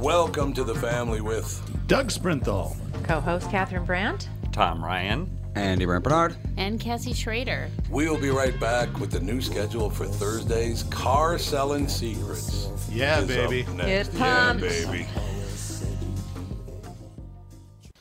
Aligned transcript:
Welcome 0.00 0.52
to 0.54 0.64
the 0.64 0.74
family 0.74 1.20
with 1.20 1.60
Doug 1.86 2.08
Sprinthal. 2.08 2.76
Co-host 3.04 3.50
Catherine 3.50 3.84
Brandt. 3.84 4.28
Tom 4.52 4.84
Ryan. 4.84 5.30
Andy 5.54 5.84
Brant 5.84 6.04
Bernard. 6.04 6.36
And 6.56 6.80
Cassie 6.80 7.12
Schrader. 7.12 7.68
We'll 7.90 8.20
be 8.20 8.30
right 8.30 8.58
back 8.58 8.98
with 8.98 9.10
the 9.10 9.20
new 9.20 9.40
schedule 9.40 9.88
for 9.88 10.04
Thursday's 10.04 10.82
Car 10.84 11.38
Selling 11.38 11.88
Secrets. 11.88 12.68
Yeah, 12.90 13.20
baby. 13.22 13.62
up 13.62 13.74
next. 13.74 14.12
Get 14.12 14.20
Yeah, 14.20 14.52
baby. 14.60 15.06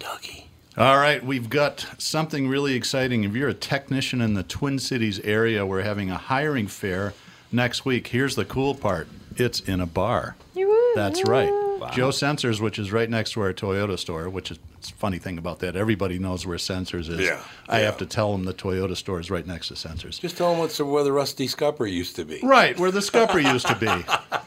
Dougie. 0.00 0.45
All 0.78 0.98
right, 0.98 1.24
we've 1.24 1.48
got 1.48 1.86
something 1.96 2.48
really 2.48 2.74
exciting. 2.74 3.24
If 3.24 3.34
you're 3.34 3.48
a 3.48 3.54
technician 3.54 4.20
in 4.20 4.34
the 4.34 4.42
Twin 4.42 4.78
Cities 4.78 5.18
area, 5.20 5.64
we're 5.64 5.80
having 5.80 6.10
a 6.10 6.18
hiring 6.18 6.66
fair 6.66 7.14
next 7.50 7.86
week. 7.86 8.08
Here's 8.08 8.34
the 8.34 8.44
cool 8.44 8.74
part 8.74 9.08
it's 9.36 9.60
in 9.60 9.80
a 9.80 9.86
bar. 9.86 10.36
That's 10.94 11.26
right. 11.26 11.48
Joe 11.92 12.10
Senser's, 12.10 12.60
which 12.60 12.78
is 12.78 12.92
right 12.92 13.08
next 13.08 13.32
to 13.32 13.40
our 13.40 13.54
Toyota 13.54 13.98
store, 13.98 14.28
which 14.28 14.50
is 14.50 14.58
it's 14.76 14.90
a 14.90 14.94
funny 14.94 15.18
thing 15.18 15.38
about 15.38 15.60
that. 15.60 15.76
Everybody 15.76 16.18
knows 16.18 16.46
where 16.46 16.58
Senser's 16.58 17.08
is. 17.08 17.20
Yeah, 17.20 17.40
I 17.70 17.78
yeah. 17.78 17.86
have 17.86 17.96
to 17.98 18.06
tell 18.06 18.32
them 18.32 18.44
the 18.44 18.52
Toyota 18.52 18.96
store 18.98 19.18
is 19.18 19.30
right 19.30 19.46
next 19.46 19.68
to 19.68 19.76
Senser's. 19.76 20.18
Just 20.18 20.36
tell 20.36 20.50
them 20.50 20.58
what's 20.58 20.78
where 20.78 21.04
the 21.04 21.12
Rusty 21.12 21.46
Scupper 21.46 21.86
used 21.86 22.16
to 22.16 22.26
be. 22.26 22.40
Right, 22.42 22.78
where 22.78 22.90
the 22.90 23.00
scupper 23.00 23.38
used 23.52 23.66
to 23.68 23.76
be. 23.76 24.38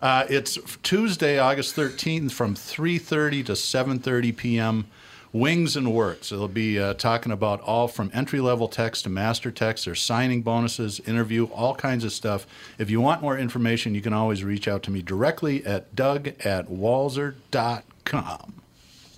Uh, 0.00 0.26
it's 0.28 0.56
Tuesday, 0.84 1.38
August 1.38 1.74
13th 1.74 2.30
from 2.30 2.54
3.30 2.54 3.46
to 3.46 3.52
7.30 3.52 4.36
p.m. 4.36 4.86
Wings 5.34 5.76
and 5.76 5.92
Works. 5.92 6.28
They'll 6.28 6.46
be 6.46 6.78
uh, 6.78 6.94
talking 6.94 7.32
about 7.32 7.60
all 7.60 7.88
from 7.88 8.08
entry-level 8.14 8.68
text 8.68 9.02
to 9.02 9.10
master 9.10 9.50
text. 9.50 9.84
There's 9.84 10.00
signing 10.00 10.42
bonuses, 10.42 11.00
interview, 11.00 11.46
all 11.46 11.74
kinds 11.74 12.04
of 12.04 12.12
stuff. 12.12 12.46
If 12.78 12.88
you 12.88 13.00
want 13.00 13.20
more 13.20 13.36
information, 13.36 13.96
you 13.96 14.00
can 14.00 14.12
always 14.12 14.44
reach 14.44 14.68
out 14.68 14.84
to 14.84 14.92
me 14.92 15.02
directly 15.02 15.66
at 15.66 15.96
doug 15.96 16.28
at 16.44 16.68
walser.com. 16.68 17.34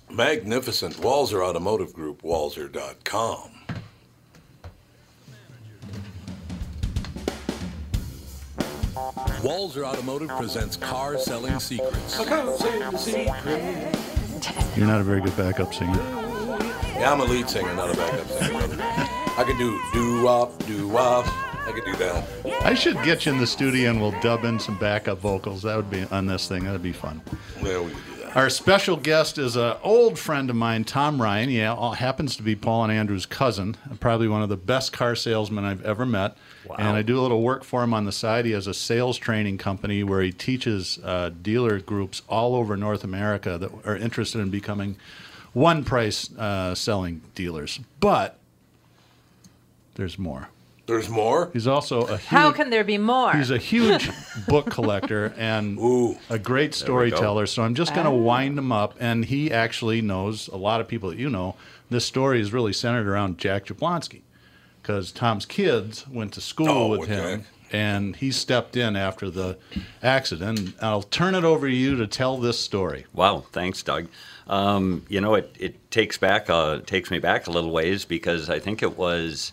Magnificent. 0.09 0.95
Walser 0.95 1.45
Automotive 1.45 1.93
Group, 1.93 2.23
walser.com. 2.23 3.51
Walser 9.43 9.83
Automotive 9.83 10.29
presents 10.29 10.77
Car 10.77 11.19
Selling 11.19 11.59
Secrets. 11.59 12.17
You're 14.75 14.87
not 14.87 15.01
a 15.01 15.03
very 15.03 15.21
good 15.21 15.35
backup 15.37 15.73
singer. 15.73 15.93
Yeah, 16.99 17.11
I'm 17.11 17.19
a 17.21 17.25
lead 17.25 17.49
singer, 17.49 17.73
not 17.75 17.93
a 17.93 17.97
backup 17.97 18.27
singer. 18.27 18.77
I 19.37 19.43
can 19.45 19.57
do 19.57 19.79
do 19.93 20.23
wop, 20.23 20.57
do 20.65 20.87
wop. 20.87 21.25
I 21.67 21.71
can 21.71 21.83
do 21.83 21.95
that. 21.97 22.25
I 22.65 22.73
should 22.73 23.01
get 23.03 23.25
you 23.25 23.33
in 23.33 23.39
the 23.39 23.47
studio 23.47 23.89
and 23.89 23.99
we'll 24.01 24.17
dub 24.21 24.45
in 24.45 24.57
some 24.59 24.77
backup 24.79 25.19
vocals. 25.19 25.63
That 25.63 25.75
would 25.75 25.89
be 25.91 26.05
on 26.05 26.25
this 26.25 26.47
thing. 26.47 26.63
That 26.63 26.71
would 26.71 26.81
be 26.81 26.93
fun. 26.93 27.21
Well, 27.61 27.83
we 27.85 27.91
can 27.91 28.01
do 28.15 28.23
that. 28.23 28.35
Our 28.37 28.49
special 28.49 28.95
guest 28.95 29.37
is 29.37 29.55
an 29.57 29.75
old 29.83 30.17
friend 30.17 30.49
of 30.49 30.55
mine, 30.55 30.85
Tom 30.85 31.21
Ryan. 31.21 31.49
He 31.49 31.61
al- 31.61 31.91
happens 31.93 32.35
to 32.37 32.43
be 32.43 32.55
Paul 32.55 32.83
and 32.85 32.91
Andrew's 32.93 33.25
cousin, 33.25 33.75
probably 33.99 34.27
one 34.29 34.41
of 34.41 34.49
the 34.49 34.57
best 34.57 34.93
car 34.93 35.13
salesmen 35.15 35.65
I've 35.65 35.83
ever 35.85 36.05
met. 36.05 36.37
And 36.77 36.97
I 36.97 37.01
do 37.01 37.19
a 37.19 37.21
little 37.21 37.41
work 37.41 37.63
for 37.63 37.83
him 37.83 37.93
on 37.93 38.05
the 38.05 38.11
side. 38.11 38.45
He 38.45 38.51
has 38.51 38.67
a 38.67 38.73
sales 38.73 39.17
training 39.17 39.57
company 39.57 40.03
where 40.03 40.21
he 40.21 40.31
teaches 40.31 40.99
uh, 41.03 41.31
dealer 41.41 41.79
groups 41.79 42.21
all 42.27 42.55
over 42.55 42.75
North 42.77 43.03
America 43.03 43.57
that 43.57 43.71
are 43.85 43.95
interested 43.95 44.39
in 44.39 44.49
becoming 44.49 44.97
one 45.53 45.83
price 45.83 46.31
uh, 46.37 46.75
selling 46.75 47.21
dealers. 47.35 47.79
But 47.99 48.37
there's 49.95 50.19
more. 50.19 50.49
There's 50.85 51.09
more? 51.09 51.49
He's 51.51 51.67
also 51.67 52.03
a 52.03 52.17
huge. 52.17 52.21
How 52.27 52.51
can 52.51 52.69
there 52.69 52.85
be 52.85 52.97
more? 52.97 53.33
He's 53.33 53.51
a 53.51 53.57
huge 53.57 54.09
book 54.47 54.69
collector 54.69 55.33
and 55.37 55.77
Ooh. 55.79 56.17
a 56.29 56.39
great 56.39 56.73
storyteller. 56.73 57.45
So 57.45 57.61
I'm 57.61 57.75
just 57.75 57.93
going 57.93 58.05
to 58.05 58.11
wind 58.11 58.57
him 58.57 58.71
up. 58.71 58.95
And 58.97 59.25
he 59.25 59.51
actually 59.51 60.01
knows 60.01 60.47
a 60.47 60.55
lot 60.55 60.79
of 60.79 60.87
people 60.87 61.09
that 61.09 61.19
you 61.19 61.29
know. 61.29 61.55
This 61.89 62.05
story 62.05 62.39
is 62.39 62.53
really 62.53 62.71
centered 62.71 63.05
around 63.07 63.37
Jack 63.37 63.65
Jablonski 63.65 64.21
because 64.87 65.11
Tom's 65.11 65.45
kids 65.45 66.07
went 66.07 66.31
to 66.35 66.39
school 66.41 66.69
Oh, 66.69 66.87
with 66.87 67.01
with 67.01 67.09
him. 67.09 67.43
And 67.73 68.15
he 68.15 68.31
stepped 68.31 68.77
in 68.77 68.95
after 68.95 69.29
the 69.29 69.57
accident. 70.01 70.75
I'll 70.81 71.01
turn 71.01 71.35
it 71.35 71.43
over 71.43 71.67
to 71.67 71.75
you 71.75 71.97
to 71.97 72.07
tell 72.07 72.37
this 72.37 72.57
story. 72.57 73.05
Wow, 73.13 73.43
thanks, 73.51 73.83
Doug. 73.83 74.07
Um, 74.47 75.05
you 75.09 75.19
know, 75.19 75.35
it, 75.35 75.53
it 75.59 75.91
takes 75.91 76.17
back 76.17 76.49
uh, 76.49 76.79
takes 76.85 77.11
me 77.11 77.19
back 77.19 77.47
a 77.47 77.51
little 77.51 77.71
ways 77.71 78.05
because 78.05 78.49
I 78.49 78.59
think 78.59 78.81
it 78.81 78.97
was 78.97 79.51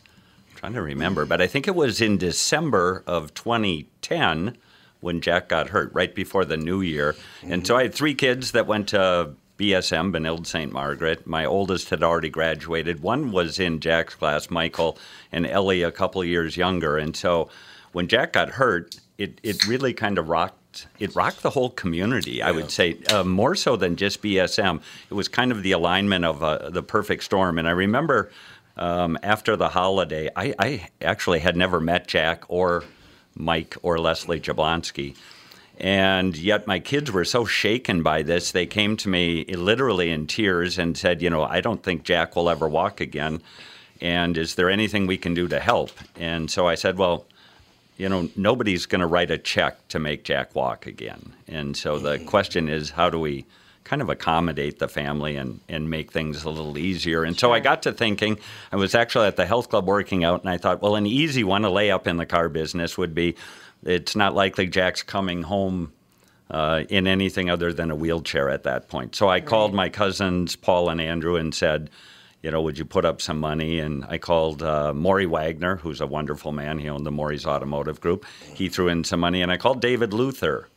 I'm 0.52 0.56
trying 0.56 0.74
to 0.74 0.82
remember, 0.82 1.26
but 1.26 1.40
I 1.40 1.48
think 1.48 1.66
it 1.66 1.74
was 1.74 2.00
in 2.00 2.16
December 2.16 3.02
of 3.04 3.34
2010 3.34 4.56
when 5.00 5.20
Jack 5.20 5.48
got 5.48 5.70
hurt, 5.70 5.92
right 5.92 6.14
before 6.14 6.44
the 6.44 6.56
new 6.56 6.80
year. 6.80 7.16
And 7.42 7.66
so 7.66 7.76
I 7.76 7.82
had 7.82 7.94
three 7.94 8.14
kids 8.14 8.52
that 8.52 8.68
went 8.68 8.88
to 8.90 9.34
BSM, 9.58 10.12
Benilde 10.12 10.46
St. 10.46 10.72
Margaret. 10.72 11.26
My 11.26 11.44
oldest 11.44 11.90
had 11.90 12.02
already 12.02 12.30
graduated. 12.30 13.02
One 13.02 13.30
was 13.30 13.58
in 13.58 13.80
Jack's 13.80 14.14
class, 14.14 14.50
Michael, 14.50 14.98
and 15.30 15.46
Ellie 15.46 15.82
a 15.82 15.92
couple 15.92 16.24
years 16.24 16.56
younger. 16.56 16.98
And 16.98 17.16
so 17.16 17.48
when 17.92 18.08
Jack 18.08 18.32
got 18.32 18.50
hurt, 18.50 18.96
it, 19.16 19.40
it 19.42 19.66
really 19.66 19.92
kind 19.92 20.18
of 20.18 20.28
rocked 20.28 20.58
it 20.98 21.14
rocked 21.14 21.42
the 21.42 21.50
whole 21.50 21.70
community. 21.70 22.42
I 22.42 22.50
would 22.50 22.68
say 22.68 22.98
uh, 23.08 23.22
more 23.22 23.54
so 23.54 23.76
than 23.76 23.94
just 23.94 24.20
BSM. 24.22 24.80
It 25.08 25.14
was 25.14 25.28
kind 25.28 25.52
of 25.52 25.62
the 25.62 25.70
alignment 25.70 26.24
of 26.24 26.42
uh, 26.42 26.70
the 26.70 26.82
perfect 26.82 27.22
storm. 27.22 27.58
And 27.58 27.68
I 27.68 27.70
remember 27.70 28.32
um, 28.76 29.16
after 29.22 29.54
the 29.54 29.68
holiday, 29.68 30.30
I, 30.34 30.54
I 30.58 30.88
actually 31.00 31.38
had 31.38 31.56
never 31.56 31.78
met 31.78 32.08
Jack 32.08 32.44
or 32.48 32.82
Mike 33.36 33.76
or 33.82 33.98
Leslie 33.98 34.40
Jablonski. 34.40 35.16
And 35.78 36.36
yet, 36.36 36.66
my 36.66 36.78
kids 36.78 37.10
were 37.10 37.24
so 37.24 37.44
shaken 37.44 38.02
by 38.02 38.22
this, 38.22 38.52
they 38.52 38.66
came 38.66 38.96
to 38.98 39.08
me 39.08 39.44
literally 39.44 40.10
in 40.10 40.26
tears 40.26 40.78
and 40.78 40.96
said, 40.96 41.20
You 41.20 41.30
know, 41.30 41.42
I 41.42 41.60
don't 41.60 41.82
think 41.82 42.04
Jack 42.04 42.36
will 42.36 42.48
ever 42.48 42.68
walk 42.68 43.00
again. 43.00 43.42
And 44.00 44.38
is 44.38 44.54
there 44.54 44.70
anything 44.70 45.06
we 45.06 45.16
can 45.16 45.34
do 45.34 45.48
to 45.48 45.58
help? 45.58 45.90
And 46.16 46.50
so 46.50 46.68
I 46.68 46.76
said, 46.76 46.96
Well, 46.96 47.26
you 47.96 48.08
know, 48.08 48.28
nobody's 48.36 48.86
going 48.86 49.00
to 49.00 49.06
write 49.06 49.30
a 49.30 49.38
check 49.38 49.88
to 49.88 49.98
make 49.98 50.24
Jack 50.24 50.54
walk 50.54 50.86
again. 50.86 51.32
And 51.46 51.76
so 51.76 51.98
the 51.98 52.18
mm. 52.18 52.26
question 52.26 52.68
is, 52.68 52.90
how 52.90 53.10
do 53.10 53.18
we 53.18 53.44
kind 53.84 54.00
of 54.00 54.08
accommodate 54.08 54.78
the 54.78 54.88
family 54.88 55.36
and, 55.36 55.60
and 55.68 55.88
make 55.90 56.10
things 56.10 56.44
a 56.44 56.50
little 56.50 56.76
easier. 56.78 57.22
And 57.22 57.38
so 57.38 57.52
I 57.52 57.60
got 57.60 57.82
to 57.82 57.92
thinking, 57.92 58.38
I 58.72 58.76
was 58.76 58.94
actually 58.94 59.26
at 59.26 59.36
the 59.36 59.46
health 59.46 59.68
club 59.68 59.86
working 59.86 60.24
out, 60.24 60.40
and 60.40 60.50
I 60.50 60.56
thought, 60.56 60.80
well, 60.82 60.96
an 60.96 61.06
easy 61.06 61.44
one 61.44 61.62
to 61.62 61.70
lay 61.70 61.90
up 61.90 62.06
in 62.06 62.16
the 62.16 62.26
car 62.26 62.48
business 62.48 62.96
would 62.96 63.14
be 63.14 63.36
it's 63.84 64.16
not 64.16 64.34
likely 64.34 64.66
Jack's 64.66 65.02
coming 65.02 65.42
home 65.42 65.92
uh, 66.50 66.84
in 66.88 67.06
anything 67.06 67.50
other 67.50 67.72
than 67.72 67.90
a 67.90 67.96
wheelchair 67.96 68.48
at 68.48 68.62
that 68.62 68.88
point. 68.88 69.14
So 69.14 69.28
I 69.28 69.40
called 69.40 69.74
my 69.74 69.88
cousins, 69.88 70.56
Paul 70.56 70.88
and 70.88 71.00
Andrew, 71.00 71.36
and 71.36 71.54
said, 71.54 71.90
you 72.42 72.50
know, 72.50 72.60
would 72.62 72.78
you 72.78 72.84
put 72.84 73.04
up 73.04 73.22
some 73.22 73.40
money? 73.40 73.80
And 73.80 74.04
I 74.06 74.18
called 74.18 74.62
uh, 74.62 74.92
Morrie 74.94 75.26
Wagener, 75.26 75.78
who's 75.78 76.00
a 76.00 76.06
wonderful 76.06 76.52
man. 76.52 76.78
He 76.78 76.88
owned 76.88 77.06
the 77.06 77.10
Morrie's 77.10 77.46
Automotive 77.46 78.00
Group. 78.00 78.26
He 78.54 78.68
threw 78.68 78.88
in 78.88 79.04
some 79.04 79.20
money, 79.20 79.42
and 79.42 79.50
I 79.50 79.56
called 79.56 79.80
David 79.80 80.12
Luther, 80.12 80.68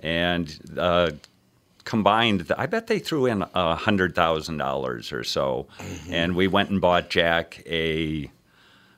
and 0.00 0.56
uh, 0.78 1.10
combined, 1.88 2.52
I 2.58 2.66
bet 2.66 2.86
they 2.86 2.98
threw 2.98 3.24
in 3.24 3.42
a 3.54 3.74
hundred 3.74 4.14
thousand 4.14 4.58
dollars 4.58 5.10
or 5.10 5.24
so, 5.24 5.68
and 6.10 6.36
we 6.36 6.46
went 6.46 6.68
and 6.68 6.82
bought 6.82 7.08
Jack 7.08 7.62
a 7.66 8.30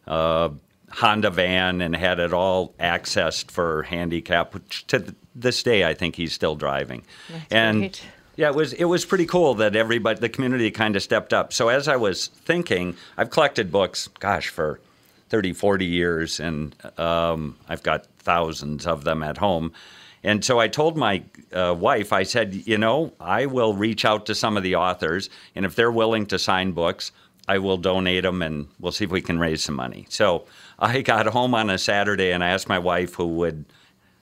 uh, 0.08 0.48
Honda 0.90 1.30
van 1.30 1.82
and 1.82 1.94
had 1.94 2.18
it 2.18 2.32
all 2.32 2.74
accessed 2.80 3.52
for 3.52 3.84
handicap. 3.84 4.54
Which 4.54 4.88
to 4.88 5.14
this 5.36 5.62
day, 5.62 5.84
I 5.84 5.94
think 5.94 6.16
he's 6.16 6.32
still 6.32 6.56
driving. 6.56 7.04
That's 7.30 7.52
and 7.52 7.78
great. 7.78 8.02
yeah, 8.34 8.48
it 8.48 8.56
was 8.56 8.72
it 8.72 8.86
was 8.86 9.04
pretty 9.04 9.26
cool 9.26 9.54
that 9.54 9.76
everybody, 9.76 10.18
the 10.18 10.28
community, 10.28 10.72
kind 10.72 10.96
of 10.96 11.02
stepped 11.04 11.32
up. 11.32 11.52
So 11.52 11.68
as 11.68 11.86
I 11.86 11.94
was 11.94 12.26
thinking, 12.26 12.96
I've 13.16 13.30
collected 13.30 13.70
books, 13.70 14.08
gosh, 14.18 14.48
for 14.48 14.80
30, 15.28 15.52
40 15.52 15.86
years, 15.86 16.40
and 16.40 16.74
um, 16.98 17.56
I've 17.68 17.84
got 17.84 18.06
thousands 18.18 18.84
of 18.84 19.04
them 19.04 19.22
at 19.22 19.38
home. 19.38 19.72
And 20.22 20.44
so 20.44 20.58
I 20.58 20.68
told 20.68 20.96
my 20.96 21.22
uh, 21.52 21.74
wife, 21.78 22.12
I 22.12 22.24
said, 22.24 22.54
you 22.54 22.76
know, 22.76 23.12
I 23.18 23.46
will 23.46 23.74
reach 23.74 24.04
out 24.04 24.26
to 24.26 24.34
some 24.34 24.56
of 24.56 24.62
the 24.62 24.76
authors, 24.76 25.30
and 25.54 25.64
if 25.64 25.74
they're 25.74 25.90
willing 25.90 26.26
to 26.26 26.38
sign 26.38 26.72
books, 26.72 27.10
I 27.48 27.58
will 27.58 27.78
donate 27.78 28.22
them, 28.22 28.42
and 28.42 28.68
we'll 28.78 28.92
see 28.92 29.04
if 29.04 29.10
we 29.10 29.22
can 29.22 29.38
raise 29.38 29.62
some 29.62 29.74
money. 29.74 30.06
So 30.08 30.44
I 30.78 31.00
got 31.02 31.26
home 31.26 31.54
on 31.54 31.70
a 31.70 31.78
Saturday, 31.78 32.32
and 32.32 32.44
I 32.44 32.50
asked 32.50 32.68
my 32.68 32.78
wife 32.78 33.14
who 33.14 33.26
would. 33.26 33.64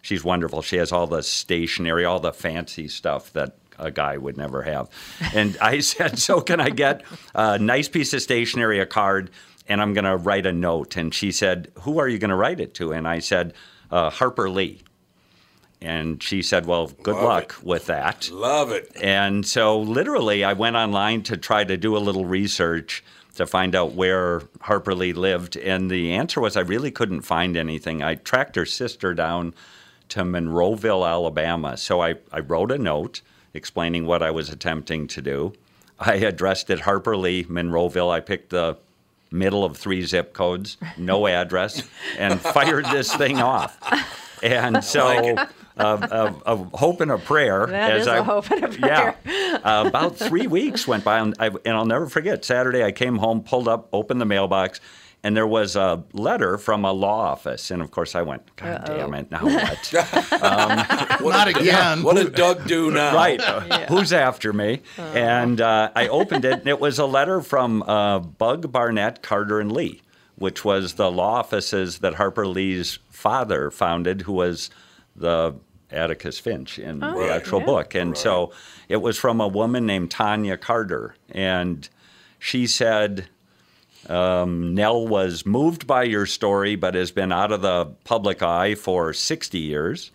She's 0.01 0.23
wonderful. 0.23 0.63
She 0.63 0.77
has 0.77 0.93
all 0.93 1.09
the 1.09 1.23
stationery, 1.23 2.05
all 2.05 2.21
the 2.21 2.33
fancy 2.33 2.87
stuff 2.87 3.33
that 3.33 3.57
a 3.79 3.91
guy 3.91 4.17
would 4.17 4.37
never 4.37 4.63
have. 4.63 4.89
And 5.35 5.59
I 5.61 5.81
said, 5.93 6.19
So 6.19 6.41
can 6.41 6.61
I 6.61 6.71
get 6.71 7.03
a 7.35 7.59
nice 7.59 7.89
piece 7.89 8.13
of 8.13 8.23
stationery, 8.23 8.79
a 8.79 8.87
card, 8.87 9.31
and 9.69 9.83
I'm 9.83 9.93
going 9.95 10.05
to 10.05 10.17
write 10.17 10.47
a 10.47 10.53
note? 10.53 10.97
And 10.97 11.13
she 11.13 11.33
said, 11.33 11.71
Who 11.81 11.99
are 11.99 12.09
you 12.09 12.19
going 12.19 12.31
to 12.31 12.37
write 12.37 12.61
it 12.61 12.75
to? 12.75 12.93
And 12.93 13.07
I 13.07 13.19
said, 13.19 13.55
uh, 13.91 14.11
Harper 14.11 14.49
Lee. 14.49 14.83
And 15.81 16.23
she 16.23 16.43
said, 16.43 16.67
Well, 16.67 16.89
good 16.89 17.15
Love 17.15 17.25
luck 17.25 17.57
it. 17.59 17.65
with 17.65 17.87
that. 17.87 18.31
Love 18.33 18.73
it. 18.73 18.91
And 19.01 19.47
so, 19.47 19.79
literally, 19.79 20.45
I 20.45 20.53
went 20.53 20.77
online 20.77 21.23
to 21.25 21.37
try 21.37 21.65
to 21.65 21.77
do 21.77 21.97
a 21.97 21.99
little 21.99 22.25
research 22.25 23.05
to 23.37 23.47
find 23.47 23.77
out 23.77 23.93
where 23.93 24.43
Harper 24.63 24.95
Lee 24.95 25.13
lived. 25.13 25.57
And 25.57 25.89
the 25.91 26.13
answer 26.13 26.41
was 26.41 26.57
I 26.57 26.61
really 26.61 26.91
couldn't 26.91 27.23
find 27.23 27.57
anything. 27.57 28.03
I 28.03 28.17
tracked 28.17 28.57
her 28.57 28.67
sister 28.67 29.15
down 29.15 29.55
to 30.09 30.25
Monroeville, 30.25 31.09
Alabama. 31.09 31.77
So 31.77 32.03
I, 32.03 32.17
I 32.33 32.41
wrote 32.41 32.73
a 32.73 32.79
note 32.79 33.21
explaining 33.55 34.07
what 34.07 34.23
I 34.23 34.33
was 34.33 34.49
attempting 34.51 35.07
to 35.09 35.23
do. 35.23 35.53
I 36.01 36.15
addressed 36.15 36.71
it 36.71 36.81
Harper 36.81 37.17
Lee, 37.17 37.45
Monroeville. 37.45 38.11
I 38.11 38.21
picked 38.21 38.51
the 38.51 38.77
middle 39.31 39.65
of 39.65 39.77
three 39.77 40.05
zip 40.05 40.33
codes, 40.33 40.77
no 40.97 41.27
address, 41.29 41.83
and 42.19 42.41
fired 42.41 42.87
this 42.87 43.15
thing 43.15 43.41
off. 43.41 43.79
And 44.43 44.83
so, 44.85 45.37
uh, 45.79 46.33
a, 46.47 46.53
a 46.53 46.57
hope 46.77 47.01
and 47.01 47.11
a 47.11 47.19
prayer. 47.19 47.67
That 47.67 47.93
as 47.93 48.03
is 48.03 48.07
a 48.09 48.13
I, 48.13 48.21
hope 48.23 48.51
and 48.51 48.65
a 48.65 48.69
prayer. 48.79 49.17
Yeah, 49.25 49.59
uh, 49.65 49.85
about 49.87 50.17
three 50.17 50.47
weeks 50.59 50.87
went 50.87 51.05
by, 51.05 51.19
and, 51.19 51.35
I, 51.39 51.47
and 51.49 51.77
I'll 51.77 51.87
never 51.87 52.07
forget. 52.09 52.45
Saturday, 52.45 52.83
I 52.85 52.93
came 52.93 53.17
home, 53.17 53.43
pulled 53.43 53.69
up, 53.69 53.89
opened 53.93 54.21
the 54.21 54.25
mailbox, 54.27 54.81
and 55.25 55.37
there 55.37 55.47
was 55.47 55.75
a 55.77 56.05
letter 56.13 56.59
from 56.59 56.85
a 56.85 56.93
law 56.93 57.21
office. 57.21 57.71
And 57.71 57.83
of 57.83 57.91
course, 57.91 58.15
I 58.15 58.23
went, 58.23 58.55
God 58.57 58.85
damn 58.87 59.15
it, 59.15 59.31
now 59.31 59.45
what? 59.45 59.93
Not 61.23 61.49
again. 61.49 62.03
What 62.03 62.17
did 62.17 62.35
Doug 62.35 62.67
do 62.67 62.91
now? 62.91 63.15
right. 63.15 63.41
Who's 63.89 64.13
after 64.13 64.53
me? 64.53 64.81
And 64.97 65.61
uh, 65.61 65.91
I 65.95 66.09
opened 66.09 66.45
it, 66.45 66.61
and 66.61 66.69
it 66.69 66.79
was 66.81 66.99
a 66.99 67.07
letter 67.07 67.41
from 67.41 67.83
uh, 67.83 68.21
Bugg 68.21 68.71
Barnett, 68.71 69.23
Carter, 69.23 69.59
and 69.61 69.73
Lee, 69.73 70.03
which 70.37 70.65
was 70.65 70.95
the 70.95 71.11
law 71.11 71.35
offices 71.35 71.99
that 71.99 72.15
Harper 72.15 72.47
Lee's 72.47 72.99
father 73.11 73.71
founded, 73.73 74.23
who 74.23 74.33
was 74.33 74.71
the 75.17 75.53
Atticus 75.91 76.39
Finch 76.39 76.79
in 76.79 77.01
the 77.01 77.31
actual 77.33 77.61
yeah. 77.61 77.67
book. 77.67 77.95
And 77.95 78.17
so 78.17 78.53
it 78.89 78.99
was 78.99 79.19
from 79.19 79.41
a 79.41 79.49
woman 79.49 79.87
named 79.87 80.11
Tonja 80.11 80.61
Carter. 80.61 81.15
And 81.31 81.89
she 82.39 82.67
said, 82.67 83.27
um, 84.09 84.75
Nell 84.75 85.07
was 85.07 85.47
moved 85.47 85.87
by 85.87 86.05
your 86.05 86.27
story, 86.27 86.77
but 86.77 86.95
has 86.95 87.11
been 87.11 87.33
out 87.33 87.53
of 87.53 87.63
the 87.63 87.87
public 88.05 88.43
eye 88.43 88.75
for 88.75 89.13
60 89.13 89.59
years 89.59 90.11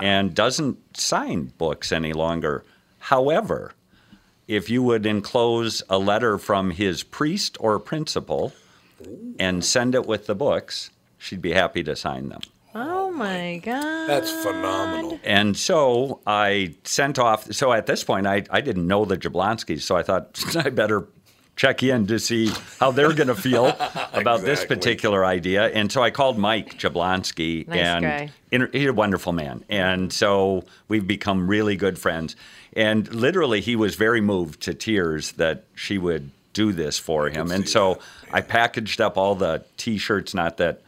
and 0.00 0.34
doesn't 0.34 0.98
sign 0.98 1.52
books 1.58 1.92
any 1.92 2.12
longer. 2.12 2.64
However, 2.98 3.72
if 4.48 4.68
you 4.68 4.82
would 4.82 5.06
enclose 5.06 5.82
a 5.88 5.98
letter 5.98 6.38
from 6.38 6.70
his 6.70 7.02
priest 7.02 7.56
or 7.60 7.78
principal 7.78 8.52
and 9.38 9.64
send 9.64 9.94
it 9.94 10.06
with 10.06 10.26
the 10.26 10.34
books, 10.34 10.90
she'd 11.18 11.42
be 11.42 11.52
happy 11.52 11.82
to 11.84 11.96
sign 11.96 12.28
them. 12.28 12.40
Oh, 12.74 13.06
oh 13.06 13.10
my 13.10 13.60
God. 13.62 14.08
That's 14.08 14.30
phenomenal. 14.30 15.20
And 15.22 15.56
so 15.56 16.20
I 16.26 16.74
sent 16.84 17.18
off. 17.18 17.52
So 17.52 17.72
at 17.72 17.86
this 17.86 18.02
point, 18.02 18.26
I, 18.26 18.44
I 18.50 18.60
didn't 18.60 18.86
know 18.86 19.04
the 19.04 19.16
Jablonskis, 19.16 19.82
so 19.82 19.96
I 19.96 20.02
thought 20.02 20.40
I 20.56 20.70
better 20.70 21.06
check 21.56 21.84
in 21.84 22.06
to 22.08 22.18
see 22.18 22.50
how 22.80 22.90
they're 22.90 23.12
going 23.12 23.28
to 23.28 23.34
feel 23.36 23.66
about 24.12 24.40
this 24.40 24.64
particular 24.64 25.24
idea. 25.24 25.66
And 25.66 25.92
so 25.92 26.02
I 26.02 26.10
called 26.10 26.36
Mike 26.36 26.78
Jablonski, 26.78 27.68
Nice 27.68 27.78
and 27.78 28.04
guy. 28.04 28.30
inter- 28.50 28.70
he's 28.72 28.88
a 28.88 28.92
wonderful 28.92 29.32
man. 29.32 29.64
And 29.68 30.12
so 30.12 30.64
we've 30.88 31.06
become 31.06 31.46
really 31.46 31.76
good 31.76 31.98
friends. 31.98 32.34
And 32.72 33.12
literally, 33.14 33.60
he 33.60 33.76
was 33.76 33.94
very 33.94 34.20
moved 34.20 34.62
to 34.62 34.74
tears 34.74 35.32
that 35.32 35.64
she 35.76 35.96
would 35.96 36.32
do 36.52 36.72
this 36.72 36.98
for 36.98 37.28
him. 37.28 37.52
And 37.52 37.68
so 37.68 37.94
that, 37.94 38.02
I 38.32 38.40
packaged 38.40 39.00
up 39.00 39.16
all 39.16 39.36
the 39.36 39.64
T-shirts. 39.76 40.34
Not 40.34 40.56
that 40.56 40.82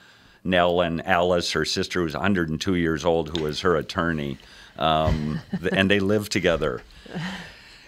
Nell 0.47 0.81
and 0.81 1.07
Alice, 1.07 1.53
her 1.53 1.65
sister, 1.65 2.03
who's 2.03 2.15
102 2.15 2.75
years 2.75 3.05
old, 3.05 3.37
who 3.37 3.45
was 3.45 3.61
her 3.61 3.77
attorney, 3.77 4.39
um, 4.79 5.41
and 5.73 5.91
they 5.91 6.01
lived 6.01 6.33
together. 6.33 6.83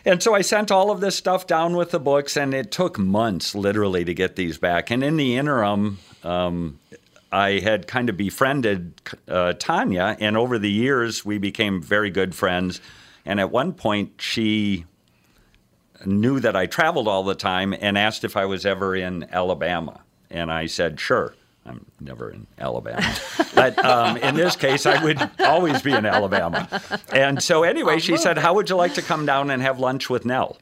And 0.04 0.22
so 0.22 0.34
I 0.34 0.40
sent 0.40 0.70
all 0.70 0.90
of 0.90 1.00
this 1.00 1.16
stuff 1.16 1.46
down 1.46 1.76
with 1.76 1.90
the 1.90 2.00
books, 2.00 2.36
and 2.36 2.54
it 2.54 2.70
took 2.70 2.98
months, 2.98 3.54
literally, 3.54 4.04
to 4.04 4.14
get 4.14 4.36
these 4.36 4.58
back. 4.58 4.90
And 4.90 5.04
in 5.04 5.16
the 5.16 5.36
interim, 5.36 5.98
um, 6.24 6.78
I 7.30 7.58
had 7.58 7.86
kind 7.86 8.08
of 8.08 8.16
befriended 8.16 9.00
uh, 9.28 9.52
Tonja, 9.58 10.16
and 10.18 10.36
over 10.36 10.58
the 10.58 10.70
years, 10.70 11.24
we 11.24 11.38
became 11.38 11.82
very 11.82 12.10
good 12.10 12.34
friends. 12.34 12.80
And 13.26 13.38
at 13.38 13.50
one 13.50 13.74
point, 13.74 14.12
she 14.18 14.86
knew 16.06 16.40
that 16.40 16.56
I 16.56 16.66
traveled 16.66 17.08
all 17.08 17.24
the 17.24 17.34
time 17.34 17.74
and 17.78 17.98
asked 17.98 18.24
if 18.24 18.36
I 18.36 18.46
was 18.46 18.64
ever 18.64 18.94
in 18.94 19.26
Alabama. 19.32 20.00
And 20.30 20.50
I 20.50 20.66
said, 20.66 21.00
sure. 21.00 21.34
I'm 21.68 21.84
never 22.00 22.30
in 22.30 22.46
Alabama. 22.58 23.14
but 23.54 23.78
um, 23.84 24.16
in 24.16 24.34
this 24.34 24.56
case, 24.56 24.86
I 24.86 25.02
would 25.02 25.18
always 25.40 25.82
be 25.82 25.92
in 25.92 26.06
Alabama. 26.06 26.68
And 27.12 27.42
so, 27.42 27.62
anyway, 27.62 27.98
she 27.98 28.16
said, 28.16 28.38
How 28.38 28.54
would 28.54 28.70
you 28.70 28.76
like 28.76 28.94
to 28.94 29.02
come 29.02 29.26
down 29.26 29.50
and 29.50 29.60
have 29.62 29.78
lunch 29.78 30.08
with 30.08 30.24
Nell? 30.24 30.58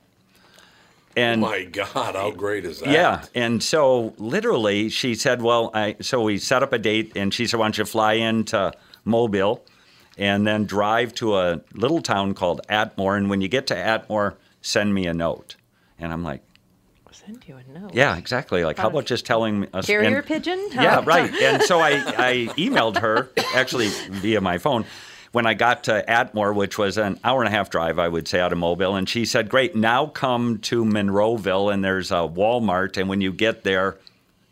And 1.17 1.41
My 1.41 1.65
God, 1.65 2.15
how 2.15 2.31
great 2.31 2.67
is 2.67 2.81
that? 2.81 2.91
yeah, 2.91 3.25
and 3.35 3.63
so 3.63 4.13
literally, 4.19 4.91
she 4.91 5.15
said, 5.15 5.41
"Well, 5.41 5.71
I." 5.73 5.97
So 6.03 6.21
we 6.23 6.37
set 6.37 6.63
up 6.63 6.75
a 6.75 6.79
date, 6.79 7.13
and 7.17 7.33
she 7.33 7.47
said, 7.47 7.59
"Why 7.59 7.65
don't 7.65 7.79
you 7.79 7.87
fly 7.87 8.13
into 8.15 8.71
Mobile, 9.03 9.65
and 10.19 10.47
then 10.47 10.67
drive 10.67 11.15
to 11.15 11.37
a 11.39 11.63
little 11.73 12.03
town 12.03 12.35
called 12.35 12.61
Atmore, 12.69 13.17
and 13.17 13.31
when 13.31 13.41
you 13.41 13.49
get 13.49 13.67
to 13.69 13.75
Atmore, 13.75 14.35
send 14.61 14.93
me 14.93 15.07
a 15.07 15.15
note." 15.15 15.57
And 15.99 16.13
I'm 16.13 16.23
like, 16.23 16.43
Send 17.27 17.43
you 17.49 17.57
a 17.57 17.79
note. 17.79 17.93
"Yeah, 17.95 18.17
exactly. 18.17 18.65
Like, 18.65 18.79
how 18.79 18.89
about 18.89 19.05
just 19.07 19.27
telling 19.27 19.61
me 19.61 19.69
us?" 19.75 19.87
Carrier 19.87 20.19
and- 20.19 20.27
pigeon? 20.27 20.65
yeah, 20.73 21.03
right. 21.05 21.31
And 21.35 21.63
so 21.63 21.81
I, 21.81 21.91
I 22.17 22.33
emailed 22.57 22.99
her, 22.99 23.29
actually 23.55 23.89
via 24.11 24.41
my 24.41 24.59
phone, 24.59 24.85
when 25.33 25.45
I 25.47 25.55
got 25.55 25.85
to 25.85 26.05
Atmore, 26.09 26.55
which 26.55 26.79
was 26.79 26.97
an 26.99 27.19
hour 27.25 27.43
and 27.43 27.49
a 27.49 27.51
half 27.51 27.69
drive, 27.69 27.99
I 27.99 28.09
would 28.09 28.29
say, 28.29 28.41
out 28.41 28.53
of 28.53 28.59
Mobile. 28.59 28.95
And 28.95 29.09
she 29.09 29.25
said, 29.25 29.49
Great, 29.49 29.75
now 29.75 30.07
come 30.07 30.59
to 30.61 30.85
Monroeville, 30.85 31.73
and 31.75 31.85
there's 31.85 32.11
a 32.11 32.29
Walmart. 32.29 32.97
And 32.97 33.09
when 33.09 33.21
you 33.21 33.33
get 33.33 33.65
there, 33.65 33.97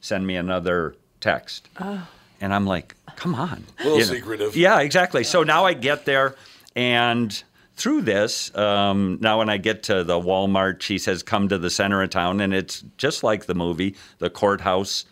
send 0.00 0.26
me 0.26 0.34
another 0.36 0.94
text. 1.20 1.68
Oh. 1.80 2.06
And 2.40 2.52
I'm 2.52 2.66
like, 2.66 2.96
Come 3.16 3.36
on. 3.36 3.64
A 3.78 3.84
little 3.84 3.98
You 4.00 4.06
know. 4.06 4.12
secretive. 4.14 4.56
Yeah, 4.56 4.80
exactly. 4.80 5.22
So 5.22 5.44
now 5.44 5.64
I 5.64 5.72
get 5.74 6.04
there, 6.04 6.34
and 6.74 7.42
through 7.76 8.02
this, 8.02 8.54
um, 8.56 9.18
now 9.20 9.38
when 9.38 9.48
I 9.48 9.56
get 9.56 9.82
to 9.84 10.04
the 10.04 10.20
Walmart, 10.20 10.80
she 10.80 10.98
says, 10.98 11.22
"Come 11.22 11.48
to 11.48 11.58
the 11.58 11.70
center 11.70 12.02
of 12.02 12.10
town," 12.10 12.40
and 12.40 12.54
it's 12.54 12.84
just 12.96 13.22
like 13.22 13.46
the 13.46 13.54
movie. 13.54 13.96
The 14.18 14.30
courthouse 14.30 15.04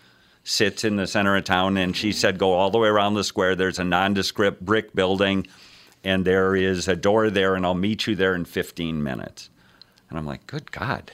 sits 0.45 0.85
in 0.85 0.97
the 0.97 1.07
center 1.07 1.37
of 1.37 1.45
town, 1.45 1.76
and 1.76 1.97
she 1.97 2.12
said, 2.12 2.38
"Go 2.38 2.52
all 2.52 2.71
the 2.71 2.78
way 2.78 2.88
around 2.88 3.14
the 3.14 3.25
square. 3.25 3.54
There's 3.54 3.78
a 3.78 3.85
nondescript 3.85 4.64
brick 4.64 4.95
building, 4.95 5.47
and 6.04 6.25
there 6.25 6.54
is 6.57 6.88
a 6.88 6.97
door 6.97 7.31
there, 7.31 7.54
and 7.54 7.64
I'll 7.66 7.75
meet 7.75 8.07
you 8.07 8.14
there 8.14 8.35
in 8.35 8.45
15 8.45 9.02
minutes." 9.02 9.50
And 10.12 10.19
I'm 10.19 10.26
like, 10.26 10.47
good 10.47 10.71
God. 10.71 11.11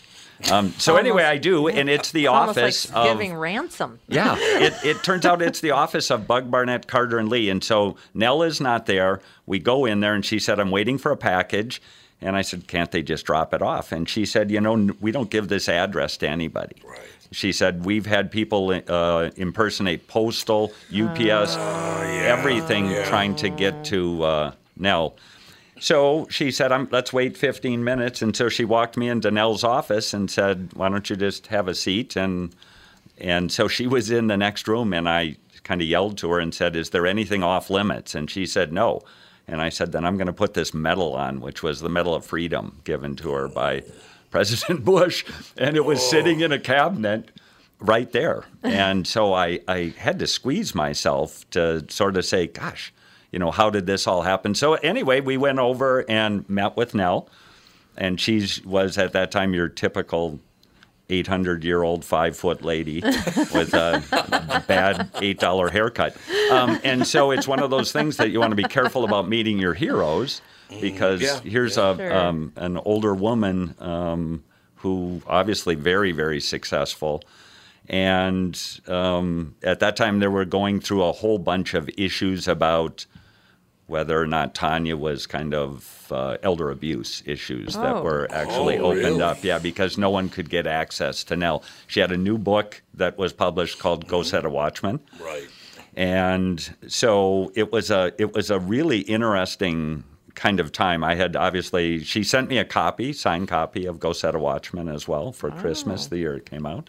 Um, 0.50 0.72
so 0.78 0.96
anyway, 0.96 1.24
I 1.24 1.36
do, 1.38 1.68
and 1.68 1.88
it's 1.90 2.12
the 2.12 2.28
Almost 2.28 2.58
office 2.58 2.88
like 2.92 2.96
of 2.96 3.18
giving 3.18 3.36
ransom. 3.36 3.98
yeah, 4.08 4.36
it, 4.38 4.74
it 4.84 5.02
turns 5.02 5.26
out 5.26 5.42
it's 5.42 5.60
the 5.60 5.72
office 5.72 6.10
of 6.10 6.26
Bugg 6.28 6.50
Barnett, 6.50 6.86
Carter, 6.86 7.18
and 7.18 7.28
Lee. 7.28 7.50
And 7.50 7.62
so 7.62 7.96
Nell 8.14 8.42
is 8.42 8.60
not 8.60 8.86
there. 8.86 9.20
We 9.46 9.58
go 9.58 9.84
in 9.84 10.00
there, 10.00 10.14
and 10.14 10.24
she 10.24 10.38
said, 10.38 10.60
I'm 10.60 10.70
waiting 10.70 10.96
for 10.96 11.10
a 11.10 11.16
package. 11.16 11.82
And 12.20 12.36
I 12.36 12.42
said, 12.42 12.66
Can't 12.68 12.90
they 12.90 13.02
just 13.02 13.26
drop 13.26 13.52
it 13.54 13.62
off? 13.62 13.92
And 13.92 14.08
she 14.08 14.24
said, 14.24 14.50
You 14.50 14.60
know, 14.60 14.90
we 15.00 15.10
don't 15.12 15.30
give 15.30 15.48
this 15.48 15.68
address 15.68 16.16
to 16.18 16.28
anybody. 16.28 16.76
Right. 16.84 16.98
She 17.30 17.52
said, 17.52 17.84
We've 17.84 18.06
had 18.06 18.30
people 18.30 18.80
uh, 18.88 19.30
impersonate 19.36 20.08
postal, 20.08 20.72
UPS, 20.92 21.56
everything 21.56 22.88
trying 23.04 23.36
to 23.36 23.48
get 23.48 23.84
to 23.86 24.22
uh, 24.22 24.52
Nell. 24.76 25.16
So 25.80 26.26
she 26.30 26.50
said, 26.50 26.92
let's 26.92 27.12
wait 27.12 27.36
15 27.36 27.82
minutes. 27.82 28.22
And 28.22 28.34
so 28.34 28.48
she 28.48 28.64
walked 28.64 28.96
me 28.96 29.08
into 29.08 29.30
Nell's 29.30 29.64
office 29.64 30.12
and 30.12 30.30
said, 30.30 30.70
why 30.74 30.88
don't 30.88 31.08
you 31.08 31.16
just 31.16 31.48
have 31.48 31.68
a 31.68 31.74
seat? 31.74 32.16
And, 32.16 32.54
and 33.18 33.50
so 33.52 33.68
she 33.68 33.86
was 33.86 34.10
in 34.10 34.26
the 34.26 34.36
next 34.36 34.66
room 34.66 34.92
and 34.92 35.08
I 35.08 35.36
kind 35.64 35.80
of 35.80 35.86
yelled 35.86 36.18
to 36.18 36.30
her 36.30 36.40
and 36.40 36.54
said, 36.54 36.76
is 36.76 36.90
there 36.90 37.06
anything 37.06 37.42
off 37.42 37.70
limits? 37.70 38.14
And 38.14 38.30
she 38.30 38.46
said, 38.46 38.72
no. 38.72 39.02
And 39.46 39.60
I 39.60 39.68
said, 39.70 39.92
then 39.92 40.04
I'm 40.04 40.16
going 40.16 40.26
to 40.26 40.32
put 40.32 40.54
this 40.54 40.74
medal 40.74 41.14
on, 41.14 41.40
which 41.40 41.62
was 41.62 41.80
the 41.80 41.88
Medal 41.88 42.14
of 42.14 42.24
Freedom 42.24 42.80
given 42.84 43.16
to 43.16 43.30
her 43.32 43.48
by 43.48 43.82
President 44.30 44.84
Bush. 44.84 45.24
And 45.56 45.76
it 45.76 45.84
was 45.84 46.06
sitting 46.06 46.40
in 46.40 46.52
a 46.52 46.58
cabinet 46.58 47.30
right 47.80 48.10
there. 48.12 48.44
And 48.62 49.06
so 49.06 49.32
I, 49.32 49.60
I 49.68 49.94
had 49.96 50.18
to 50.18 50.26
squeeze 50.26 50.74
myself 50.74 51.48
to 51.50 51.84
sort 51.88 52.16
of 52.16 52.24
say, 52.24 52.46
gosh, 52.46 52.92
you 53.32 53.38
know, 53.38 53.50
how 53.50 53.70
did 53.70 53.86
this 53.86 54.06
all 54.06 54.22
happen? 54.22 54.54
So 54.54 54.74
anyway, 54.74 55.20
we 55.20 55.36
went 55.36 55.58
over 55.58 56.04
and 56.08 56.48
met 56.48 56.76
with 56.76 56.94
Nell, 56.94 57.28
and 57.96 58.20
she 58.20 58.46
was 58.64 58.96
at 58.98 59.12
that 59.12 59.30
time 59.30 59.54
your 59.54 59.68
typical 59.68 60.40
800 61.10 61.64
year 61.64 61.82
old 61.82 62.04
five 62.04 62.36
foot 62.36 62.62
lady 62.62 63.00
with 63.54 63.72
a 63.74 64.02
bad 64.68 65.10
$8 65.14 65.70
haircut. 65.70 66.14
Um, 66.50 66.78
and 66.84 67.06
so 67.06 67.30
it's 67.30 67.48
one 67.48 67.60
of 67.60 67.70
those 67.70 67.92
things 67.92 68.18
that 68.18 68.30
you 68.30 68.40
want 68.40 68.50
to 68.52 68.56
be 68.56 68.64
careful 68.64 69.04
about 69.04 69.26
meeting 69.28 69.58
your 69.58 69.72
heroes 69.74 70.42
because 70.82 71.22
Yeah, 71.22 71.40
here's 71.40 71.78
yeah. 71.78 71.90
a 71.92 71.96
Sure. 71.96 72.14
um, 72.14 72.52
an 72.56 72.76
older 72.78 73.14
woman 73.14 73.74
um, 73.78 74.44
who 74.76 75.22
obviously 75.26 75.74
very 75.74 76.12
very 76.12 76.40
successful 76.40 77.22
and 77.88 78.80
um, 78.86 79.54
at 79.62 79.80
that 79.80 79.96
time 79.96 80.18
they 80.18 80.28
were 80.28 80.44
going 80.44 80.78
through 80.78 81.02
a 81.04 81.12
whole 81.12 81.38
bunch 81.38 81.72
of 81.72 81.88
issues 81.96 82.46
about 82.46 83.06
whether 83.88 84.20
or 84.20 84.26
not 84.26 84.54
Tonja 84.54 84.96
was 84.96 85.26
kind 85.26 85.52
of 85.54 86.06
uh, 86.12 86.36
elder 86.42 86.70
abuse 86.70 87.22
issues 87.26 87.74
that 87.74 87.96
Oh. 87.96 88.02
were 88.02 88.28
actually 88.30 88.78
Oh, 88.78 88.86
opened 88.92 89.04
really? 89.04 89.22
up. 89.22 89.42
Yeah, 89.42 89.58
because 89.58 89.98
no 89.98 90.10
one 90.10 90.28
could 90.28 90.48
get 90.48 90.66
access 90.66 91.24
to 91.24 91.36
Nell. 91.36 91.62
She 91.86 92.00
had 92.00 92.12
a 92.12 92.16
new 92.16 92.38
book 92.38 92.82
that 92.94 93.18
was 93.18 93.32
published 93.32 93.78
called 93.78 94.06
Go 94.06 94.22
Set 94.22 94.44
a 94.44 94.50
Watchman 94.50 95.00
Right. 95.20 95.48
and 95.96 96.74
so 96.86 97.50
it 97.54 97.72
was 97.72 97.90
a 97.90 98.12
it 98.18 98.32
was 98.34 98.50
a 98.50 98.58
really 98.58 99.00
interesting 99.00 100.04
kind 100.38 100.60
of 100.60 100.70
time. 100.70 101.02
I 101.02 101.16
had 101.16 101.34
obviously 101.34 102.02
she 102.04 102.22
sent 102.22 102.48
me 102.48 102.58
a 102.58 102.64
copy, 102.64 103.12
signed 103.12 103.48
copy 103.48 103.86
of 103.86 103.98
Go 103.98 104.12
Set 104.12 104.36
a 104.36 104.38
Watchman 104.38 104.88
as 104.88 105.08
well 105.08 105.32
for 105.32 105.50
Christmas 105.50 106.06
oh. 106.06 106.10
the 106.10 106.18
year 106.18 106.36
it 106.36 106.48
came 106.48 106.64
out, 106.64 106.88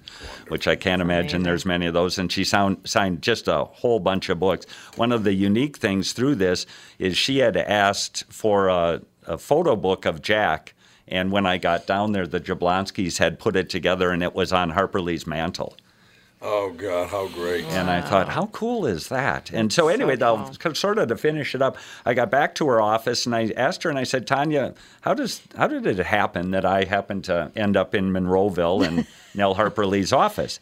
which 0.50 0.68
I 0.68 0.76
can't 0.76 1.02
imagine 1.02 1.38
amazing. 1.38 1.44
there's 1.44 1.66
many 1.66 1.88
of 1.88 1.96
those. 1.96 2.20
And 2.20 2.32
she 2.32 2.44
sound, 2.44 2.78
signed 2.86 3.24
just 3.24 3.48
a 3.48 3.64
whole 3.64 4.00
bunch 4.00 4.30
of 4.30 4.40
books. 4.40 4.68
One 4.98 5.12
of 5.12 5.24
the 5.24 5.34
unique 5.34 5.78
things 5.78 6.14
through 6.14 6.36
this 6.36 6.68
is 7.00 7.18
she 7.18 7.40
had 7.40 7.58
asked 7.58 8.24
for 8.32 8.68
a, 8.68 9.02
a 9.26 9.40
photo 9.40 9.76
book 9.76 10.06
of 10.06 10.22
Jack. 10.22 10.76
And 11.08 11.32
when 11.32 11.48
I 11.48 11.58
got 11.58 11.88
down 11.88 12.12
there, 12.12 12.28
the 12.28 12.40
Jablonskis 12.40 13.18
had 13.18 13.40
put 13.40 13.56
it 13.56 13.68
together, 13.68 14.12
and 14.12 14.22
it 14.22 14.36
was 14.36 14.54
on 14.54 14.70
Harper 14.70 15.02
Lee's 15.02 15.26
mantle. 15.26 15.76
Oh 16.42 16.72
God, 16.72 17.10
how 17.10 17.28
great! 17.28 17.66
And 17.66 17.90
I 17.90 18.00
thought, 18.00 18.30
how 18.30 18.46
cool 18.48 18.86
is 18.86 19.10
that? 19.10 19.52
And 19.52 19.74
so, 19.74 19.90
anyway, 19.90 20.16
though, 20.16 20.50
sort 20.74 20.98
of 20.98 21.10
to 21.10 21.18
finish 21.18 21.54
it 21.54 21.62
up, 21.62 21.78
I 22.06 22.14
got 22.14 22.32
back 22.32 22.56
to 22.56 22.68
her 22.70 22.80
office 22.80 23.26
and 23.26 23.36
I 23.36 23.52
asked 23.58 23.84
her, 23.84 23.90
and 23.90 24.00
I 24.00 24.04
said, 24.04 24.26
Tonja, 24.26 24.74
how 25.02 25.14
does 25.14 25.42
how 25.58 25.68
did 25.68 25.86
it 25.86 25.98
happen 25.98 26.52
that 26.52 26.64
I 26.64 26.86
happened 26.86 27.26
to 27.26 27.52
end 27.58 27.76
up 27.76 27.94
in 27.94 28.12
Monroeville 28.14 28.88
in 28.88 29.06
Nell 29.36 29.54
Harper 29.54 29.86
Lee's 29.86 30.14
office? 30.14 30.62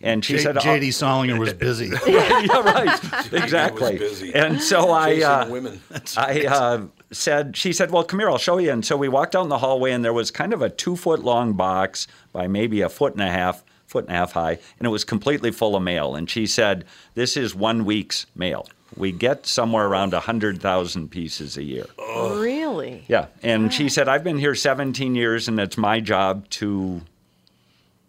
And 0.00 0.24
she 0.24 0.34
J- 0.34 0.42
said, 0.42 0.60
J.D. 0.60 0.92
Salinger 0.92 1.36
was 1.38 1.52
busy. 1.54 1.90
yeah, 2.06 2.60
right, 2.60 3.32
exactly. 3.32 3.98
busy. 3.98 4.32
And 4.32 4.60
so 4.62 4.90
I, 4.92 5.20
uh, 5.22 5.48
women. 5.48 5.80
I 6.16 6.46
uh, 6.46 6.82
said, 7.10 7.56
she 7.56 7.72
said, 7.72 7.90
well, 7.90 8.04
come 8.04 8.20
here, 8.20 8.30
I'll 8.30 8.38
show 8.38 8.58
you. 8.58 8.70
And 8.70 8.84
so 8.86 8.96
we 8.96 9.08
walked 9.08 9.34
out 9.34 9.42
in 9.42 9.48
the 9.48 9.58
hallway, 9.58 9.90
and 9.90 10.04
there 10.04 10.12
was 10.12 10.30
kind 10.30 10.52
of 10.52 10.62
a 10.62 10.70
two 10.70 10.94
foot 10.94 11.24
long 11.24 11.54
box 11.54 12.06
by 12.32 12.46
maybe 12.46 12.80
a 12.80 12.88
foot 12.88 13.14
and 13.14 13.22
a 13.22 13.28
half, 13.30 13.64
foot 13.88 14.04
and 14.04 14.14
a 14.14 14.18
half 14.18 14.32
high, 14.32 14.58
and 14.78 14.86
it 14.86 14.90
was 14.90 15.02
completely 15.02 15.50
full 15.50 15.74
of 15.74 15.82
mail. 15.82 16.14
And 16.14 16.30
she 16.30 16.46
said, 16.46 16.84
this 17.14 17.36
is 17.36 17.54
one 17.54 17.84
week's 17.84 18.26
mail. 18.36 18.68
We 18.96 19.12
get 19.12 19.46
somewhere 19.46 19.86
around 19.86 20.12
100,000 20.12 21.10
pieces 21.10 21.56
a 21.56 21.62
year. 21.62 21.86
Really? 21.98 23.04
Yeah. 23.08 23.26
And 23.42 23.72
she 23.72 23.88
said, 23.88 24.08
I've 24.08 24.24
been 24.24 24.38
here 24.38 24.54
17 24.54 25.14
years 25.14 25.48
and 25.48 25.58
it's 25.58 25.76
my 25.76 26.00
job 26.00 26.48
to 26.50 27.02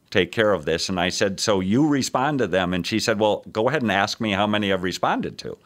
take 0.10 0.32
care 0.32 0.54
of 0.54 0.66
this. 0.66 0.90
And 0.90 1.00
I 1.00 1.10
said, 1.10 1.40
So 1.40 1.60
you 1.60 1.88
respond 1.88 2.40
to 2.40 2.48
them? 2.48 2.74
And 2.74 2.88
she 2.88 3.00
said, 3.00 3.20
Well, 3.20 3.44
go 3.52 3.68
ahead 3.68 3.82
and 3.82 3.92
ask 3.92 4.22
me 4.22 4.32
how 4.32 4.48
many 4.48 4.72
I've 4.72 4.84
responded 4.84 5.38
to. 5.40 5.58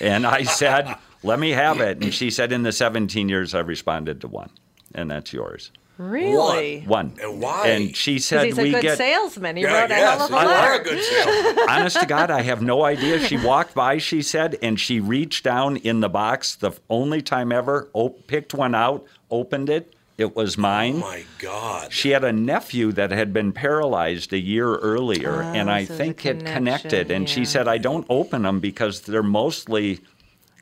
And 0.00 0.26
I 0.26 0.42
said, 0.60 0.96
Let 1.22 1.38
me 1.38 1.50
have 1.50 1.80
it. 1.80 2.02
And 2.02 2.12
she 2.12 2.30
said, 2.30 2.52
In 2.52 2.62
the 2.62 2.72
17 2.72 3.28
years, 3.28 3.54
I've 3.54 3.68
responded 3.68 4.20
to 4.22 4.28
one. 4.28 4.50
And 4.94 5.10
that's 5.10 5.32
yours. 5.32 5.70
Really? 5.98 6.80
One. 6.86 7.14
And 7.22 7.40
why? 7.40 7.68
And 7.68 7.96
she 7.96 8.16
'Cause 8.16 8.24
said, 8.26 8.46
he's 8.46 8.58
a 8.58 8.62
We 8.62 8.70
good 8.70 8.82
get. 8.82 8.98
salesman. 8.98 9.56
He 9.56 9.62
Yeah, 9.62 9.80
wrote 9.82 9.90
a 9.90 9.94
yes, 9.94 10.18
hell 10.18 10.26
of 10.26 10.30
a 10.30 10.34
you 10.34 10.38
are 10.38 10.44
a 10.44 10.48
letter. 10.72 10.84
good 10.84 11.02
salesman. 11.02 11.64
Honest 11.68 12.00
to 12.00 12.06
God, 12.06 12.30
I 12.30 12.42
have 12.42 12.62
no 12.62 12.84
idea. 12.84 13.18
She 13.20 13.36
walked 13.38 13.74
by, 13.74 13.98
she 13.98 14.20
said, 14.22 14.58
and 14.62 14.78
she 14.78 15.00
reached 15.00 15.44
down 15.44 15.76
in 15.78 16.00
the 16.00 16.08
box 16.08 16.54
the 16.54 16.72
only 16.90 17.22
time 17.22 17.50
ever, 17.52 17.88
op- 17.94 18.26
picked 18.26 18.52
one 18.54 18.74
out, 18.74 19.04
opened 19.30 19.70
it. 19.70 19.92
It 20.18 20.34
was 20.34 20.56
mine. 20.56 20.94
Oh 20.96 21.00
my 21.00 21.24
God. 21.38 21.92
She 21.92 22.10
had 22.10 22.24
a 22.24 22.32
nephew 22.32 22.90
that 22.92 23.10
had 23.10 23.34
been 23.34 23.52
paralyzed 23.52 24.32
a 24.32 24.38
year 24.38 24.76
earlier, 24.76 25.42
Oh, 25.42 25.46
and 25.46 25.70
I 25.70 25.84
so 25.84 25.88
there's 25.88 25.98
think 25.98 26.24
it 26.24 26.38
connection, 26.38 26.54
connected. 26.54 27.10
And 27.10 27.28
she 27.28 27.40
yeah. 27.40 27.46
said, 27.46 27.68
I 27.68 27.76
don't 27.76 28.06
open 28.08 28.42
them 28.42 28.58
because 28.60 29.02
they're 29.02 29.22
mostly 29.22 30.00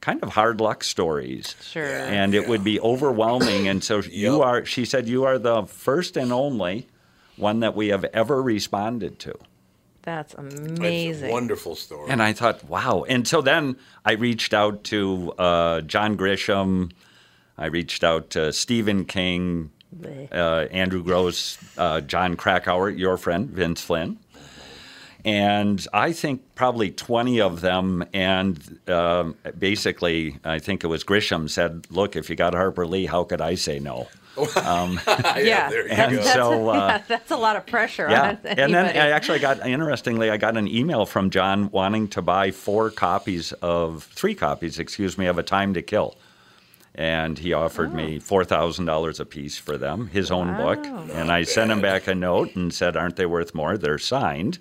kind 0.05 0.23
of 0.23 0.31
hard 0.31 0.61
luck 0.61 0.85
stories. 0.85 1.55
Sure. 1.63 1.83
And 2.21 2.35
it 2.35 2.47
would 2.47 2.63
be 2.63 2.79
overwhelming. 2.81 3.69
And 3.69 3.83
so 3.83 3.99
you 4.25 4.37
Yep. 4.39 4.47
are, 4.47 4.65
she 4.67 4.85
said, 4.85 5.09
you 5.09 5.25
are 5.25 5.39
the 5.39 5.65
first 5.65 6.17
and 6.17 6.31
only 6.33 6.87
one 7.37 7.61
that 7.61 7.75
we 7.75 7.89
have 7.89 8.05
ever 8.13 8.43
responded 8.43 9.19
to. 9.21 9.35
That's 10.03 10.35
It's 10.35 10.55
amazing. 10.79 11.31
a 11.31 11.33
wonderful 11.33 11.75
story. 11.75 12.11
And 12.11 12.23
I 12.23 12.35
thought, 12.35 12.63
wow. 12.65 13.05
And 13.09 13.27
so 13.27 13.41
then 13.41 13.77
I 14.05 14.13
reached 14.13 14.53
out 14.53 14.85
to 14.85 15.33
uh, 15.39 15.81
John 15.81 16.17
Grisham. 16.19 16.93
I 17.57 17.67
reached 17.67 18.05
out 18.05 18.29
to 18.31 18.53
Stephen 18.53 19.07
King, 19.07 19.71
uh, 20.31 20.67
Andrew 20.71 21.03
Gross, 21.03 21.57
uh, 21.79 22.03
Jon 22.03 22.37
Krakauer, 22.37 22.91
your 22.91 23.17
friend, 23.17 23.49
Vince 23.49 23.81
Flynn. 23.83 24.19
And 25.25 25.87
I 25.93 26.13
think 26.13 26.43
probably 26.55 26.91
20 26.91 27.41
of 27.41 27.61
them. 27.63 28.05
And 28.13 28.79
um, 28.89 29.37
basically, 29.59 30.39
I 30.45 30.59
think 30.59 30.85
it 30.85 30.89
was 30.89 31.03
Grisham 31.05 31.49
said, 31.49 31.87
Look, 31.91 32.15
if 32.17 32.29
you 32.29 32.37
got 32.37 32.53
Harper 32.55 32.87
Lee, 32.87 33.07
how 33.07 33.25
could 33.25 33.41
I 33.41 33.55
say 33.55 33.79
no? 33.79 34.09
yeah, 34.57 35.39
Yeah. 35.39 35.71
there 35.71 35.87
you 35.87 35.93
And 35.93 36.17
go. 36.17 36.23
so, 36.23 36.69
uh, 36.71 36.75
yeah, 36.75 37.03
that's 37.09 37.31
a 37.31 37.37
lot 37.37 37.57
of 37.57 37.67
pressure 37.67 38.09
yeah, 38.11 38.31
on 38.31 38.39
and 38.45 38.75
then 38.75 38.75
anybody. 38.75 38.99
I 38.99 39.11
actually 39.11 39.39
got 39.39 39.65
interestingly, 39.67 40.29
I 40.29 40.37
got 40.37 40.57
an 40.57 40.67
email 40.69 41.07
from 41.07 41.31
John 41.31 41.71
wanting 41.71 42.09
to 42.09 42.21
buy 42.23 42.51
four 42.51 42.91
copies 42.91 43.53
of 43.63 44.03
three 44.13 44.35
copies, 44.35 44.79
excuse 44.81 45.17
me, 45.17 45.27
of 45.27 45.39
A 45.39 45.45
Time 45.45 45.73
to 45.75 45.83
Kill, 45.83 46.17
and 46.97 47.39
he 47.39 47.53
offered 47.53 47.95
me 47.95 48.19
four 48.19 48.45
thousand 48.45 48.87
dollars 48.87 49.21
a 49.21 49.25
piece 49.25 49.57
for 49.57 49.79
them, 49.79 50.09
his 50.09 50.33
own 50.33 50.57
book, 50.57 50.83
Wow. 50.83 51.07
and 51.13 51.31
I 51.31 51.45
sent 51.45 51.71
him 51.71 51.81
back 51.81 52.09
a 52.09 52.15
note 52.15 52.57
and 52.57 52.75
said, 52.75 52.97
"Aren't 52.97 53.15
they 53.15 53.27
worth 53.27 53.55
more? 53.55 53.79
They're 53.79 53.99
signed." 53.99 54.59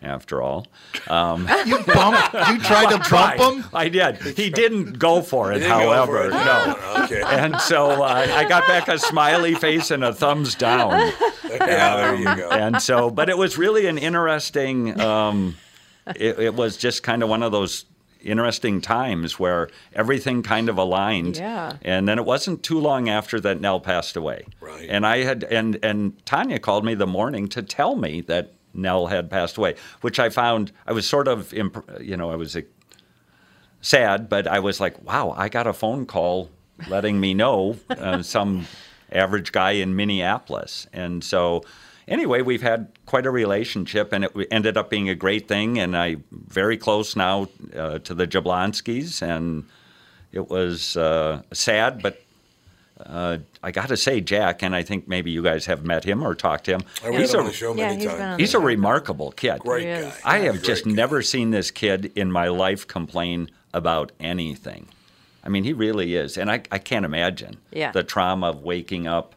After 0.00 0.40
all, 0.40 0.66
You 0.94 1.78
bump. 1.86 2.32
You 2.48 2.58
tried 2.60 2.90
to 2.90 2.98
bump 3.10 3.40
him. 3.40 3.64
I 3.74 3.88
did. 3.88 4.16
He 4.36 4.48
didn't 4.48 4.98
go 4.98 5.22
for 5.22 5.52
it, 5.52 5.62
however, 5.62 6.18
for 6.22 6.26
it. 6.28 6.30
no. 6.30 6.76
Okay. 7.04 7.22
And 7.26 7.60
so 7.60 8.02
uh, 8.04 8.26
I 8.30 8.48
got 8.48 8.66
back 8.68 8.86
a 8.86 8.96
smiley 8.98 9.54
face 9.56 9.90
and 9.90 10.04
a 10.04 10.12
thumbs 10.14 10.54
down. 10.54 11.12
yeah, 11.50 11.96
there 11.96 12.14
you 12.14 12.24
go. 12.36 12.48
and 12.50 12.80
so, 12.80 13.10
but 13.10 13.28
it 13.28 13.36
was 13.36 13.58
really 13.58 13.86
an 13.86 13.98
interesting. 13.98 15.00
Um, 15.00 15.56
it, 16.14 16.38
it 16.38 16.54
was 16.54 16.76
just 16.76 17.02
kind 17.02 17.22
of 17.24 17.28
one 17.28 17.42
of 17.42 17.50
those 17.50 17.84
interesting 18.22 18.80
times 18.80 19.38
where 19.38 19.68
everything 19.94 20.42
kind 20.42 20.68
of 20.68 20.78
aligned. 20.78 21.36
Yeah. 21.38 21.76
And 21.82 22.06
then 22.08 22.18
it 22.18 22.24
wasn't 22.24 22.62
too 22.62 22.78
long 22.80 23.08
after 23.08 23.40
that 23.40 23.60
Nell 23.60 23.80
passed 23.80 24.16
away. 24.16 24.44
Right. 24.60 24.86
And 24.88 25.04
I 25.06 25.18
had 25.24 25.42
and 25.44 25.76
and 25.82 26.24
Tonja 26.24 26.60
called 26.60 26.84
me 26.84 26.94
the 26.94 27.06
morning 27.06 27.48
to 27.48 27.62
tell 27.62 27.96
me 27.96 28.20
that 28.22 28.52
Nell 28.74 29.06
had 29.06 29.30
passed 29.30 29.56
away, 29.56 29.74
which 30.00 30.18
I 30.18 30.28
found 30.28 30.72
I 30.86 30.92
was 30.92 31.06
sort 31.06 31.28
of 31.28 31.52
imp- 31.54 31.88
you 32.00 32.16
know 32.16 32.30
I 32.30 32.36
was. 32.36 32.56
Sad, 33.80 34.28
but 34.28 34.48
I 34.48 34.58
was 34.58 34.80
like, 34.80 35.00
"Wow!" 35.04 35.34
I 35.36 35.48
got 35.48 35.68
a 35.68 35.72
phone 35.72 36.04
call 36.04 36.50
letting 36.88 37.20
me 37.20 37.34
know 37.34 37.76
uh, 37.90 38.22
some 38.34 38.66
average 39.12 39.52
guy 39.52 39.72
in 39.72 39.96
Minneapolis. 39.96 40.86
And 40.92 41.24
so, 41.24 41.62
anyway, 42.06 42.42
we've 42.42 42.62
had 42.62 42.88
quite 43.06 43.26
a 43.26 43.30
relationship, 43.30 44.12
and 44.12 44.24
it 44.24 44.32
ended 44.50 44.76
up 44.76 44.90
being 44.90 45.08
a 45.08 45.14
great 45.14 45.48
thing. 45.48 45.78
And 45.78 45.96
I'm 45.96 46.24
very 46.30 46.76
close 46.76 47.16
now 47.16 47.48
uh, 47.76 47.98
to 48.00 48.14
the 48.14 48.26
Jablonskis, 48.26 49.22
and 49.22 49.64
it 50.32 50.48
was 50.48 50.96
uh, 50.96 51.42
sad, 51.52 52.02
but 52.02 52.22
uh, 53.04 53.38
I 53.62 53.70
got 53.70 53.88
to 53.88 53.96
say, 53.96 54.20
Jack, 54.20 54.62
and 54.62 54.74
I 54.74 54.82
think 54.82 55.06
maybe 55.08 55.30
you 55.30 55.42
guys 55.42 55.66
have 55.66 55.84
met 55.84 56.04
him 56.04 56.22
or 56.22 56.34
talked 56.34 56.64
to 56.64 56.72
him. 56.74 56.80
I 57.04 57.08
read 57.08 57.20
He's 57.20 57.34
a, 57.34 57.38
on 57.38 57.46
the 57.46 57.52
show 57.52 57.74
Yeah, 57.74 57.88
many 57.88 58.02
he's 58.02 58.06
times. 58.10 58.20
on 58.20 58.38
he's 58.38 58.54
a 58.54 58.58
remarkable 58.60 59.32
kid. 59.32 59.60
Great 59.60 59.84
guy. 59.84 60.12
I 60.24 60.38
have 60.40 60.62
just 60.62 60.84
guy. 60.84 60.90
never 60.92 61.22
seen 61.22 61.50
this 61.50 61.70
kid 61.70 62.12
in 62.16 62.30
my 62.32 62.48
life 62.48 62.86
complain 62.86 63.50
about 63.72 64.12
anything. 64.20 64.88
I 65.44 65.48
mean, 65.48 65.64
he 65.64 65.72
really 65.72 66.14
is. 66.16 66.36
And 66.36 66.50
I, 66.50 66.62
I 66.72 66.78
can't 66.78 67.04
imagine 67.04 67.58
Yeah. 67.70 67.92
the 67.92 68.02
trauma 68.02 68.48
of 68.50 68.62
waking 68.62 69.06
up 69.06 69.34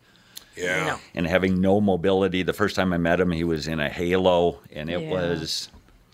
Yeah. 0.57 0.85
No. 0.85 0.99
and 1.15 1.27
having 1.27 1.61
no 1.61 1.79
mobility. 1.79 2.43
The 2.43 2.53
first 2.53 2.75
time 2.75 2.91
I 2.93 2.97
met 2.97 3.19
him, 3.19 3.31
he 3.31 3.43
was 3.43 3.67
in 3.67 3.79
a 3.79 3.89
halo, 3.89 4.59
and 4.73 4.89
it 4.89 5.01
Yeah. 5.01 5.09
was 5.11 5.69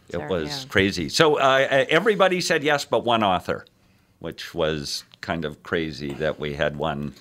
it 0.09 0.13
Sorry, 0.13 0.29
was 0.29 0.63
yeah. 0.63 0.69
crazy. 0.69 1.09
So 1.09 1.35
uh, 1.37 1.85
everybody 1.89 2.39
said 2.41 2.63
yes, 2.63 2.85
but 2.85 3.03
one 3.03 3.23
author, 3.23 3.65
which 4.19 4.53
was 4.53 5.03
kind 5.21 5.43
of 5.45 5.63
crazy 5.63 6.13
that 6.13 6.39
we 6.39 6.53
had 6.53 6.77
one. 6.77 7.13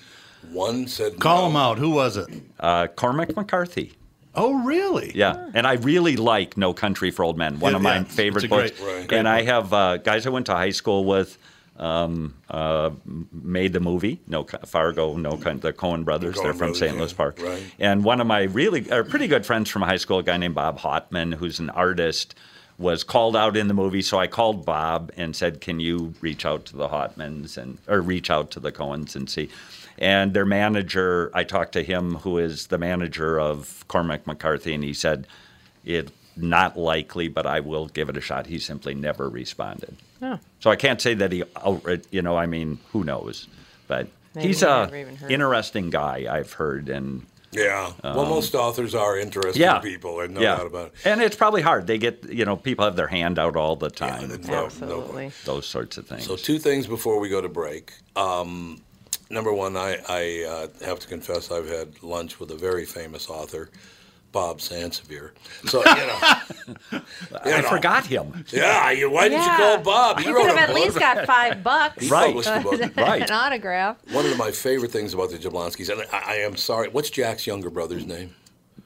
One 0.51 0.87
said 0.87 1.19
Call 1.19 1.43
no. 1.43 1.49
him 1.49 1.55
out. 1.55 1.77
Who 1.77 1.91
was 1.91 2.17
it? 2.17 2.27
Uh, 2.59 2.87
Cormac 2.87 3.35
McCarthy. 3.35 3.93
Oh, 4.35 4.63
really? 4.63 5.11
Yeah, 5.15 5.49
and 5.55 5.65
I 5.65 5.73
really 5.73 6.15
like 6.15 6.57
No 6.57 6.71
Country 6.73 7.09
for 7.11 7.23
Old 7.25 7.37
Men, 7.37 7.59
one 7.59 7.71
Yeah, 7.71 7.77
of 7.77 7.81
my 7.81 7.95
yeah. 7.97 8.03
favorite 8.03 8.43
It's 8.43 8.53
a 8.53 8.55
great- 8.55 8.77
books. 8.77 8.81
Right. 9.09 9.11
And 9.11 9.27
I 9.27 9.41
have 9.43 9.73
uh, 9.73 9.97
guys 9.97 10.27
I 10.27 10.29
went 10.29 10.45
to 10.47 10.53
high 10.53 10.69
school 10.71 11.05
with. 11.05 11.37
Um, 11.79 12.33
uh, 12.49 12.89
made 13.31 13.71
the 13.71 13.79
movie, 13.79 14.19
no 14.25 14.43
Fargo, 14.65 15.15
no 15.15 15.33
Coen- 15.33 15.61
the 15.61 15.71
Coen 15.71 16.03
brothers. 16.03 16.35
Coen 16.35 16.41
They're 16.41 16.53
from 16.53 16.57
brothers, 16.69 16.79
St. 16.79 16.93
yeah. 16.93 16.99
Louis 16.99 17.13
Park. 17.13 17.39
Right. 17.39 17.63
And 17.77 18.03
one 18.03 18.19
of 18.19 18.25
my 18.25 18.43
really, 18.45 18.91
or 18.91 19.03
pretty 19.03 19.27
good 19.27 19.45
friends 19.45 19.69
from 19.69 19.83
high 19.83 19.97
school, 19.97 20.17
a 20.17 20.23
guy 20.23 20.37
named 20.37 20.55
Bob 20.55 20.79
Hotman, 20.79 21.35
who's 21.35 21.59
an 21.59 21.69
artist, 21.69 22.33
was 22.79 23.03
called 23.03 23.35
out 23.35 23.55
in 23.55 23.67
the 23.67 23.75
movie. 23.75 24.01
So 24.01 24.17
I 24.17 24.25
called 24.25 24.65
Bob 24.65 25.11
and 25.17 25.35
said, 25.35 25.61
"Can 25.61 25.79
you 25.79 26.15
reach 26.19 26.47
out 26.47 26.65
to 26.65 26.75
the 26.77 26.87
Hotmans 26.87 27.57
and 27.57 27.77
or 27.87 28.01
reach 28.01 28.31
out 28.31 28.49
to 28.51 28.59
the 28.59 28.71
Coens 28.71 29.15
and 29.15 29.29
see?" 29.29 29.47
And 29.99 30.33
their 30.33 30.45
manager, 30.45 31.31
I 31.33 31.43
talked 31.43 31.73
to 31.73 31.83
him, 31.83 32.15
who 32.15 32.37
is 32.37 32.67
the 32.67 32.77
manager 32.77 33.39
of 33.39 33.83
Cormac 33.87 34.27
McCarthy, 34.27 34.73
and 34.73 34.83
he 34.83 34.93
said, 34.93 35.27
"It 35.85 36.11
not 36.35 36.77
likely, 36.77 37.27
but 37.27 37.45
I 37.47 37.59
will 37.61 37.87
give 37.87 38.09
it 38.09 38.17
a 38.17 38.21
shot." 38.21 38.45
He 38.47 38.59
simply 38.59 38.93
never 38.93 39.27
responded. 39.29 39.95
Oh. 40.21 40.39
So 40.59 40.69
I 40.69 40.75
can't 40.75 41.01
say 41.01 41.13
that 41.15 41.31
he, 41.31 41.43
you 42.11 42.21
know, 42.21 42.37
I 42.37 42.45
mean, 42.45 42.79
who 42.91 43.03
knows? 43.03 43.47
But 43.87 44.07
Maybe 44.35 44.47
he's 44.49 44.61
we 44.61 44.67
a 44.67 44.71
never 44.81 44.95
even 44.95 45.15
heard. 45.15 45.31
interesting 45.31 45.89
guy. 45.89 46.27
I've 46.29 46.53
heard, 46.53 46.89
and 46.89 47.25
Yeah. 47.51 47.91
well, 48.03 48.25
most 48.25 48.53
authors 48.53 48.93
are 48.93 49.17
interesting 49.17 49.63
Um, 49.63 49.75
yeah, 49.75 49.79
people, 49.79 50.19
and 50.19 50.33
no 50.35 50.41
yeah. 50.41 50.57
doubt 50.57 50.67
about 50.67 50.87
it. 50.87 50.93
And 51.05 51.21
it's 51.21 51.35
probably 51.35 51.61
hard. 51.61 51.87
They 51.87 51.97
get, 51.97 52.23
you 52.29 52.45
know, 52.45 52.55
people 52.55 52.85
have 52.85 52.95
their 52.95 53.07
hand 53.07 53.39
out 53.39 53.55
all 53.55 53.75
the 53.75 53.89
time. 53.89 54.27
no- 54.29 54.35
no- 54.35 54.65
Absolutely. 54.65 55.31
those 55.45 55.65
sorts 55.65 55.97
of 55.97 56.05
things. 56.07 56.25
So 56.25 56.35
two 56.35 56.59
things 56.59 56.85
before 56.87 57.19
we 57.19 57.29
go 57.29 57.41
to 57.41 57.49
break. 57.49 57.93
Um, 58.15 58.81
number 59.29 59.53
one, 59.53 59.75
I, 59.77 59.97
I 60.07 60.45
uh, 60.81 60.85
have 60.85 60.99
to 60.99 61.07
confess 61.07 61.51
I've 61.51 61.67
had 61.69 62.01
lunch 62.03 62.39
with 62.39 62.51
a 62.51 62.55
very 62.55 62.85
famous 62.85 63.29
author, 63.29 63.69
Bob 64.31 64.59
Sansevere. 64.59 65.31
So 65.65 65.79
you 65.79 65.95
know, 65.95 66.19
you 67.45 67.51
I 67.53 67.61
know. 67.61 67.69
forgot 67.69 68.05
him. 68.05 68.45
Yeah, 68.49 68.91
you, 68.91 69.09
why 69.09 69.29
didn't 69.29 69.45
you 69.45 69.51
call 69.51 69.77
Bob? 69.79 70.19
He 70.19 70.25
He 70.25 70.31
wrote 70.31 70.47
could 70.47 70.51
a 70.55 70.59
have 70.59 70.69
at 70.69 70.75
book. 70.75 70.83
least 70.83 70.99
got 70.99 71.25
five 71.25 71.63
bucks. 71.63 72.03
He 72.03 72.09
Right. 72.11 72.27
published 72.35 72.63
book. 72.63 72.95
Right. 72.97 73.21
An 73.23 73.31
autograph. 73.31 73.97
One 74.11 74.25
of 74.25 74.37
my 74.37 74.51
favorite 74.51 74.91
things 74.91 75.13
about 75.13 75.29
the 75.31 75.37
Jablonskis, 75.37 75.89
and 75.89 76.01
I, 76.11 76.33
I 76.33 76.35
am 76.37 76.55
sorry, 76.57 76.89
what's 76.89 77.09
Jack's 77.09 77.47
younger 77.47 77.69
brother's 77.69 78.05
name? 78.05 78.35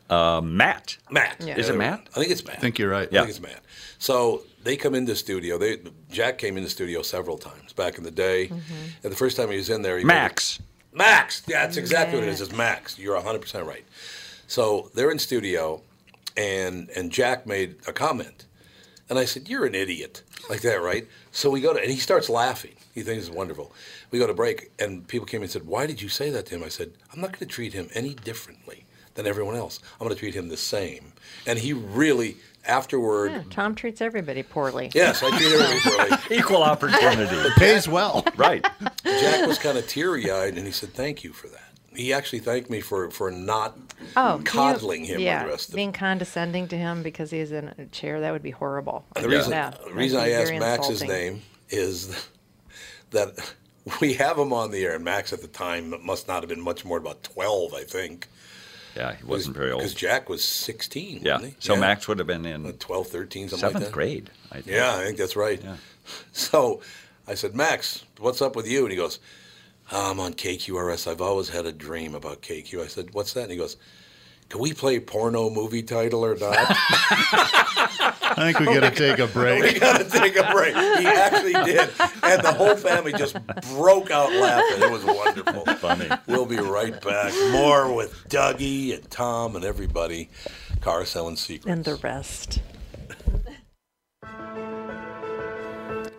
Uh, 0.10 0.42
Matt. 0.42 0.98
Matt. 1.10 1.38
Yeah. 1.40 1.58
Is 1.58 1.70
it 1.70 1.78
Matt? 1.78 2.06
I 2.16 2.20
think 2.20 2.32
it's 2.32 2.46
Matt. 2.46 2.58
I 2.58 2.60
think 2.60 2.78
you're 2.78 2.90
right. 2.90 3.08
I 3.08 3.18
think 3.20 3.30
it's 3.30 3.40
Matt. 3.42 3.62
So 3.98 4.44
they 4.64 4.78
come 4.78 4.96
into 4.96 5.16
studio. 5.16 5.58
They 5.58 5.80
Jack 6.10 6.38
came 6.38 6.58
into 6.58 6.70
studio 6.70 7.02
several 7.02 7.38
times 7.38 7.74
back 7.74 7.98
in 7.98 8.04
the 8.04 8.12
day. 8.12 8.48
Mm-hmm. 8.48 8.86
And 9.04 9.12
the 9.12 9.18
first 9.18 9.38
time 9.38 9.50
he 9.50 9.58
was 9.58 9.70
in 9.70 9.82
there, 9.82 9.98
he 9.98 10.04
Max. 10.04 10.60
Max. 10.94 11.44
Yeah, 11.48 11.66
that's 11.66 11.78
exactly 11.78 12.20
what 12.20 12.28
it 12.28 12.32
is. 12.32 12.42
It's 12.42 12.52
Max. 12.52 13.00
You're 13.00 13.16
100 13.16 13.42
percent 13.42 13.66
right. 13.66 13.86
So 14.48 14.92
they're 14.94 15.12
in 15.12 15.20
studio, 15.20 15.82
and 16.36 16.90
and 16.90 17.12
Jack 17.12 17.48
made 17.48 17.78
a 17.88 17.94
comment, 17.94 18.46
and 19.10 19.18
I 19.18 19.26
said, 19.26 19.48
"You're 19.48 19.66
an 19.66 19.76
idiot," 19.76 20.24
like 20.50 20.62
that, 20.62 20.82
right? 20.82 21.08
So 21.32 21.50
we 21.50 21.62
go 21.62 21.74
to, 21.74 21.80
and 21.80 21.90
he 21.90 21.98
starts 21.98 22.30
laughing. 22.30 22.76
He 22.94 23.02
thinks 23.02 23.28
it's 23.28 23.36
wonderful. 23.36 23.74
We 24.12 24.20
go 24.20 24.28
to 24.28 24.34
break, 24.34 24.72
and 24.78 25.08
people 25.08 25.26
came 25.26 25.42
and 25.42 25.50
said, 25.50 25.66
"Why 25.66 25.88
did 25.88 26.02
you 26.02 26.10
say 26.10 26.30
that 26.32 26.48
to 26.48 26.56
him?" 26.56 26.64
I 26.64 26.70
said, 26.70 26.92
"I'm 27.14 27.22
not 27.22 27.32
going 27.32 27.40
to 27.40 27.46
treat 27.46 27.74
him 27.74 27.90
any 27.94 28.14
differently 28.14 28.86
than 29.16 29.26
everyone 29.26 29.56
else. 29.56 29.80
I'm 29.94 30.08
going 30.08 30.16
to 30.16 30.20
treat 30.20 30.36
him 30.36 30.50
the 30.50 30.58
same." 30.58 31.14
And 31.48 31.60
he 31.60 31.72
really, 31.72 32.38
afterward, 32.66 33.32
Yeah, 33.32 33.44
Tom 33.50 33.76
treats 33.76 34.02
everybody 34.02 34.44
poorly. 34.44 34.92
yes, 34.94 35.22
I 35.24 35.30
treat 35.38 35.52
everybody 35.52 35.80
poorly. 36.18 36.18
Equal 36.40 36.64
opportunity. 36.64 37.36
It 37.36 37.54
pays 37.56 37.88
well. 37.88 38.26
right. 38.38 38.66
Jack 39.04 39.48
was 39.48 39.58
kind 39.60 39.78
of 39.78 39.88
teary 39.88 40.30
eyed, 40.32 40.58
and 40.58 40.66
he 40.66 40.72
said, 40.72 40.94
"Thank 40.94 41.24
you 41.24 41.34
for 41.34 41.48
that." 41.48 41.58
He 41.94 42.14
actually 42.14 42.40
thanked 42.40 42.70
me 42.70 42.80
for 42.82 43.10
for 43.12 43.32
not 43.32 43.78
Oh, 44.16 44.38
you- 44.38 44.44
coddling 44.44 45.04
him 45.06 45.20
yeah, 45.20 45.40
with 45.42 45.48
the 45.48 45.52
rest 45.52 45.70
of 45.70 45.76
being 45.76 45.92
condescending 45.92 46.68
to 46.70 46.78
him 46.78 47.04
because 47.04 47.32
he's 47.32 47.52
in 47.52 47.68
a 47.78 47.86
chair. 47.88 48.20
That 48.22 48.32
would 48.32 48.44
be 48.44 48.52
horrible. 48.52 49.06
The 49.16 49.28
reason, 49.28 49.52
Yeah, 49.52 49.74
the 49.86 49.94
reason 49.94 50.20
I 50.20 50.32
asked 50.32 50.48
very 50.48 50.60
Max's 50.60 51.02
insulting. 51.02 51.10
name 51.34 51.42
is 51.70 52.28
that 53.12 53.54
we 54.02 54.14
have 54.14 54.38
him 54.38 54.54
on 54.54 54.72
the 54.72 54.86
air, 54.86 54.96
and 54.96 55.04
Max 55.04 55.34
at 55.34 55.42
the 55.42 55.48
time 55.48 55.94
must 56.06 56.28
not 56.28 56.44
have 56.44 56.50
been 56.50 56.62
much 56.62 56.86
more 56.86 57.00
than 57.00 57.08
about 57.08 57.24
12, 57.24 57.74
I 57.74 57.84
think. 57.84 58.28
Yeah, 58.96 59.16
he 59.16 59.24
wasn't 59.26 59.56
very 59.56 59.72
old. 59.72 59.82
Because. 59.82 59.94
Jack 59.94 60.28
was 60.30 60.44
16, 60.44 61.22
Yeah. 61.24 61.34
wasn't 61.36 61.52
he? 61.52 61.58
So 61.60 61.76
Max 61.76 62.08
would 62.08 62.18
have 62.20 62.28
been 62.28 62.46
in 62.46 62.74
12, 62.74 63.08
13, 63.08 63.50
something 63.50 63.60
seventh 63.60 63.76
like 63.76 63.84
that. 63.86 63.94
grade. 63.94 64.30
I 64.52 64.56
think. 64.56 64.68
Yeah, 64.68 64.96
I 64.96 65.04
think 65.06 65.18
that's 65.18 65.36
right. 65.36 65.62
Yeah. 65.64 65.78
So 66.34 66.82
I 67.28 67.36
said, 67.36 67.56
Max, 67.56 68.04
what's 68.20 68.42
up 68.42 68.56
with 68.56 68.68
you? 68.68 68.82
And 68.84 68.92
he 68.92 68.98
goes, 68.98 69.20
I'm 69.92 70.20
on 70.20 70.34
KQRS. 70.34 71.10
I've 71.10 71.22
always 71.22 71.50
had 71.50 71.66
a 71.66 71.72
dream 71.72 72.16
about 72.16 72.42
KQ. 72.42 72.84
I 72.84 72.88
said, 72.88 73.14
what's 73.14 73.34
that? 73.34 73.44
And 73.44 73.52
he 73.52 73.58
goes, 73.58 73.78
can 74.52 74.60
we 74.60 74.74
play 74.74 75.00
porno 75.00 75.50
movie 75.50 75.82
title 75.82 76.26
or 76.26 76.36
not? 76.36 76.58
I 78.34 78.52
think 78.52 78.60
we 78.60 78.66
got 78.66 78.82
to 78.82 78.92
take 78.92 79.20
a 79.20 79.28
break. 79.28 79.64
we 79.64 79.70
break. 79.70 79.80
got 79.80 79.98
to 80.00 80.10
take 80.10 80.36
a 80.36 80.52
break. 80.52 80.76
He 80.76 81.06
actually 81.08 81.54
did. 81.54 81.90
And 82.22 82.44
the 82.44 82.54
whole 82.54 82.76
family 82.76 83.14
just 83.14 83.38
broke 83.74 84.12
out 84.12 84.30
laughing. 84.34 84.84
It 84.84 84.92
was 84.92 85.06
wonderful. 85.06 85.66
Funny. 85.76 86.10
We'll 86.28 86.46
be 86.46 86.58
right 86.58 87.00
back. 87.02 87.34
More 87.54 87.96
with 87.96 88.28
Dougie 88.28 88.94
and 88.94 89.10
Tom 89.10 89.56
and 89.56 89.64
everybody. 89.64 90.30
Car 90.82 91.06
selling 91.06 91.38
secrets. 91.38 91.72
And 91.72 91.86
the 91.86 91.96
rest. 91.96 92.60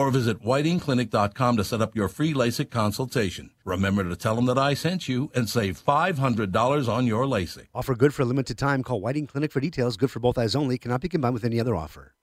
or 0.00 0.10
visit 0.10 0.42
whitingclinic.com 0.42 1.58
to 1.58 1.62
set 1.62 1.82
up 1.82 1.94
your 1.94 2.08
free 2.08 2.32
LASIK 2.32 2.70
consultation. 2.70 3.50
Remember 3.66 4.02
to 4.02 4.16
tell 4.16 4.34
them 4.34 4.46
that 4.46 4.56
I 4.56 4.72
sent 4.72 5.08
you 5.08 5.30
and 5.34 5.46
save 5.46 5.78
$500 5.84 6.88
on 6.88 7.06
your 7.06 7.26
LASIK. 7.26 7.66
Offer 7.74 7.94
good 7.96 8.14
for 8.14 8.22
a 8.22 8.24
limited 8.24 8.56
time. 8.56 8.82
Call 8.82 9.02
Whiting 9.02 9.26
Clinic 9.26 9.52
for 9.52 9.60
details. 9.60 9.98
Good 9.98 10.10
for 10.10 10.18
both 10.18 10.38
eyes 10.38 10.54
only. 10.54 10.78
Cannot 10.78 11.02
be 11.02 11.10
combined 11.10 11.34
with 11.34 11.44
any 11.44 11.60
other 11.60 11.76
offer. 11.76 12.14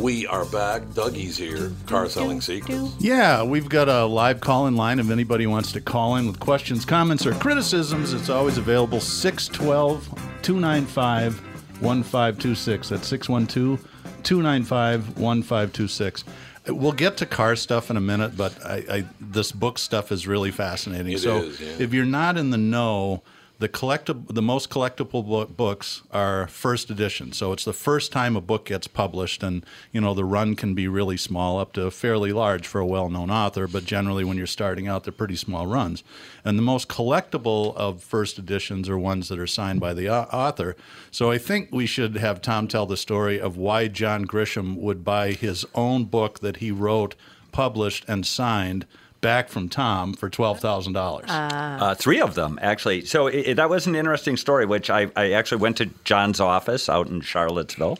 We 0.00 0.28
are 0.28 0.44
back. 0.44 0.82
Dougie's 0.94 1.36
here. 1.36 1.72
Car 1.86 2.08
selling 2.08 2.40
secrets. 2.40 2.94
Yeah, 3.00 3.42
we've 3.42 3.68
got 3.68 3.88
a 3.88 4.04
live 4.04 4.40
call 4.40 4.68
in 4.68 4.76
line. 4.76 5.00
If 5.00 5.10
anybody 5.10 5.48
wants 5.48 5.72
to 5.72 5.80
call 5.80 6.16
in 6.16 6.26
with 6.28 6.38
questions, 6.38 6.84
comments, 6.84 7.26
or 7.26 7.32
criticisms, 7.34 8.12
it's 8.12 8.28
always 8.28 8.58
available 8.58 9.00
612 9.00 10.08
295 10.42 11.53
1526. 11.80 12.88
That's 12.88 13.08
612 13.08 13.80
295 14.22 15.18
1526. 15.18 16.24
We'll 16.66 16.92
get 16.92 17.18
to 17.18 17.26
car 17.26 17.56
stuff 17.56 17.90
in 17.90 17.96
a 17.96 18.00
minute, 18.00 18.36
but 18.36 18.64
I, 18.64 18.84
I, 18.90 19.04
this 19.20 19.52
book 19.52 19.78
stuff 19.78 20.10
is 20.10 20.26
really 20.26 20.50
fascinating. 20.50 21.12
It 21.12 21.18
so, 21.20 21.38
is, 21.38 21.60
yeah. 21.60 21.74
if 21.78 21.92
you're 21.92 22.06
not 22.06 22.38
in 22.38 22.50
the 22.50 22.56
know, 22.56 23.22
the 23.58 23.68
collectible, 23.68 24.26
the 24.34 24.42
most 24.42 24.68
collectible 24.68 25.26
bo- 25.26 25.46
books 25.46 26.02
are 26.10 26.48
first 26.48 26.90
edition. 26.90 27.32
So 27.32 27.52
it's 27.52 27.64
the 27.64 27.72
first 27.72 28.10
time 28.10 28.34
a 28.34 28.40
book 28.40 28.66
gets 28.66 28.88
published, 28.88 29.42
and 29.42 29.64
you 29.92 30.00
know 30.00 30.12
the 30.12 30.24
run 30.24 30.56
can 30.56 30.74
be 30.74 30.88
really 30.88 31.16
small 31.16 31.60
up 31.60 31.72
to 31.74 31.90
fairly 31.90 32.32
large 32.32 32.66
for 32.66 32.80
a 32.80 32.86
well-known 32.86 33.30
author. 33.30 33.68
But 33.68 33.84
generally, 33.84 34.24
when 34.24 34.36
you're 34.36 34.46
starting 34.46 34.88
out, 34.88 35.04
they're 35.04 35.12
pretty 35.12 35.36
small 35.36 35.66
runs. 35.66 36.02
And 36.44 36.58
the 36.58 36.62
most 36.62 36.88
collectible 36.88 37.76
of 37.76 38.02
first 38.02 38.38
editions 38.38 38.88
are 38.88 38.98
ones 38.98 39.28
that 39.28 39.38
are 39.38 39.46
signed 39.46 39.80
by 39.80 39.94
the 39.94 40.08
au- 40.08 40.28
author. 40.32 40.76
So 41.12 41.30
I 41.30 41.38
think 41.38 41.68
we 41.70 41.86
should 41.86 42.16
have 42.16 42.42
Tom 42.42 42.66
tell 42.66 42.86
the 42.86 42.96
story 42.96 43.40
of 43.40 43.56
why 43.56 43.86
John 43.86 44.26
Grisham 44.26 44.76
would 44.76 45.04
buy 45.04 45.32
his 45.32 45.64
own 45.74 46.06
book 46.06 46.40
that 46.40 46.56
he 46.56 46.72
wrote, 46.72 47.14
published, 47.52 48.04
and 48.08 48.26
signed 48.26 48.84
back 49.24 49.48
from 49.48 49.68
Tom 49.68 50.12
for 50.14 50.30
twelve 50.30 50.60
thousand 50.60 50.92
dollars. 50.92 51.28
Uh, 51.28 51.94
three 51.96 52.20
of 52.20 52.34
them, 52.36 52.58
actually. 52.62 53.04
So 53.06 53.26
it, 53.26 53.34
it- 53.48 53.54
that 53.56 53.68
was 53.68 53.86
an 53.88 53.96
interesting 53.96 54.36
story, 54.36 54.66
which 54.66 54.88
I, 54.90 55.10
I 55.16 55.32
actually 55.32 55.58
went 55.62 55.78
to 55.78 55.86
John's 56.04 56.38
office 56.38 56.88
out 56.88 57.08
in 57.08 57.20
Charlottesville, 57.22 57.98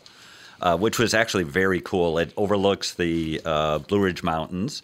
uh, 0.61 0.77
which 0.77 0.97
was 0.99 1.13
actually 1.13 1.43
very 1.43 1.81
cool. 1.81 2.17
It 2.19 2.31
overlooks 2.37 2.93
the 2.93 3.41
uh, 3.43 3.79
Blue 3.79 3.99
Ridge 4.01 4.23
Mountains. 4.23 4.81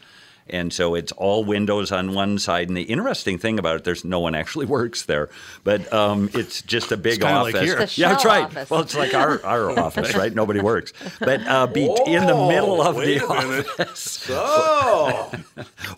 And 0.52 0.72
so 0.74 0.96
it's 0.96 1.12
all 1.14 1.44
windows 1.44 1.92
on 1.92 2.14
one 2.14 2.38
side. 2.38 2.68
And 2.68 2.76
the 2.78 2.84
interesting 2.84 3.38
thing 3.38 3.58
about 3.58 3.78
it, 3.78 3.84
there's 3.84 4.04
no 4.06 4.20
one 4.20 4.36
actually 4.36 4.66
works 4.80 5.04
there, 5.06 5.30
but 5.64 5.92
um, 5.94 6.30
it's 6.34 6.62
just 6.62 6.92
a 6.92 6.98
big 6.98 7.22
kinda 7.22 7.42
like 7.44 7.56
office. 7.56 7.70
here. 7.70 7.80
It's 7.80 7.96
the 7.96 8.02
yeah, 8.02 8.10
that's 8.10 8.26
right. 8.26 8.44
office. 8.46 8.70
Well, 8.70 8.82
it's 8.82 8.96
like 8.96 9.14
our, 9.14 9.44
our 9.46 9.80
office, 9.80 10.16
right? 10.16 10.34
Nobody 10.34 10.60
works. 10.60 10.94
But 11.20 11.48
uh, 11.48 11.68
be 11.68 11.86
in 12.06 12.26
the 12.26 12.48
middle 12.48 12.82
of 12.82 12.96
the 12.98 13.26
office 13.26 14.28
Oh, 14.30 15.32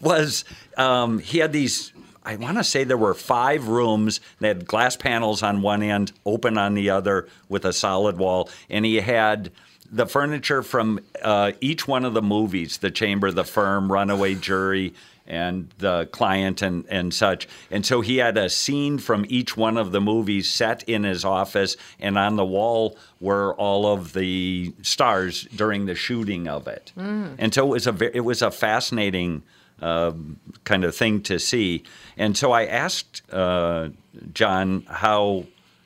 was 0.01 0.45
um, 0.77 1.19
he 1.19 1.39
had 1.39 1.51
these. 1.51 1.91
I 2.25 2.37
want 2.37 2.57
to 2.57 2.63
say 2.63 2.85
there 2.85 2.97
were 2.97 3.13
five 3.13 3.67
rooms. 3.67 4.21
They 4.39 4.47
had 4.47 4.65
glass 4.65 4.95
panels 4.95 5.43
on 5.43 5.61
one 5.61 5.83
end, 5.83 6.13
open 6.25 6.57
on 6.57 6.73
the 6.73 6.89
other, 6.89 7.27
with 7.49 7.65
a 7.65 7.73
solid 7.73 8.17
wall, 8.17 8.49
and 8.69 8.85
he 8.85 8.97
had 9.01 9.51
the 9.93 10.07
furniture 10.07 10.63
from 10.63 10.99
uh, 11.21 11.51
each 11.61 11.87
one 11.87 12.03
of 12.03 12.13
the 12.13 12.21
movies: 12.21 12.77
The 12.79 12.91
Chamber, 12.91 13.31
The 13.31 13.43
Firm, 13.43 13.91
Runaway 13.91 14.35
Jury, 14.35 14.93
and 15.27 15.69
The 15.77 16.07
Client, 16.11 16.61
and 16.61 16.85
and 16.89 17.13
such. 17.13 17.47
And 17.71 17.85
so 17.85 18.01
he 18.01 18.17
had 18.17 18.37
a 18.37 18.49
scene 18.49 18.97
from 18.97 19.25
each 19.29 19.55
one 19.55 19.77
of 19.77 19.91
the 19.91 20.01
movies 20.01 20.49
set 20.49 20.83
in 20.83 21.03
his 21.03 21.23
office, 21.23 21.77
and 21.99 22.17
on 22.17 22.35
the 22.35 22.45
wall 22.45 22.97
were 23.21 23.53
all 23.55 23.85
of 23.85 24.13
the 24.13 24.73
stars 24.81 25.43
during 25.55 25.85
the 25.85 25.95
shooting 25.95 26.47
of 26.47 26.67
it. 26.67 26.91
And 27.37 27.53
so 27.53 27.67
it 27.67 27.69
was 27.69 27.87
a 27.87 28.17
it 28.17 28.21
was 28.21 28.41
a 28.41 28.51
fascinating 28.51 29.43
um, 29.81 30.39
kind 30.63 30.83
of 30.83 30.95
thing 30.95 31.21
to 31.23 31.39
see. 31.39 31.83
And 32.17 32.35
so 32.37 32.51
I 32.51 32.65
asked 32.65 33.21
uh, 33.31 33.89
John 34.33 34.85
how 34.87 35.45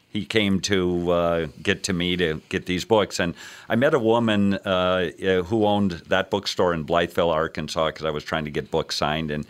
he 0.10 0.26
came 0.26 0.60
to 0.62 1.12
uh, 1.12 1.48
get 1.62 1.84
to 1.84 1.94
me 1.94 2.18
to 2.18 2.42
get 2.50 2.66
these 2.66 2.86
books. 2.86 3.20
And 3.20 3.34
I 3.70 3.76
met 3.76 3.94
a 3.94 4.00
woman 4.00 4.56
uh, 4.56 5.12
uh, 5.24 5.44
who 5.44 5.66
owned 5.66 5.92
that 6.08 6.30
bookstore 6.30 6.74
in 6.74 6.86
Blytheville, 6.86 7.34
Arkansas, 7.34 7.88
because 7.88 8.06
I 8.06 8.12
was 8.12 8.24
trying 8.24 8.46
to 8.46 8.52
get 8.52 8.72
books 8.72 8.96
signed. 8.96 9.32
And 9.32 9.46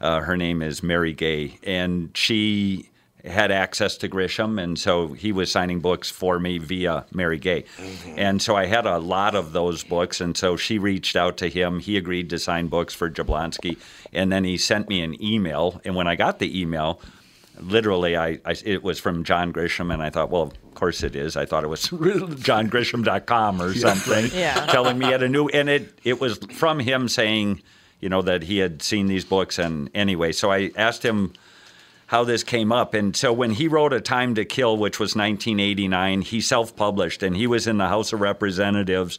uh, 0.00 0.20
her 0.20 0.36
name 0.36 0.62
is 0.62 0.82
Mary 0.82 1.12
Gay. 1.12 1.58
And 1.62 2.10
she 2.16 2.88
had 3.24 3.50
access 3.50 3.96
to 3.98 4.08
Grisham, 4.08 4.62
and 4.62 4.78
so 4.78 5.08
he 5.08 5.32
was 5.32 5.50
signing 5.50 5.80
books 5.80 6.08
for 6.10 6.38
me 6.38 6.58
via 6.58 7.04
Mary 7.12 7.38
Gay. 7.38 7.64
And 8.16 8.40
so 8.40 8.56
I 8.56 8.66
had 8.66 8.86
a 8.86 8.98
lot 8.98 9.34
of 9.34 9.52
those 9.52 9.82
books, 9.82 10.20
and 10.20 10.36
so 10.36 10.56
she 10.56 10.78
reached 10.78 11.16
out 11.16 11.36
to 11.38 11.48
him. 11.48 11.80
He 11.80 11.96
agreed 11.96 12.30
to 12.30 12.38
sign 12.38 12.68
books 12.68 12.94
for 12.94 13.10
Jablonski, 13.10 13.76
and 14.12 14.30
then 14.30 14.44
he 14.44 14.56
sent 14.56 14.88
me 14.88 15.02
an 15.02 15.20
email. 15.22 15.80
And 15.84 15.96
when 15.96 16.06
I 16.06 16.14
got 16.14 16.38
the 16.38 16.60
email, 16.60 17.00
literally, 17.60 18.16
I, 18.16 18.38
I 18.44 18.54
it 18.64 18.82
was 18.82 18.98
from 18.98 19.24
John 19.24 19.52
Grisham, 19.52 19.92
and 19.92 20.02
I 20.02 20.10
thought, 20.10 20.30
well, 20.30 20.42
of 20.42 20.74
course 20.74 21.02
it 21.02 21.14
is. 21.16 21.36
I 21.36 21.44
thought 21.46 21.64
it 21.64 21.68
was 21.68 21.82
johngrisham.com 21.88 23.62
or 23.62 23.74
something, 23.74 24.30
Yeah. 24.34 24.66
telling 24.66 24.98
me 24.98 25.06
he 25.06 25.12
had 25.12 25.22
a 25.22 25.28
new, 25.28 25.48
and 25.48 25.68
it 25.68 25.98
it 26.04 26.20
was 26.20 26.38
from 26.52 26.78
him 26.80 27.08
saying, 27.08 27.62
you 28.00 28.08
know, 28.08 28.22
that 28.22 28.42
he 28.44 28.58
had 28.58 28.82
seen 28.82 29.06
these 29.06 29.24
books, 29.24 29.58
and 29.58 29.90
anyway, 29.94 30.32
so 30.32 30.50
I 30.52 30.70
asked 30.76 31.04
him 31.04 31.32
how 32.06 32.24
this 32.24 32.42
came 32.42 32.72
up. 32.72 32.94
And 32.94 33.14
so 33.14 33.32
when 33.32 33.50
he 33.50 33.68
wrote 33.68 33.92
A 33.92 34.00
Time 34.00 34.34
to 34.36 34.44
Kill, 34.46 34.78
which 34.78 34.98
was 34.98 35.14
1989, 35.14 36.22
he 36.22 36.40
self 36.40 36.74
published 36.74 37.22
and 37.22 37.36
he 37.36 37.46
was 37.46 37.66
in 37.66 37.76
the 37.76 37.88
House 37.88 38.14
of 38.14 38.20
Representatives 38.22 39.18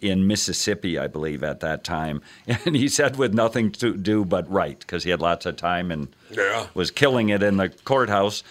in 0.00 0.26
Mississippi, 0.26 0.98
I 0.98 1.06
believe, 1.06 1.42
at 1.42 1.60
that 1.60 1.84
time. 1.84 2.22
And 2.64 2.74
he 2.74 2.88
said, 2.88 3.16
with 3.16 3.34
nothing 3.34 3.70
to 3.72 3.94
do 3.94 4.24
but 4.24 4.50
write, 4.50 4.80
because 4.80 5.04
he 5.04 5.10
had 5.10 5.20
lots 5.20 5.44
of 5.44 5.56
time 5.56 5.90
and 5.90 6.08
Yeah. 6.30 6.66
was 6.74 6.90
killing 6.90 7.28
it 7.28 7.42
in 7.42 7.56
the 7.56 7.68
courthouse. 7.68 8.42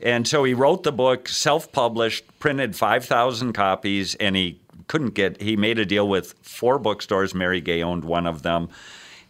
And 0.00 0.26
so 0.28 0.44
he 0.44 0.54
wrote 0.54 0.84
the 0.84 0.92
book, 0.92 1.28
self 1.28 1.72
published, 1.72 2.24
printed 2.38 2.76
5,000 2.76 3.52
copies, 3.52 4.14
and 4.14 4.36
he 4.36 4.60
couldn't 4.86 5.14
get, 5.14 5.40
he 5.40 5.56
made 5.56 5.78
a 5.78 5.84
deal 5.84 6.08
with 6.08 6.34
four 6.42 6.78
bookstores. 6.78 7.34
Mary 7.34 7.60
Gay 7.60 7.82
owned 7.82 8.04
one 8.04 8.26
of 8.26 8.42
them. 8.42 8.68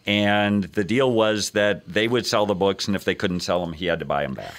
And 0.05 0.63
the 0.63 0.83
deal 0.83 1.11
was 1.11 1.51
that 1.51 1.87
they 1.87 2.07
would 2.07 2.25
sell 2.25 2.45
the 2.45 2.55
books, 2.55 2.87
and 2.87 2.95
if 2.95 3.03
they 3.03 3.15
couldn't 3.15 3.41
sell 3.41 3.59
them, 3.59 3.73
he 3.73 3.85
had 3.85 3.99
to 3.99 4.05
buy 4.05 4.23
them 4.23 4.33
back. 4.33 4.53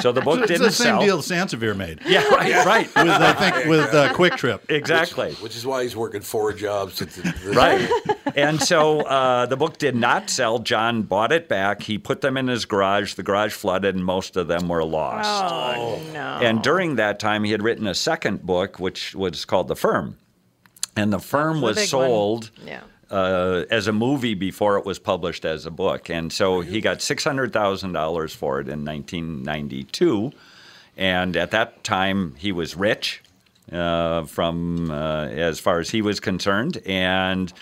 So 0.00 0.10
the 0.12 0.20
book 0.20 0.40
it's 0.40 0.48
didn't 0.48 0.62
the 0.64 0.70
same 0.72 0.86
sell. 0.86 1.00
deal 1.00 1.18
Sansevere 1.22 1.76
made. 1.76 2.00
Yeah, 2.04 2.26
right, 2.28 2.66
right, 2.66 2.86
With 2.96 3.08
I 3.08 3.32
think 3.34 3.66
with 3.68 3.94
uh, 3.94 4.12
Quick 4.14 4.34
Trip. 4.36 4.68
exactly. 4.70 5.32
which 5.34 5.56
is 5.56 5.64
why 5.64 5.82
he's 5.84 5.94
working 5.94 6.20
four 6.20 6.52
jobs. 6.52 6.96
To, 6.96 7.06
to, 7.06 7.32
Right. 7.52 7.88
and 8.34 8.60
so 8.60 9.02
uh, 9.02 9.46
the 9.46 9.56
book 9.56 9.78
did 9.78 9.94
not 9.94 10.30
sell. 10.30 10.58
John 10.58 11.02
bought 11.02 11.30
it 11.30 11.48
back. 11.48 11.82
He 11.82 11.98
put 11.98 12.22
them 12.22 12.36
in 12.36 12.48
his 12.48 12.64
garage. 12.64 13.14
The 13.14 13.22
garage 13.22 13.52
flooded, 13.52 13.94
and 13.94 14.04
most 14.04 14.36
of 14.36 14.48
them 14.48 14.68
were 14.68 14.84
lost. 14.84 15.28
Oh, 15.52 16.00
no. 16.12 16.38
And 16.42 16.60
during 16.62 16.96
that 16.96 17.20
time, 17.20 17.44
he 17.44 17.52
had 17.52 17.62
written 17.62 17.86
a 17.86 17.94
second 17.94 18.44
book, 18.44 18.80
which 18.80 19.14
was 19.14 19.44
called 19.44 19.68
The 19.68 19.76
Firm. 19.76 20.18
And 20.96 21.12
The 21.12 21.18
Firm 21.20 21.60
the 21.60 21.66
was 21.66 21.76
big 21.76 21.82
one. 21.82 21.88
sold 21.88 22.50
Yeah. 22.64 22.80
Uh, 23.14 23.64
as 23.70 23.86
a 23.86 23.92
movie 23.92 24.34
before 24.34 24.76
it 24.76 24.84
was 24.84 24.98
published 24.98 25.44
as 25.44 25.66
a 25.66 25.70
book. 25.70 26.10
And 26.10 26.32
so 26.32 26.60
he 26.60 26.80
got 26.80 26.98
$600,000 26.98 28.34
for 28.34 28.58
it 28.58 28.68
in 28.68 28.84
1992. 28.84 30.32
And 30.96 31.36
at 31.36 31.52
that 31.52 31.84
time, 31.84 32.34
he 32.36 32.50
was 32.50 32.74
rich 32.76 33.22
uh, 33.70 34.24
from 34.24 34.90
uh, 34.90 35.26
as 35.26 35.60
far 35.60 35.78
as 35.78 35.90
he 35.90 36.02
was 36.02 36.18
concerned. 36.18 36.82
And 36.86 37.52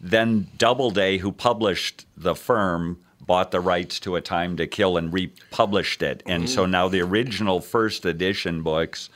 then 0.00 0.48
Doubleday, 0.56 1.18
who 1.18 1.30
published 1.30 2.06
The 2.16 2.34
Firm, 2.34 2.98
bought 3.20 3.50
the 3.50 3.60
rights 3.60 4.00
to 4.00 4.16
A 4.16 4.22
Time 4.22 4.56
to 4.56 4.66
Kill 4.66 4.96
and 4.96 5.12
republished 5.12 6.02
it. 6.02 6.22
And 6.24 6.48
so 6.48 6.64
now 6.64 6.88
the 6.88 7.02
original 7.02 7.60
first 7.60 8.06
edition 8.06 8.62
books 8.62 9.10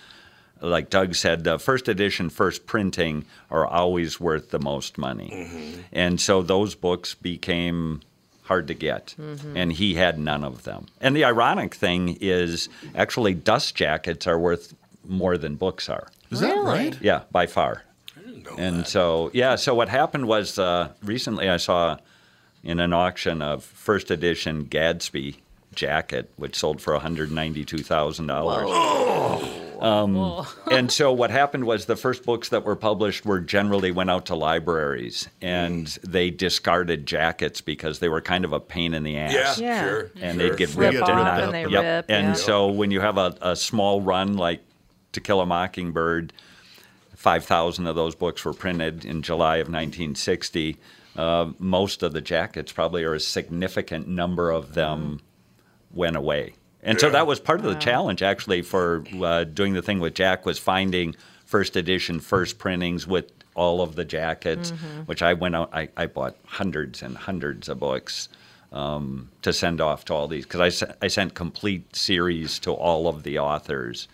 like 0.61 0.91
Doug 0.91 1.15
said, 1.15 1.45
the 1.45 1.59
first 1.59 1.89
edition, 1.89 2.29
first 2.31 2.67
printing 2.67 3.25
are 3.51 3.67
always 3.67 4.21
worth 4.21 4.51
the 4.51 4.59
most 4.59 4.99
money. 4.99 5.83
And 5.93 6.21
so 6.21 6.43
those 6.43 6.75
books 6.75 7.15
became 7.15 8.01
hard 8.43 8.69
to 8.69 8.75
get. 8.75 9.15
And 9.55 9.73
he 9.73 9.95
had 9.95 10.19
none 10.19 10.45
of 10.45 10.65
them. 10.65 10.87
And 11.01 11.17
the 11.17 11.25
ironic 11.25 11.75
thing 11.75 12.19
is 12.21 12.69
actually 12.95 13.33
dust 13.35 13.75
jackets 13.75 14.27
are 14.27 14.39
worth 14.39 14.75
more 15.07 15.39
than 15.39 15.57
books 15.57 15.89
are. 15.89 16.09
Is 16.31 16.41
that 16.41 16.57
right? 16.59 16.97
Yeah, 17.01 17.23
by 17.31 17.47
far. 17.47 17.85
And 18.59 18.87
so, 18.87 19.31
yeah, 19.33 19.57
so 19.57 19.75
what 19.75 19.89
happened 19.89 20.27
was 20.27 20.59
uh, 20.59 20.91
recently 21.03 21.49
I 21.49 21.57
saw 21.57 21.97
in 22.63 22.79
an 22.81 22.93
auction 22.93 23.41
a 23.43 23.59
first 23.61 24.11
edition 24.11 24.67
Gatsby 24.67 25.37
jacket, 25.75 26.31
which 26.37 26.57
sold 26.57 26.81
for 26.83 26.99
$192,000. 26.99 29.57
Um, 29.81 30.47
and 30.71 30.93
so 30.93 31.13
what 31.13 31.31
happened 31.31 31.65
was 31.65 31.87
the 31.87 31.97
first 31.97 32.25
books 32.25 32.51
that 32.51 32.65
were 32.65 32.77
published 32.77 33.25
were 33.25 33.41
generally 33.41 33.91
went 33.93 34.11
out 34.11 34.27
to 34.27 34.35
libraries 34.35 35.29
and 35.41 35.87
they 36.07 36.31
discarded 36.31 37.07
jackets 37.07 37.61
because 37.61 37.99
they 37.99 38.09
were 38.09 38.21
kind 38.21 38.45
of 38.45 38.53
a 38.53 38.61
pain 38.61 38.93
in 38.95 39.03
the 39.03 39.17
ass 39.17 39.59
Yeah, 39.59 39.67
Yeah. 39.67 39.83
sure. 39.85 40.11
and 40.21 40.39
sure. 40.41 40.51
they'd 40.51 40.59
get 40.59 40.75
Rip 40.75 40.93
ripped 40.93 41.03
off 41.09 41.09
and 41.11 41.43
and 41.45 41.55
they 41.55 41.73
yep. 41.73 41.83
rip, 41.83 42.05
and 42.11 42.27
yeah. 42.29 42.33
so 42.35 42.69
when 42.69 42.91
you 42.91 43.01
have 43.01 43.17
a, 43.19 43.35
a 43.41 43.57
small 43.57 44.01
run 44.03 44.37
like 44.37 44.61
To 45.13 45.21
Kill 45.21 45.41
a 45.41 45.47
Mockingbird, 45.47 46.33
five 47.17 47.45
thousand 47.45 47.87
of 47.87 47.97
those 47.97 48.15
books 48.15 48.45
were 48.45 48.53
printed 48.55 49.05
in 49.05 49.23
July 49.23 49.57
of 49.57 49.67
1960. 49.69 50.77
Uh, 51.17 51.53
most 51.59 52.03
of 52.03 52.13
the 52.13 52.21
jackets, 52.21 52.71
probably, 52.73 53.03
or 53.03 53.15
a 53.15 53.21
significant 53.21 54.07
number 54.07 54.51
of 54.51 54.75
them, 54.75 55.21
went 55.93 56.17
away. 56.17 56.55
And 56.83 56.99
so 56.99 57.11
that 57.11 57.27
was 57.27 57.41
part 57.41 57.61
of 57.61 57.67
the 57.67 57.75
challenge, 57.75 58.23
actually, 58.23 58.63
for 58.63 59.05
uh, 59.23 59.45
doing 59.45 59.75
the 59.75 59.83
thing 59.83 60.01
with 60.01 60.15
Jack 60.15 60.47
was 60.47 60.59
finding 60.59 61.15
first 61.45 61.77
edition, 61.77 62.21
first 62.21 62.59
printings 62.59 63.07
with 63.07 63.31
all 63.55 63.83
of 63.83 63.97
the 63.97 64.05
jackets, 64.05 64.71
which 65.07 65.23
I 65.23 65.35
went 65.35 65.57
out, 65.57 65.71
I, 65.75 65.89
I 65.97 66.07
bought 66.07 66.37
hundreds 66.47 67.03
and 67.03 67.17
hundreds 67.17 67.69
of 67.69 67.81
books 67.81 68.29
um, 68.73 69.29
to 69.43 69.53
send 69.53 69.81
off 69.81 70.05
to 70.07 70.15
all 70.15 70.29
these 70.29 70.47
because 70.47 70.83
I, 70.83 70.95
I 71.05 71.09
sent 71.09 71.35
complete 71.35 71.95
series 71.95 72.59
to 72.61 72.73
all 72.73 73.09
of 73.09 73.25
the 73.25 73.39
authors 73.41 74.09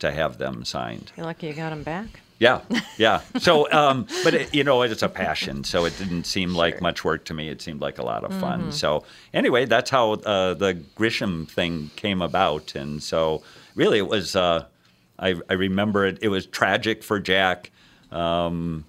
to 0.00 0.12
have 0.12 0.38
them 0.38 0.64
signed. 0.64 1.12
You're 1.16 1.26
lucky 1.26 1.48
you 1.48 1.54
got 1.54 1.70
them 1.70 1.82
back. 1.82 2.20
Yeah, 2.38 2.60
yeah. 2.98 3.20
So, 3.38 3.70
um, 3.72 4.06
but 4.24 4.34
it, 4.34 4.54
you 4.54 4.64
know, 4.64 4.82
it's 4.82 5.02
a 5.02 5.08
passion, 5.08 5.64
so 5.64 5.84
it 5.84 5.96
didn't 5.98 6.24
seem 6.24 6.54
like 6.54 6.80
much 6.80 7.04
work 7.04 7.24
to 7.26 7.34
me. 7.34 7.48
It 7.48 7.62
seemed 7.62 7.80
like 7.80 7.98
a 7.98 8.04
lot 8.04 8.24
of 8.24 8.34
fun. 8.40 8.72
So, 8.72 9.04
anyway, 9.32 9.66
that's 9.66 9.88
how 9.90 10.12
uh, 10.12 10.54
the 10.54 10.74
Grisham 10.96 11.48
thing 11.48 11.90
came 11.96 12.20
about, 12.20 12.74
and 12.74 13.02
so 13.02 13.42
really, 13.74 13.98
it 13.98 14.08
was. 14.08 14.34
Uh, 14.34 14.66
I, 15.18 15.36
I 15.48 15.52
remember 15.52 16.04
it. 16.06 16.18
It 16.22 16.28
was 16.28 16.46
tragic 16.46 17.04
for 17.04 17.20
Jack. 17.20 17.70
Um, 18.10 18.84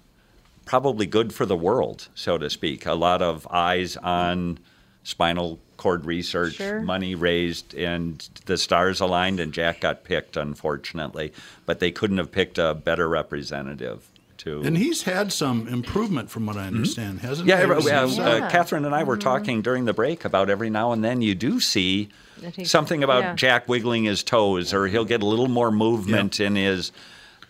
probably 0.64 1.06
good 1.06 1.32
for 1.32 1.46
the 1.46 1.56
world, 1.56 2.08
so 2.14 2.36
to 2.38 2.50
speak. 2.50 2.84
A 2.84 2.94
lot 2.94 3.22
of 3.22 3.46
eyes 3.50 3.96
on 3.96 4.58
spinal 5.04 5.60
cord 5.76 6.04
research, 6.04 6.54
Sure. 6.54 6.80
money 6.80 7.14
raised, 7.14 7.74
and 7.74 8.26
the 8.46 8.56
stars 8.56 9.00
aligned, 9.00 9.40
and 9.40 9.52
Jack 9.52 9.80
got 9.80 10.04
picked, 10.04 10.36
unfortunately. 10.36 11.32
But 11.66 11.80
they 11.80 11.90
couldn't 11.90 12.18
have 12.18 12.32
picked 12.32 12.58
a 12.58 12.74
better 12.74 13.08
representative 13.08 14.06
to. 14.38 14.62
And 14.62 14.76
he's 14.76 15.02
had 15.02 15.32
some 15.32 15.66
improvement 15.68 16.30
from 16.30 16.46
what 16.46 16.56
I 16.56 16.66
understand, 16.66 17.20
hasn't 17.20 17.48
yeah, 17.48 17.56
he? 17.56 17.62
uh, 17.62 17.64
Ever 17.64 17.74
uh, 17.76 17.80
since- 17.80 18.18
uh, 18.18 18.48
Catherine 18.50 18.84
and 18.84 18.94
I 18.94 19.02
were 19.04 19.16
talking 19.16 19.62
during 19.62 19.84
the 19.86 19.94
break 19.94 20.24
about 20.24 20.50
every 20.50 20.70
now 20.70 20.92
and 20.92 21.02
then 21.04 21.22
you 21.22 21.34
do 21.34 21.58
see 21.60 22.08
he- 22.54 22.64
something 22.64 23.02
about 23.02 23.22
yeah. 23.22 23.34
Jack 23.34 23.68
wiggling 23.68 24.04
his 24.04 24.22
toes, 24.22 24.74
or 24.74 24.86
he'll 24.88 25.04
get 25.06 25.22
a 25.22 25.26
little 25.26 25.48
more 25.48 25.70
movement 25.70 26.38
in 26.40 26.54
his 26.56 26.92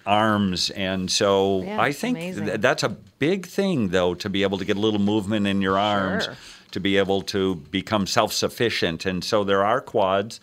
arms, 0.06 0.70
and 0.70 1.10
so 1.10 1.62
Yeah, 1.62 1.80
I 1.80 1.92
think 1.92 2.18
th- 2.18 2.60
that's 2.60 2.82
a 2.84 2.90
big 3.18 3.46
thing, 3.46 3.88
though, 3.88 4.14
to 4.14 4.28
be 4.28 4.42
able 4.44 4.58
to 4.58 4.64
get 4.64 4.76
a 4.76 4.80
little 4.80 5.00
movement 5.00 5.46
in 5.48 5.60
your 5.60 5.76
arms, 5.78 6.24
Sure. 6.24 6.36
To 6.76 6.80
be 6.80 6.98
able 6.98 7.22
to 7.22 7.54
become 7.54 8.06
self-sufficient, 8.06 9.06
and 9.06 9.24
so 9.24 9.44
there 9.44 9.64
are 9.64 9.80
quads. 9.80 10.40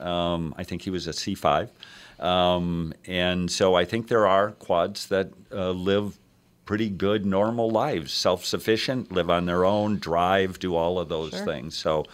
Um, 0.00 0.52
I 0.58 0.64
think 0.64 0.82
he 0.82 0.90
was 0.90 1.06
a 1.06 1.12
C5. 1.12 1.70
Um, 2.18 2.92
and 3.06 3.48
so 3.48 3.76
I 3.76 3.84
think 3.84 4.08
there 4.08 4.26
are 4.26 4.50
quads 4.52 5.06
that 5.06 5.30
uh, 5.52 5.70
live 5.70 6.18
pretty 6.64 6.90
good, 6.90 7.24
normal 7.24 7.70
lives, 7.70 8.12
self 8.12 8.44
sufficient, 8.44 9.12
live 9.12 9.30
on 9.30 9.46
their 9.46 9.64
own, 9.64 9.98
drive, 10.00 10.58
do 10.58 10.74
all 10.74 10.98
of 10.98 11.08
those 11.08 11.30
Sure. 11.30 11.44
things. 11.44 11.76
So 11.76 12.06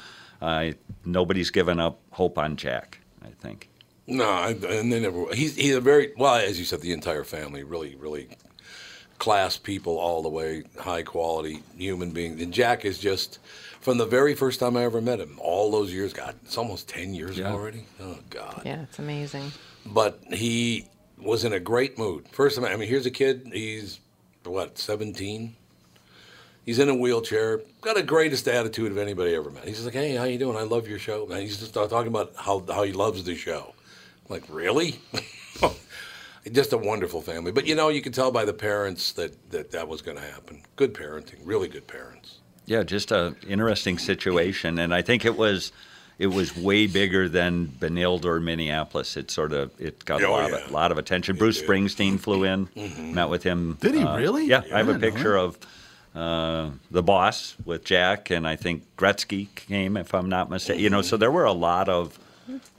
uh, 0.42 0.72
nobody's 1.07 1.48
given 1.50 1.81
up 1.81 2.00
hope 2.11 2.37
on 2.37 2.57
Jack, 2.57 2.98
I 3.24 3.31
think. 3.40 3.70
No, 4.07 4.29
I, 4.29 4.50
and 4.50 4.92
they 4.92 5.00
never. 5.00 5.35
He's 5.35 5.57
he's 5.57 5.74
a 5.74 5.81
very 5.81 6.12
well, 6.18 6.35
as 6.35 6.59
you 6.59 6.66
said, 6.66 6.83
the 6.83 6.92
entire 6.92 7.24
family 7.24 7.64
really, 7.64 7.94
really 7.94 8.29
class 9.25 9.57
people 9.57 9.97
all 9.99 10.21
the 10.23 10.29
way, 10.29 10.63
high 10.79 11.03
quality 11.03 11.63
human 11.79 12.11
beings. 12.11 12.43
And 12.43 12.53
Jack 12.53 12.85
is 12.85 12.99
just 12.99 13.39
from 13.81 13.97
the 13.97 14.05
very 14.05 14.35
first 14.35 14.61
time 14.61 14.77
I 14.77 14.85
ever 14.85 15.01
met 15.01 15.19
him, 15.19 15.39
all 15.41 15.71
those 15.71 15.91
years. 15.91 16.13
God, 16.13 16.35
it's 16.45 16.59
almost 16.59 16.89
ten 16.91 17.15
years 17.15 17.39
Yeah. 17.39 17.51
already. 17.51 17.87
Oh 18.03 18.19
God. 18.29 18.61
Yeah, 18.67 18.83
it's 18.83 18.99
amazing. 18.99 19.51
But 19.87 20.21
he 20.31 20.89
was 21.19 21.43
in 21.45 21.55
a 21.55 21.59
great 21.61 21.99
mood. 21.99 22.27
First 22.33 22.57
time, 22.57 22.67
I 22.67 22.77
mean, 22.77 22.87
here's 22.87 23.07
a 23.07 23.11
kid. 23.11 23.49
He's 23.51 23.99
what, 24.45 24.77
seventeen. 24.79 25.57
He's 26.67 26.79
in 26.79 26.91
a 26.91 26.95
wheelchair. 26.95 27.63
Got 27.81 27.97
the 27.97 28.03
greatest 28.03 28.47
attitude 28.47 28.93
of 28.93 28.99
anybody 28.99 29.33
I 29.33 29.37
ever 29.39 29.51
met. 29.51 29.65
He's 29.65 29.85
like, 29.87 29.95
"Hey, 29.95 30.17
how 30.17 30.25
you 30.25 30.39
doing? 30.39 30.59
I 30.59 30.63
love 30.65 30.87
your 30.87 30.99
show." 30.99 31.27
And 31.31 31.41
he's 31.41 31.59
just 31.59 31.73
talking 31.73 32.09
about 32.09 32.33
how 32.37 32.63
how 32.69 32.83
he 32.83 32.93
loves 32.93 33.25
the 33.25 33.35
show. 33.35 33.73
I'm 34.29 34.35
like, 34.35 34.45
really? 34.51 34.99
just 36.53 36.73
a 36.73 36.79
wonderful 36.79 37.21
family. 37.21 37.53
But 37.53 37.67
you 37.67 37.75
know, 37.75 37.89
you 37.89 38.03
can 38.03 38.13
tell 38.13 38.31
by 38.31 38.45
the 38.45 38.53
parents 38.53 39.13
that 39.13 39.51
that, 39.51 39.71
that 39.73 39.89
was 39.89 40.03
going 40.03 40.17
to 40.17 40.23
happen. 40.23 40.63
Good 40.77 40.95
parenting, 40.95 41.39
really 41.45 41.69
good 41.69 41.87
parents. 41.87 42.39
Yeah, 42.67 42.83
just 42.83 43.13
a 43.13 43.35
interesting 43.47 43.99
situation, 43.99 44.79
and 44.79 44.95
I 44.95 45.03
think 45.03 45.25
it 45.25 45.37
was 45.37 45.73
it 46.19 46.29
was 46.29 46.57
way 46.57 46.87
bigger 46.87 47.29
than 47.29 47.67
Benilde 47.67 48.25
or 48.25 48.41
Minneapolis. 48.41 49.17
It 49.17 49.31
sort 49.31 49.53
of 49.53 49.71
it 49.81 50.05
got 50.05 50.23
a 50.23 50.27
Oh, 50.27 50.33
lot 50.33 50.51
yeah. 50.51 50.57
of 50.65 50.71
lot 50.71 50.93
of 50.93 50.99
attention. 50.99 51.37
Bruce 51.37 51.61
did. 51.61 51.69
Springsteen 51.69 52.19
flew 52.21 52.45
in, 52.45 52.67
Mm-hmm. 52.69 53.15
met 53.15 53.29
with 53.29 53.43
him. 53.43 53.77
Did 53.81 53.95
he 53.95 54.03
uh, 54.03 54.17
really? 54.17 54.47
Yeah, 54.47 54.63
Yeah, 54.67 54.75
I 54.77 54.79
have 54.79 54.89
a 54.89 54.99
picture 54.99 55.37
of 55.37 55.59
uh, 56.15 56.71
the 56.91 57.03
boss 57.03 57.55
with 57.65 57.85
Jack, 57.85 58.31
and 58.31 58.47
I 58.47 58.55
think 58.57 58.85
Gretzky 58.97 59.53
came, 59.57 59.97
if 59.97 60.15
I'm 60.15 60.29
not 60.29 60.49
mistaken. 60.49 60.83
You 60.83 60.89
know, 60.89 61.03
so 61.03 61.17
there 61.17 61.33
were 61.33 61.45
a 61.45 61.53
lot 61.53 61.89
of 61.89 62.19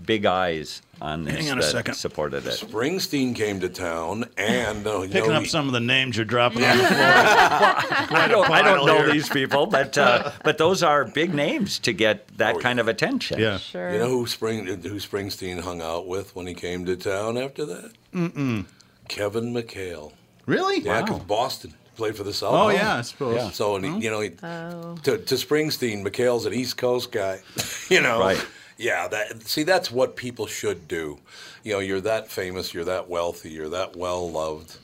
big 0.05 0.25
eyes 0.25 0.81
on 1.01 1.23
this 1.25 1.35
Hang 1.35 1.51
on 1.51 1.59
a 1.59 1.63
second. 1.63 1.95
supported 1.95 2.45
it. 2.45 2.53
Springsteen 2.59 3.35
came 3.35 3.59
to 3.59 3.69
town, 3.69 4.25
and 4.37 4.85
uh, 4.87 5.01
you 5.01 5.09
Picking 5.09 5.29
know, 5.31 5.35
up 5.37 5.43
he- 5.43 5.49
some 5.49 5.67
of 5.67 5.73
the 5.73 5.79
names 5.79 6.15
you're 6.15 6.25
dropping 6.25 6.63
on 6.63 6.77
the 6.77 6.83
floor. 6.83 6.99
I 6.99 8.27
don't, 8.29 8.49
I 8.49 8.61
don't 8.61 8.85
know 8.85 9.11
these 9.11 9.27
people, 9.29 9.65
but 9.65 9.97
uh, 9.97 10.31
but 10.43 10.57
those 10.57 10.83
are 10.83 11.05
big 11.05 11.33
names 11.33 11.79
to 11.79 11.93
get 11.93 12.27
that 12.37 12.55
Oh, 12.55 12.59
kind 12.59 12.79
of 12.79 12.87
attention. 12.87 13.39
Yeah. 13.39 13.57
Sure. 13.57 13.91
You 13.91 13.99
know 13.99 14.09
who 14.09 14.27
Spring 14.27 14.65
who 14.65 14.77
Springsteen 14.99 15.59
hung 15.61 15.81
out 15.81 16.07
with 16.07 16.35
when 16.35 16.47
he 16.47 16.53
came 16.53 16.85
to 16.85 16.95
town 16.95 17.37
after 17.37 17.65
that? 17.65 17.91
Mm-mm. 18.13 18.65
Kevin 19.07 19.53
McHale. 19.53 20.13
Really? 20.45 20.79
Yeah, 20.81 21.01
because 21.01 21.21
Boston 21.23 21.73
played 21.95 22.15
for 22.15 22.23
the 22.23 22.33
South. 22.33 22.53
Oh, 22.53 22.69
yeah, 22.69 22.97
I 22.97 23.01
suppose. 23.01 23.35
Yeah. 23.37 23.49
So 23.51 23.75
and 23.77 23.85
he, 23.85 24.05
you 24.05 24.11
know, 24.11 24.19
he, 24.19 24.31
Oh. 24.43 24.95
to, 25.03 25.17
to 25.17 25.35
Springsteen, 25.35 26.05
McHale's 26.05 26.45
an 26.45 26.53
East 26.53 26.77
Coast 26.77 27.11
guy. 27.11 27.39
you 27.89 28.01
know, 28.01 28.19
Right. 28.19 28.45
Yeah, 28.77 29.07
that 29.07 29.47
see, 29.47 29.63
that's 29.63 29.89
what 29.91 30.15
people 30.15 30.47
should 30.47 30.87
do. 30.87 31.19
You 31.63 31.73
know, 31.73 31.79
you're 31.79 32.01
that 32.01 32.29
famous, 32.29 32.73
you're 32.73 32.85
that 32.85 33.09
wealthy, 33.09 33.49
you're 33.49 33.69
that 33.69 33.95
well 33.95 34.29
loved, 34.29 34.77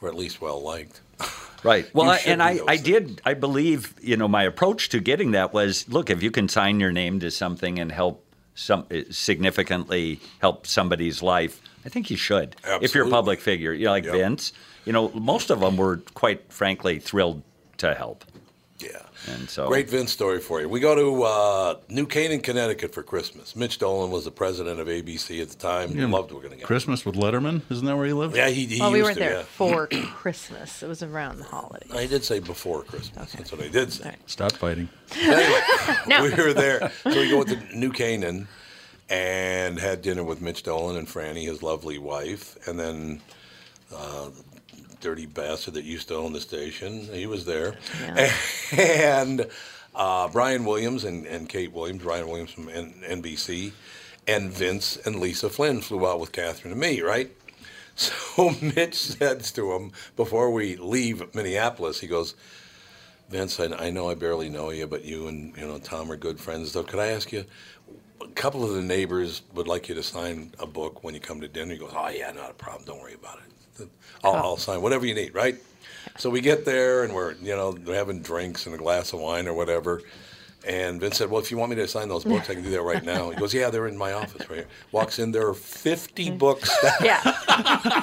or 0.00 0.08
at 0.08 0.14
least 0.14 0.40
well 0.40 0.60
liked. 0.62 1.00
Right. 1.64 1.86
Well, 1.94 2.10
I, 2.10 2.16
and 2.26 2.42
I, 2.42 2.58
I 2.66 2.76
did, 2.76 3.22
I 3.24 3.34
believe, 3.34 3.94
you 4.02 4.16
know, 4.16 4.26
my 4.26 4.42
approach 4.42 4.88
to 4.88 4.98
getting 4.98 5.30
that 5.30 5.52
was 5.54 5.88
look, 5.88 6.10
if 6.10 6.20
you 6.20 6.32
can 6.32 6.48
sign 6.48 6.80
your 6.80 6.90
name 6.90 7.20
to 7.20 7.30
something 7.30 7.78
and 7.78 7.92
help 7.92 8.26
some 8.56 8.84
eh, 8.90 9.04
significantly 9.10 10.18
help 10.40 10.66
somebody's 10.66 11.22
life, 11.22 11.62
I 11.84 11.88
think 11.88 12.10
you 12.10 12.16
should. 12.16 12.56
If 12.80 12.96
you're 12.96 13.06
a 13.06 13.10
public 13.10 13.40
figure, 13.40 13.72
you 13.72 13.84
know, 13.84 13.92
like 13.92 14.04
Yep. 14.04 14.12
Vince, 14.12 14.52
you 14.84 14.92
know, 14.92 15.10
most 15.10 15.50
of 15.50 15.60
them 15.60 15.76
were 15.76 15.98
quite 16.14 16.52
frankly 16.52 16.98
thrilled 16.98 17.42
to 17.76 17.94
help. 17.94 18.24
Yeah. 19.26 19.34
And 19.34 19.48
so 19.48 19.68
Great 19.68 19.88
Vince 19.88 20.12
story 20.12 20.40
for 20.40 20.60
you. 20.60 20.68
We 20.68 20.80
go 20.80 20.94
to 20.94 21.22
uh, 21.22 21.76
New 21.88 22.06
Canaan, 22.06 22.40
Connecticut 22.40 22.92
for 22.92 23.02
Christmas. 23.02 23.54
Mitch 23.56 23.78
Dolan 23.78 24.10
was 24.10 24.24
the 24.24 24.30
president 24.30 24.80
of 24.80 24.88
ABC 24.88 25.40
at 25.40 25.48
the 25.48 25.56
time. 25.56 25.96
Loved 26.10 26.32
we're 26.32 26.40
going 26.40 26.50
to 26.50 26.56
get. 26.56 26.66
Christmas 26.66 27.04
with 27.04 27.14
Letterman? 27.14 27.62
Isn't 27.70 27.86
that 27.86 27.96
where 27.96 28.06
he 28.06 28.12
lived? 28.12 28.36
Yeah, 28.36 28.48
he, 28.48 28.66
he 28.66 28.80
well, 28.80 28.92
we 28.92 29.02
weren't 29.02 29.14
to, 29.14 29.20
there 29.20 29.32
yeah. 29.38 29.42
for 29.42 29.86
Christmas. 30.14 30.82
It 30.82 30.88
was 30.88 31.02
around 31.02 31.38
the 31.38 31.44
holidays. 31.44 31.90
I 31.92 32.06
did 32.06 32.24
say 32.24 32.40
before 32.40 32.82
Christmas. 32.82 33.32
That's 33.32 33.52
what 33.52 33.60
I 33.62 33.68
did 33.68 33.92
say. 33.92 34.14
Stop 34.26 34.52
fighting. 34.52 34.88
Anyway, 35.16 35.60
No. 36.06 36.22
we 36.22 36.30
were 36.34 36.52
there. 36.52 36.90
So 37.04 37.10
we 37.10 37.30
go 37.30 37.44
to 37.44 37.76
New 37.76 37.92
Canaan 37.92 38.48
and 39.08 39.78
had 39.78 40.02
dinner 40.02 40.24
with 40.24 40.40
Mitch 40.40 40.62
Dolan 40.62 40.96
and 40.96 41.06
Franny, 41.06 41.44
his 41.44 41.62
lovely 41.62 41.98
wife, 41.98 42.56
and 42.66 42.78
then 42.78 43.20
uh, 43.94 44.30
dirty 45.02 45.26
bastard 45.26 45.74
that 45.74 45.84
used 45.84 46.08
to 46.08 46.14
own 46.16 46.32
the 46.32 46.40
station. 46.40 47.00
He 47.12 47.26
was 47.26 47.44
there, 47.44 47.76
Yeah. 48.00 48.32
and 48.78 49.46
uh, 49.94 50.28
Brian 50.28 50.64
Williams 50.64 51.04
and, 51.04 51.26
and 51.26 51.48
Kate 51.48 51.72
Williams, 51.72 52.02
Brian 52.02 52.26
Williams 52.26 52.52
from 52.52 52.68
N- 52.70 52.94
NBC, 53.06 53.72
and 54.26 54.50
Vince 54.50 54.96
and 55.04 55.16
Lisa 55.16 55.50
Flynn 55.50 55.82
flew 55.82 56.06
out 56.06 56.20
with 56.20 56.32
Catherine 56.32 56.72
and 56.72 56.80
me, 56.80 57.02
right? 57.02 57.30
So 57.94 58.50
Mitch 58.62 58.94
says 58.94 59.52
to 59.52 59.72
him 59.74 59.92
before 60.16 60.50
we 60.50 60.76
leave 60.76 61.34
Minneapolis, 61.34 62.00
he 62.00 62.06
goes, 62.06 62.34
Vince, 63.28 63.60
I, 63.60 63.66
I 63.66 63.90
know 63.90 64.08
I 64.08 64.14
barely 64.14 64.48
know 64.48 64.70
you, 64.70 64.86
but 64.86 65.04
you 65.04 65.28
and 65.28 65.54
you 65.58 65.66
know 65.66 65.76
Tom 65.78 66.10
are 66.10 66.16
good 66.16 66.40
friends. 66.40 66.60
and 66.60 66.68
stuff. 66.68 66.86
could 66.86 67.00
I 67.00 67.08
ask 67.08 67.30
you? 67.32 67.44
A 68.22 68.28
couple 68.28 68.64
of 68.64 68.72
the 68.74 68.80
neighbors 68.80 69.42
would 69.52 69.68
like 69.68 69.90
you 69.90 69.94
to 69.96 70.02
sign 70.02 70.52
a 70.58 70.66
book 70.66 71.04
when 71.04 71.12
you 71.12 71.20
come 71.20 71.42
to 71.42 71.48
dinner. 71.48 71.72
He 71.74 71.78
goes, 71.78 71.92
Oh 71.94 72.08
yeah, 72.08 72.32
not 72.32 72.50
a 72.50 72.54
problem. 72.54 72.84
Don't 72.86 72.98
worry 73.00 73.12
about 73.12 73.38
it. 73.40 73.51
I'll, 74.24 74.34
I'll 74.34 74.56
sign 74.56 74.82
whatever 74.82 75.06
you 75.06 75.14
need, 75.14 75.34
right? 75.34 75.56
So 76.18 76.30
we 76.30 76.40
get 76.40 76.64
there 76.64 77.04
and 77.04 77.14
we're, 77.14 77.34
you 77.34 77.56
know, 77.56 77.76
we're 77.84 77.94
having 77.94 78.22
drinks 78.22 78.66
and 78.66 78.74
a 78.74 78.78
glass 78.78 79.12
of 79.12 79.20
wine 79.20 79.48
or 79.48 79.54
whatever. 79.54 80.02
And 80.66 81.00
Vince 81.00 81.16
said, 81.18 81.28
"Well, 81.30 81.40
if 81.40 81.50
you 81.50 81.56
want 81.58 81.70
me 81.70 81.76
to 81.76 81.88
sign 81.88 82.08
those 82.08 82.24
books, 82.24 82.48
I 82.48 82.54
can 82.54 82.62
do 82.62 82.70
that 82.70 82.82
right 82.82 83.02
now." 83.04 83.30
He 83.30 83.36
goes, 83.36 83.52
"Yeah, 83.52 83.68
they're 83.70 83.88
in 83.88 83.96
my 83.98 84.12
office 84.12 84.48
right 84.48 84.58
here." 84.60 84.66
Walks 84.92 85.18
in, 85.18 85.32
there 85.32 85.48
are 85.48 85.54
fifty 85.54 86.30
books. 86.30 86.70
Yeah. 87.02 87.20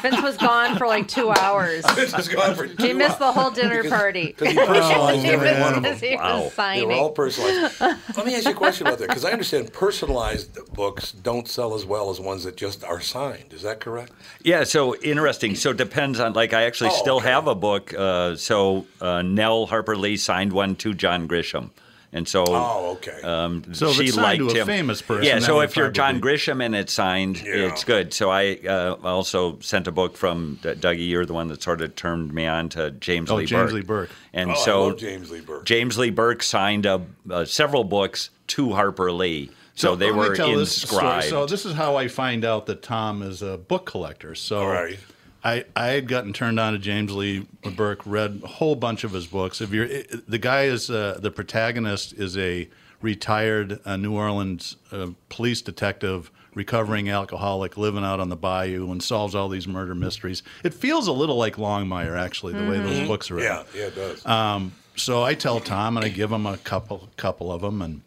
Vince 0.02 0.22
was 0.22 0.36
gone 0.38 0.78
for 0.78 0.86
like 0.88 1.08
two 1.08 1.30
hours. 1.32 1.86
Vince 1.96 2.16
was 2.16 2.28
gone 2.28 2.56
for 2.56 2.66
He 2.66 2.76
two 2.76 2.94
missed 2.96 3.18
the 3.20 3.32
whole 3.32 3.50
dinner 3.52 3.82
Because- 3.84 3.98
party. 3.98 4.28
Because 4.38 4.50
he 4.54 4.58
personalized 4.58 5.22
He 5.24 5.30
every 5.30 5.52
was- 5.52 5.60
one 5.60 5.74
of 5.76 5.84
them. 5.84 5.98
he 5.98 6.16
Wow. 6.16 6.44
They 6.44 6.50
signing. 6.50 6.90
They 6.90 6.96
were 6.96 7.02
all 7.02 7.12
personalized. 7.12 7.80
Let 8.18 8.26
me 8.26 8.36
ask 8.36 8.46
you 8.46 8.52
a 8.52 8.54
question 8.56 8.88
about 8.88 9.00
that, 9.00 9.08
because 9.08 9.24
I 9.26 9.32
understand 9.32 9.72
personalized 9.74 10.74
books 10.74 11.12
don't 11.14 11.48
sell 11.48 11.74
as 11.76 11.86
well 11.86 12.10
as 12.10 12.20
ones 12.20 12.44
that 12.44 12.58
just 12.58 12.84
are 12.84 13.00
signed. 13.00 13.54
Is 13.54 13.62
that 13.62 13.80
correct? 13.80 14.12
Yeah, 14.44 14.64
so 14.66 14.96
interesting. 14.98 15.56
So 15.56 15.70
it 15.72 15.78
depends 15.78 16.20
on 16.20 16.34
like 16.34 16.54
I 16.54 16.64
actually 16.64 16.90
Oh, 16.92 17.00
still 17.02 17.18
okay. 17.18 17.30
have 17.30 17.48
a 17.48 17.56
book. 17.56 17.94
Uh, 17.94 18.36
so 18.36 18.86
uh, 19.02 19.22
Nell 19.22 19.66
Harper 19.68 19.96
Lee 19.96 20.18
signed 20.18 20.52
one 20.54 20.76
to 20.78 20.94
John 20.94 21.28
Grisham, 21.28 21.70
and 22.12 22.28
so 22.28 22.44
Oh, 22.48 22.92
okay. 22.98 23.22
um, 23.24 23.64
So 23.74 23.90
if 23.90 23.96
she 23.98 24.06
it's 24.06 24.16
signed 24.16 24.40
to 24.40 24.48
a 24.50 24.54
him. 24.62 24.66
famous 24.68 25.02
person, 25.02 25.24
Yeah, 25.26 25.40
so 25.40 25.62
if 25.62 25.76
you're 25.76 25.92
John 25.92 26.20
Grisham 26.20 26.64
and 26.64 26.76
it's 26.76 26.92
signed, 26.94 27.38
Yeah. 27.42 27.68
it's 27.68 27.84
good. 27.84 28.14
So 28.14 28.30
I 28.32 28.60
uh, 28.68 28.96
also 29.04 29.60
sent 29.60 29.88
a 29.88 29.92
book 29.92 30.18
from 30.18 30.60
D- 30.64 30.70
Dougie. 30.74 31.08
You're 31.10 31.26
the 31.26 31.34
one 31.34 31.48
that 31.50 31.62
sort 31.62 31.82
of 31.82 31.96
turned 31.96 32.34
me 32.34 32.46
on 32.48 32.70
to 32.70 32.92
James 32.92 33.30
Lee 33.30 33.36
Burke. 33.36 33.38
Oh, 33.38 33.38
Lee 33.38 33.46
James 33.46 33.62
Burke. 33.72 33.74
Lee 33.74 33.82
Burke. 33.82 34.10
And 34.34 34.52
oh, 34.52 34.56
so 34.56 34.84
I 34.84 34.88
love 34.88 34.98
James 34.98 35.32
Lee 35.32 35.42
Burke. 35.42 35.66
James 35.66 35.98
Lee 35.98 36.10
Burke 36.10 36.44
signed 36.44 36.86
uh, 36.88 37.00
uh, 37.30 37.46
several 37.46 37.84
books 37.84 38.30
to 38.48 38.74
Harper 38.74 39.12
Lee. 39.12 39.52
So, 39.76 39.96
they 39.96 40.12
were 40.12 40.36
this 40.36 40.84
inscribed. 40.84 41.28
So 41.28 41.46
this 41.46 41.66
is 41.66 41.74
how 41.74 41.96
I 41.96 42.10
find 42.10 42.44
out 42.44 42.66
that 42.66 42.82
Tom 42.84 43.22
is 43.22 43.42
a 43.42 43.58
book 43.58 43.86
collector. 43.86 44.36
So 44.36 44.60
All 44.60 44.68
right. 44.68 45.00
I, 45.44 45.66
I 45.76 45.88
had 45.88 46.08
gotten 46.08 46.34
turned 46.34 46.60
on 46.60 46.74
to 46.74 46.80
James 46.80 47.14
Lee 47.14 47.48
Burke, 47.76 48.02
read 48.06 48.42
a 48.44 48.48
whole 48.48 48.76
bunch 48.76 49.04
of 49.04 49.12
his 49.12 49.28
books. 49.28 49.62
If 49.62 49.72
you're 49.72 49.88
the 50.28 50.38
guy 50.38 50.64
is 50.64 50.90
uh, 50.90 51.18
the 51.22 51.32
protagonist 51.32 52.14
is 52.14 52.38
a 52.38 52.68
retired 53.02 53.80
uh, 53.86 53.96
New 53.96 54.14
Orleans 54.14 54.76
uh, 54.92 55.08
police 55.30 55.62
detective, 55.62 56.30
recovering 56.54 57.10
alcoholic, 57.10 57.78
living 57.78 58.04
out 58.04 58.20
on 58.20 58.30
the 58.30 58.36
bayou, 58.36 58.92
and 58.92 59.02
solves 59.02 59.34
all 59.34 59.48
these 59.48 59.68
murder 59.68 59.96
mysteries. 59.96 60.44
It 60.64 60.74
feels 60.74 61.08
a 61.08 61.14
little 61.14 61.38
like 61.38 61.56
Longmire, 61.56 62.18
actually, 62.18 62.54
the 62.54 62.70
way 62.70 62.80
those 62.80 63.08
books 63.08 63.32
are 63.32 63.36
written. 63.36 63.66
Yeah, 63.74 63.80
yeah, 63.80 63.88
it 63.88 63.96
does. 63.96 64.26
Um, 64.26 64.74
so 64.96 65.24
I 65.24 65.34
tell 65.36 65.62
Tom, 65.62 65.96
and 65.96 66.06
I 66.06 66.10
give 66.10 66.32
him 66.32 66.46
a 66.46 66.58
couple 66.58 67.10
couple 67.16 67.52
of 67.52 67.62
them, 67.62 67.82
and 67.82 68.02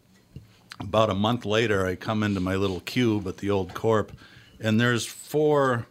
about 0.79 1.09
a 1.09 1.15
month 1.15 1.47
later, 1.47 1.87
I 1.87 1.95
come 1.95 2.23
into 2.23 2.41
my 2.41 2.57
little 2.57 2.81
cube 2.81 3.27
at 3.27 3.39
the 3.39 3.49
old 3.49 3.73
corp, 3.73 4.13
and 4.61 4.79
there's 4.79 5.07
four 5.07 5.87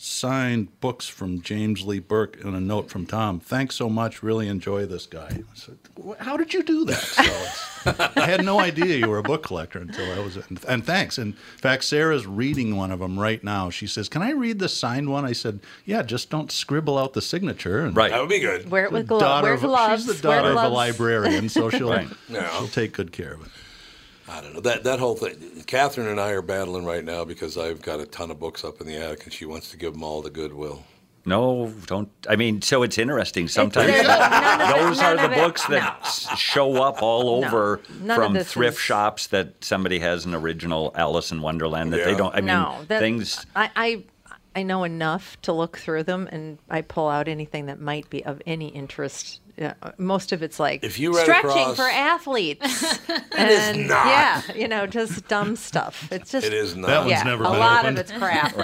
signed 0.00 0.80
books 0.80 1.08
from 1.08 1.42
James 1.42 1.84
Lee 1.84 1.98
Burke 1.98 2.42
and 2.44 2.54
a 2.54 2.60
note 2.60 2.88
from 2.88 3.04
Tom. 3.04 3.40
Thanks 3.40 3.74
so 3.74 3.88
much. 3.88 4.22
Really 4.22 4.46
enjoy 4.46 4.86
this 4.86 5.06
guy. 5.06 5.26
I 5.28 5.42
said, 5.54 5.76
How 6.20 6.36
did 6.36 6.54
you 6.54 6.62
do 6.62 6.84
that? 6.84 7.00
So 7.00 7.22
it's, 7.24 8.16
I 8.16 8.26
had 8.26 8.44
no 8.44 8.60
idea 8.60 8.96
you 8.96 9.08
were 9.08 9.18
a 9.18 9.22
book 9.24 9.42
collector 9.42 9.80
until 9.80 10.10
I 10.12 10.20
was. 10.20 10.36
And, 10.36 10.64
and 10.68 10.86
thanks. 10.86 11.18
In 11.18 11.32
fact, 11.32 11.82
Sarah's 11.84 12.26
reading 12.26 12.76
one 12.76 12.92
of 12.92 13.00
them 13.00 13.18
right 13.18 13.42
now. 13.42 13.70
She 13.70 13.86
says, 13.88 14.08
"Can 14.08 14.22
I 14.22 14.30
read 14.30 14.58
the 14.60 14.68
signed 14.68 15.10
one?" 15.10 15.24
I 15.24 15.32
said, 15.32 15.60
"Yeah, 15.84 16.02
just 16.02 16.30
don't 16.30 16.52
scribble 16.52 16.96
out 16.96 17.12
the 17.14 17.22
signature." 17.22 17.84
And 17.84 17.96
right. 17.96 18.10
that 18.12 18.20
would 18.20 18.28
be 18.28 18.40
good. 18.40 18.70
Wear 18.70 18.84
it 18.84 18.92
with 18.92 19.08
gloves. 19.08 19.22
daughter 19.22 19.46
Wear 19.46 19.54
of, 19.54 19.60
gloves. 19.62 20.04
she's 20.04 20.20
the 20.20 20.28
Wear 20.28 20.42
daughter 20.42 20.56
of 20.56 20.64
a 20.64 20.68
librarian, 20.68 21.48
so 21.48 21.70
she'll 21.70 21.88
Right. 21.98 22.08
Yeah. 22.28 22.48
she'll 22.58 22.68
take 22.68 22.92
good 22.92 23.10
care 23.12 23.32
of 23.34 23.42
it. 23.46 23.48
I 24.30 24.40
don't 24.40 24.54
know 24.54 24.60
that 24.60 24.84
that 24.84 24.98
whole 24.98 25.16
thing. 25.16 25.62
Catherine 25.66 26.06
and 26.08 26.20
I 26.20 26.30
are 26.30 26.42
battling 26.42 26.84
right 26.84 27.04
now 27.04 27.24
because 27.24 27.56
I've 27.56 27.80
got 27.82 28.00
a 28.00 28.06
ton 28.06 28.30
of 28.30 28.38
books 28.38 28.64
up 28.64 28.80
in 28.80 28.86
the 28.86 28.96
attic, 28.96 29.24
and 29.24 29.32
she 29.32 29.44
wants 29.46 29.70
to 29.70 29.76
give 29.76 29.92
them 29.94 30.02
all 30.02 30.22
to 30.22 30.30
Goodwill. 30.30 30.84
No, 31.24 31.72
don't. 31.86 32.08
I 32.28 32.36
mean, 32.36 32.62
so 32.62 32.82
it's 32.82 32.96
interesting. 32.96 33.48
Sometimes 33.48 33.88
They're- 33.88 34.00
it- 34.00 34.76
those 34.76 34.98
are 35.00 35.16
the 35.16 35.26
of 35.26 35.32
it- 35.32 35.36
books 35.36 35.66
that 35.66 35.98
no. 36.30 36.36
show 36.36 36.82
up 36.82 37.02
all 37.02 37.44
over 37.44 37.80
None 38.00 38.10
of 38.10 38.16
from 38.16 38.38
thrift 38.44 38.76
is- 38.78 38.82
shops 38.82 39.26
that 39.28 39.62
somebody 39.62 39.98
has 39.98 40.24
an 40.24 40.34
original 40.34 40.90
Alice 40.94 41.30
in 41.30 41.42
Wonderland 41.42 41.92
that 41.92 42.04
they 42.04 42.14
don't. 42.14 42.32
I 42.34 42.38
mean, 42.38 42.46
no, 42.46 42.78
that, 42.88 43.00
things. 43.00 43.44
I, 43.54 43.70
I 43.76 44.04
I 44.56 44.62
know 44.62 44.84
enough 44.84 45.36
to 45.42 45.52
look 45.52 45.78
through 45.78 46.04
them, 46.04 46.28
and 46.32 46.58
I 46.70 46.80
pull 46.80 47.08
out 47.08 47.28
anything 47.28 47.66
that 47.66 47.78
might 47.80 48.08
be 48.10 48.24
of 48.24 48.40
any 48.46 48.68
interest. 48.68 49.40
Yeah, 49.58 49.74
uh, 49.82 49.90
most 49.98 50.30
of 50.30 50.42
it's 50.44 50.60
like 50.60 50.84
If 50.84 51.00
you 51.00 51.12
read 51.12 51.22
stretching 51.24 51.50
across- 51.50 51.76
for 51.76 51.82
athletes. 51.82 52.82
It 53.38 53.50
is 53.50 53.68
and, 53.68 53.88
not. 53.88 54.06
Yeah, 54.06 54.42
you 54.54 54.66
know, 54.68 54.86
just 54.86 55.26
dumb 55.28 55.54
stuff. 55.56 56.08
It's 56.10 56.30
just 56.32 56.46
It 56.46 56.52
is 56.52 56.74
not. 56.76 56.86
That 56.88 56.98
one's 57.00 57.10
yeah, 57.10 57.22
never 57.22 57.44
a 57.44 57.50
been 57.50 57.58
lot 57.60 57.84
opened. 57.84 57.98
of 57.98 58.04
it's 58.10 58.12
crap. 58.18 58.54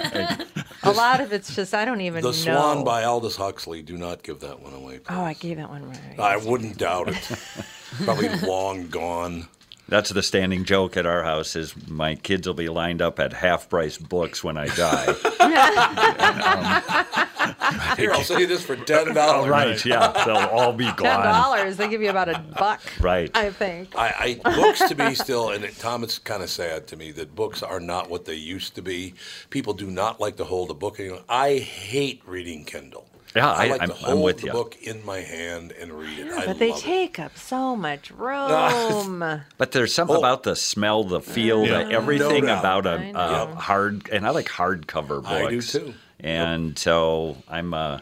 A 0.83 0.91
lot 0.91 1.19
of 1.21 1.33
it's 1.33 1.55
just 1.55 1.73
I 1.73 1.83
don't 1.85 2.01
even 2.01 2.21
The 2.21 2.27
know. 2.27 2.31
Swan 2.33 2.83
by 2.83 3.03
Aldous 3.05 3.37
Huxley. 3.37 3.81
Do 3.81 3.97
not 3.97 4.21
give 4.21 4.39
that 4.41 4.59
one 4.61 4.73
away. 4.73 4.99
Oh, 5.09 5.21
I 5.23 5.33
gave 5.33 5.57
that 5.57 5.69
one 5.69 5.87
right. 5.89 6.19
I 6.19 6.37
wouldn't 6.37 6.77
doubt 6.77 7.07
it. 7.09 7.31
Probably 8.03 8.29
long 8.47 8.87
gone. 8.89 9.47
That's 9.87 10.09
the 10.11 10.21
standing 10.21 10.63
joke 10.65 10.95
at 10.97 11.05
our 11.07 11.23
house. 11.23 11.55
Is 11.55 11.73
my 11.87 12.15
kids 12.15 12.45
will 12.47 12.53
be 12.53 12.69
lined 12.69 13.01
up 13.01 13.19
at 13.19 13.33
half 13.33 13.67
price 13.69 13.97
books 13.97 14.43
when 14.43 14.57
I 14.57 14.67
die. 14.67 15.15
Um, 17.17 17.24
Here, 17.97 18.11
I'll 18.13 18.21
sell 18.23 18.39
you 18.39 18.47
this 18.47 18.63
for 18.63 18.75
ten 18.75 19.13
dollars. 19.13 19.49
right? 19.49 19.85
Yeah, 19.85 20.11
they'll 20.25 20.35
all 20.37 20.73
be 20.73 20.85
gone. 20.95 20.97
Ten 20.97 21.21
dollars, 21.23 21.77
they 21.77 21.87
give 21.87 22.01
you 22.01 22.09
about 22.09 22.29
a 22.29 22.39
buck. 22.57 22.81
Right. 22.99 23.29
I 23.35 23.49
think. 23.51 23.89
I, 23.97 24.39
I 24.43 24.55
books 24.55 24.79
to 24.87 24.95
me 24.95 25.15
still, 25.15 25.49
and 25.51 25.63
it, 25.63 25.77
Tom, 25.77 26.03
it's 26.03 26.19
kind 26.19 26.43
of 26.43 26.49
sad 26.49 26.87
to 26.87 26.95
me 26.97 27.11
that 27.11 27.35
books 27.35 27.63
are 27.63 27.79
not 27.79 28.09
what 28.09 28.25
they 28.25 28.35
used 28.35 28.75
to 28.75 28.81
be. 28.81 29.13
People 29.49 29.73
do 29.73 29.87
not 29.89 30.19
like 30.19 30.37
to 30.37 30.43
hold 30.43 30.69
a 30.71 30.73
book. 30.73 30.99
anymore. 30.99 31.21
I 31.29 31.57
hate 31.57 32.21
reading 32.25 32.65
Kindle. 32.65 33.05
Yeah, 33.35 33.51
I 33.51 33.65
I- 33.65 33.67
like 33.67 33.81
I'm- 33.81 33.89
to 33.89 33.95
I'm 33.97 34.01
hold 34.13 34.23
with 34.23 34.37
the 34.39 34.45
you. 34.47 34.51
book 34.53 34.77
in 34.81 35.05
my 35.05 35.19
hand 35.19 35.73
and 35.73 35.91
read 35.91 36.19
it. 36.19 36.31
I 36.31 36.45
But 36.45 36.57
they 36.59 36.69
love 36.69 36.79
it. 36.79 36.83
take 36.83 37.19
up 37.19 37.37
so 37.37 37.75
much 37.75 38.09
room. 38.17 39.41
But 39.57 39.73
there's 39.73 39.93
something 39.93 40.15
Oh. 40.15 40.19
about 40.19 40.43
the 40.43 40.55
smell, 40.55 41.03
the 41.03 41.19
feel, 41.19 41.65
Yeah. 41.65 41.83
the 41.83 41.91
everything 41.91 42.45
No 42.45 42.57
about 42.59 42.87
I 42.87 42.93
a, 42.95 43.11
know. 43.11 43.19
a 43.19 43.55
hard, 43.55 44.09
and 44.09 44.25
I 44.25 44.29
like 44.29 44.47
hardcover 44.47 45.21
books. 45.21 45.27
I 45.27 45.49
do 45.49 45.61
too. 45.61 45.93
And 46.19 46.77
so 46.77 47.37
I'm, 47.47 47.73
uh, 47.73 47.99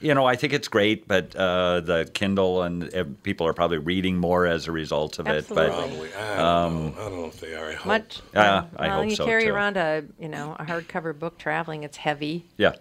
you 0.00 0.12
know, 0.14 0.26
I 0.26 0.36
think 0.36 0.52
it's 0.52 0.68
great, 0.68 1.08
but 1.08 1.34
uh, 1.34 1.80
the 1.80 2.10
Kindle 2.12 2.62
and 2.62 2.94
uh, 2.94 3.04
people 3.22 3.46
are 3.46 3.54
probably 3.54 3.78
reading 3.78 4.18
more 4.18 4.46
as 4.46 4.66
a 4.68 4.72
result 4.72 5.18
of 5.18 5.26
it. 5.28 5.46
But 5.48 5.70
Absolutely. 5.70 6.08
Probably. 6.10 6.14
I 6.14 6.36
don't 6.68 6.94
know. 6.94 7.00
I 7.00 7.08
don't 7.08 7.20
know 7.20 7.26
if 7.26 7.40
they 7.40 7.54
are. 7.54 7.70
I 7.70 7.72
hope. 7.74 7.86
Much. 7.86 8.20
Yeah, 8.34 8.56
um, 8.58 8.68
I 8.76 8.86
well, 8.88 8.96
hope 9.00 9.10
you 9.10 9.16
so, 9.16 9.24
carry 9.24 9.44
too. 9.44 9.52
around 9.54 9.76
a 9.78 10.04
you 10.20 10.28
know 10.28 10.56
a 10.58 10.64
hardcover 10.64 11.18
book 11.18 11.38
traveling. 11.38 11.84
It's 11.84 11.96
heavy. 11.96 12.44
yeah, 12.58 12.74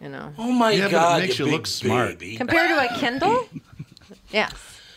You 0.00 0.08
know, 0.08 0.32
Oh 0.38 0.50
my 0.50 0.70
Yeah, 0.72 0.84
but 0.84 0.88
it 0.88 0.92
God! 0.92 1.20
makes 1.20 1.38
you 1.38 1.44
big 1.44 1.54
look 1.54 1.66
smart. 1.66 2.18
baby. 2.18 2.36
compared 2.36 2.70
to 2.70 2.94
a 2.94 2.98
Kindle. 2.98 3.46
yes. 4.30 4.52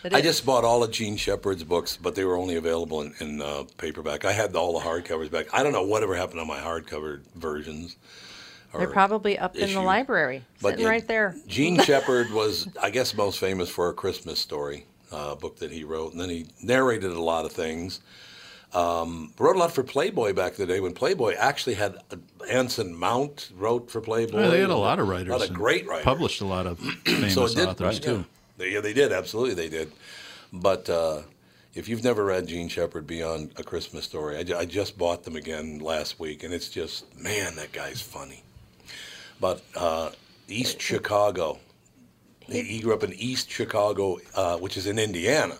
it 0.05 0.13
I 0.13 0.21
just 0.21 0.45
bought 0.45 0.63
all 0.63 0.83
of 0.83 0.91
Jean 0.91 1.17
Shepherd's 1.17 1.63
books, 1.65 1.97
but 1.97 2.15
they 2.15 2.23
were 2.23 2.37
only 2.37 2.55
available 2.55 3.01
in, 3.01 3.13
in 3.19 3.41
uh, 3.41 3.63
paperback. 3.77 4.23
I 4.23 4.31
had 4.31 4.55
all 4.55 4.79
the 4.79 4.85
hardcovers 4.85 5.29
back. 5.29 5.47
I 5.53 5.63
don't 5.63 5.73
know 5.73 5.83
whatever 5.83 6.15
happened 6.15 6.39
to 6.39 6.45
my 6.45 6.59
hardcover 6.59 7.19
versions. 7.35 7.97
They're 8.73 8.87
probably 8.87 9.37
up 9.37 9.55
in 9.55 9.73
the 9.73 9.81
library, 9.81 10.43
But 10.61 10.71
sitting 10.71 10.85
yeah, 10.85 10.91
right 10.91 11.07
there. 11.07 11.35
Jean 11.47 11.79
Shepherd 11.83 12.31
was, 12.31 12.67
I 12.81 12.89
guess, 12.89 13.13
most 13.13 13.39
famous 13.39 13.69
for 13.69 13.89
a 13.89 13.93
Christmas 13.93 14.39
story 14.39 14.85
uh, 15.11 15.35
book 15.35 15.57
that 15.59 15.71
he 15.71 15.83
wrote, 15.83 16.13
and 16.13 16.21
then 16.21 16.29
he 16.29 16.47
narrated 16.61 17.11
a 17.11 17.21
lot 17.21 17.45
of 17.45 17.51
things. 17.51 17.99
Um, 18.73 19.33
wrote 19.37 19.57
a 19.57 19.59
lot 19.59 19.73
for 19.73 19.83
Playboy 19.83 20.31
back 20.33 20.57
in 20.57 20.65
the 20.65 20.73
day 20.73 20.79
when 20.79 20.93
Playboy 20.93 21.33
actually 21.33 21.73
had 21.73 21.97
uh, 22.09 22.15
Anson 22.49 22.95
Mount 22.95 23.51
wrote 23.57 23.91
for 23.91 23.99
Playboy. 23.99 24.43
Yeah, 24.43 24.47
they 24.47 24.61
had 24.61 24.69
a 24.69 24.75
lot 24.75 24.99
of 24.99 25.09
writers. 25.09 25.33
A 25.33 25.37
lot 25.37 25.49
of 25.49 25.53
great 25.53 25.85
writers. 25.87 26.05
Published 26.05 26.39
a 26.39 26.45
lot 26.45 26.65
of 26.65 26.79
famous 26.79 27.33
so 27.35 27.45
it 27.45 27.55
did, 27.55 27.67
authors 27.67 27.99
yeah. 27.99 28.05
too. 28.05 28.25
They, 28.57 28.71
yeah, 28.71 28.79
they 28.79 28.93
did. 28.93 29.11
Absolutely, 29.11 29.55
they 29.55 29.67
did. 29.67 29.91
But 30.53 30.89
uh, 30.89 31.23
if 31.73 31.89
you've 31.89 32.03
never 32.03 32.23
read 32.23 32.47
Jean 32.47 32.69
Shepherd 32.69 33.05
Beyond 33.07 33.51
a 33.57 33.63
Christmas 33.63 34.05
Story, 34.05 34.37
I, 34.37 34.43
ju- 34.43 34.55
I 34.55 34.63
just 34.63 34.97
bought 34.97 35.23
them 35.23 35.35
again 35.35 35.79
last 35.79 36.17
week, 36.17 36.43
and 36.43 36.53
it's 36.53 36.69
just 36.69 37.13
man, 37.19 37.55
that 37.55 37.73
guy's 37.73 38.01
funny. 38.01 38.41
But 39.41 39.61
uh, 39.75 40.11
East 40.47 40.79
Chicago, 40.79 41.59
he, 42.41 42.61
he 42.61 42.79
grew 42.79 42.93
up 42.93 43.03
in 43.03 43.11
East 43.13 43.49
Chicago, 43.49 44.19
uh, 44.35 44.57
which 44.57 44.77
is 44.77 44.87
in 44.87 44.97
Indiana. 44.99 45.57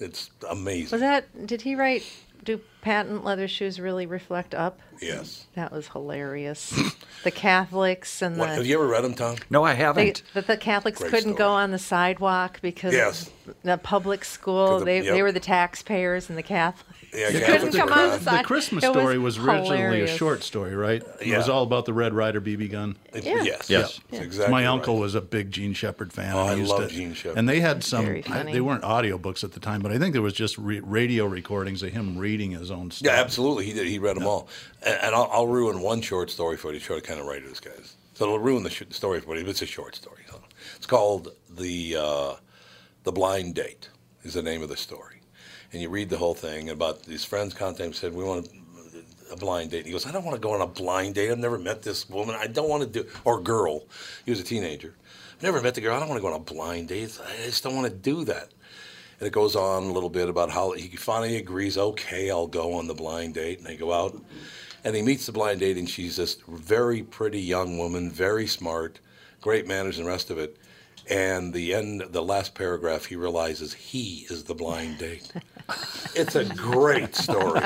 It's 0.00 0.30
amazing. 0.48 0.90
Was 0.92 1.02
that? 1.02 1.46
Did 1.46 1.60
he 1.62 1.76
write? 1.76 2.02
Do 2.42 2.58
patent 2.80 3.22
leather 3.22 3.46
shoes 3.46 3.78
really 3.78 4.06
reflect 4.06 4.54
up? 4.54 4.80
yes. 5.02 5.46
That 5.54 5.70
was 5.70 5.88
hilarious. 5.88 6.70
the 7.24 7.30
Catholics 7.30 8.22
and 8.22 8.38
What, 8.38 8.48
have 8.48 8.60
the. 8.62 8.66
you 8.66 8.76
ever 8.76 8.86
read 8.88 9.04
them, 9.04 9.12
Tom? 9.12 9.36
no, 9.50 9.62
I 9.62 9.74
haven't. 9.74 10.22
that 10.32 10.46
the 10.46 10.56
Catholics 10.56 11.00
Great 11.00 11.10
couldn't 11.10 11.34
go 11.34 11.50
on 11.50 11.70
the 11.70 11.78
sidewalk 11.78 12.60
because 12.62 12.94
Yes. 12.94 13.30
the 13.62 13.76
public 13.76 14.24
school, 14.24 14.78
the- 14.78 14.84
they, 14.86 15.02
yep. 15.02 15.12
they 15.14 15.22
were 15.22 15.32
the 15.32 15.40
taxpayers 15.40 16.30
and 16.30 16.38
the 16.38 16.42
Catholics. 16.42 16.98
Yeah, 17.12 17.30
They 17.30 17.40
Catholics 17.40 17.74
couldn't 17.74 17.88
come 17.88 17.88
were 17.88 18.12
on 18.14 18.18
the 18.24 18.30
The. 18.30 18.42
Christmas 18.44 18.84
It 18.84 18.88
was 18.88 18.96
story 18.96 19.18
was, 19.18 19.36
originally 19.38 19.76
hilarious. 19.78 20.10
a 20.12 20.16
short 20.16 20.44
story, 20.44 20.76
right? 20.76 21.02
It 21.20 21.36
was 21.36 21.48
all 21.48 21.64
about 21.64 21.84
the 21.86 21.92
Red 21.92 22.14
Ryder 22.14 22.40
BB 22.40 22.70
gun. 22.70 22.96
Yeah. 23.12 23.42
Yes. 23.42 23.68
Yes. 23.68 24.00
That's 24.10 24.22
exactly 24.24 24.52
My 24.52 24.62
right. 24.64 24.68
uncle 24.72 24.96
was 24.98 25.14
a 25.16 25.20
big 25.20 25.50
Jean 25.50 25.72
Shepherd 25.72 26.12
fan. 26.12 26.32
Oh, 26.34 26.40
and 26.42 26.50
I 26.50 26.54
he 26.54 26.60
used 26.60 26.70
love 26.72 26.88
to- 26.88 26.94
Jean 26.94 27.14
Shepherd. 27.14 27.38
And 27.38 27.48
they 27.48 27.58
had 27.60 27.82
some. 27.82 28.06
I- 28.28 28.42
they 28.44 28.60
weren't 28.60 28.84
audiobooks 28.84 29.42
at 29.42 29.52
the 29.52 29.60
time, 29.60 29.80
but 29.82 29.90
I 29.90 29.98
think 29.98 30.12
there 30.12 30.22
was 30.22 30.34
just 30.34 30.56
re- 30.56 30.78
radio 30.80 31.26
recordings 31.26 31.82
of 31.82 31.90
him 31.92 32.16
reading 32.16 32.52
his 32.52 32.70
own 32.70 32.90
stuff. 32.92 33.10
Yeah, 33.12 33.20
absolutely. 33.20 33.64
He 33.64 33.72
did. 33.72 33.88
He 33.88 33.98
read 33.98 34.16
them 34.16 34.26
all. 34.26 34.48
And, 34.82 34.96
and 35.02 35.14
I'll, 35.14 35.28
I'll 35.32 35.46
ruin 35.48 35.80
one 35.80 36.02
short 36.02 36.30
story 36.30 36.56
for 36.56 36.72
you 36.72 36.78
to 36.78 36.84
try 36.84 36.96
to 36.96 37.02
kind 37.02 37.18
of 37.18 37.26
write 37.26 37.44
this, 37.44 37.58
guys. 37.58 37.96
So 38.14 38.24
it'll 38.26 38.38
ruin 38.38 38.62
the 38.62 38.70
sh- 38.70 38.82
story 38.90 39.20
for 39.20 39.34
you. 39.36 39.42
But 39.42 39.50
it's 39.50 39.62
a 39.62 39.66
short 39.66 39.96
story. 39.96 40.22
So 40.28 40.40
it's 40.76 40.86
called 40.86 41.32
the 41.48 41.96
uh, 41.98 42.34
the 43.02 43.10
blind 43.12 43.56
date. 43.56 43.88
Is 44.22 44.34
the 44.34 44.42
name 44.42 44.62
of 44.62 44.68
the 44.68 44.76
story, 44.76 45.19
and 45.72 45.80
you 45.80 45.88
read 45.88 46.08
the 46.08 46.18
whole 46.18 46.34
thing 46.34 46.70
about 46.70 47.04
these 47.04 47.24
friends 47.24 47.54
contacted 47.54 47.94
said 47.94 48.14
we 48.14 48.24
want 48.24 48.48
a 49.30 49.36
blind 49.36 49.70
date. 49.70 49.78
And 49.78 49.86
He 49.86 49.92
goes, 49.92 50.06
I 50.06 50.12
don't 50.12 50.24
want 50.24 50.34
to 50.34 50.40
go 50.40 50.52
on 50.52 50.60
a 50.60 50.66
blind 50.66 51.14
date. 51.14 51.30
I've 51.30 51.38
never 51.38 51.58
met 51.58 51.82
this 51.82 52.08
woman. 52.08 52.34
I 52.38 52.46
don't 52.46 52.68
want 52.68 52.82
to 52.82 53.02
do 53.02 53.08
or 53.24 53.40
girl. 53.40 53.84
He 54.24 54.30
was 54.30 54.40
a 54.40 54.44
teenager. 54.44 54.94
I've 55.36 55.42
never 55.42 55.60
met 55.60 55.74
the 55.74 55.80
girl. 55.80 55.96
I 55.96 56.00
don't 56.00 56.08
want 56.08 56.18
to 56.18 56.22
go 56.22 56.32
on 56.32 56.40
a 56.40 56.44
blind 56.44 56.88
date. 56.88 57.18
I 57.24 57.46
just 57.46 57.62
don't 57.62 57.76
want 57.76 57.88
to 57.88 57.96
do 57.96 58.24
that. 58.24 58.50
And 59.18 59.26
it 59.26 59.32
goes 59.32 59.54
on 59.54 59.84
a 59.84 59.92
little 59.92 60.10
bit 60.10 60.28
about 60.28 60.50
how 60.50 60.72
he 60.72 60.88
finally 60.96 61.36
agrees, 61.36 61.76
okay, 61.76 62.30
I'll 62.30 62.46
go 62.46 62.74
on 62.74 62.86
the 62.86 62.94
blind 62.94 63.34
date. 63.34 63.58
And 63.58 63.66
they 63.66 63.76
go 63.76 63.92
out 63.92 64.20
and 64.84 64.96
he 64.96 65.02
meets 65.02 65.26
the 65.26 65.32
blind 65.32 65.60
date, 65.60 65.76
and 65.76 65.88
she's 65.88 66.16
this 66.16 66.38
very 66.48 67.02
pretty 67.02 67.40
young 67.40 67.76
woman, 67.76 68.10
very 68.10 68.46
smart, 68.46 68.98
great 69.42 69.66
manners, 69.66 69.98
and 69.98 70.06
the 70.06 70.10
rest 70.10 70.30
of 70.30 70.38
it. 70.38 70.56
And 71.10 71.52
the 71.52 71.74
end, 71.74 72.02
the 72.10 72.22
last 72.22 72.54
paragraph, 72.54 73.04
he 73.06 73.16
realizes 73.16 73.74
he 73.74 74.26
is 74.30 74.44
the 74.44 74.54
blind 74.54 74.98
date. 74.98 75.32
it's 76.14 76.36
a 76.36 76.44
great 76.44 77.16
story. 77.16 77.62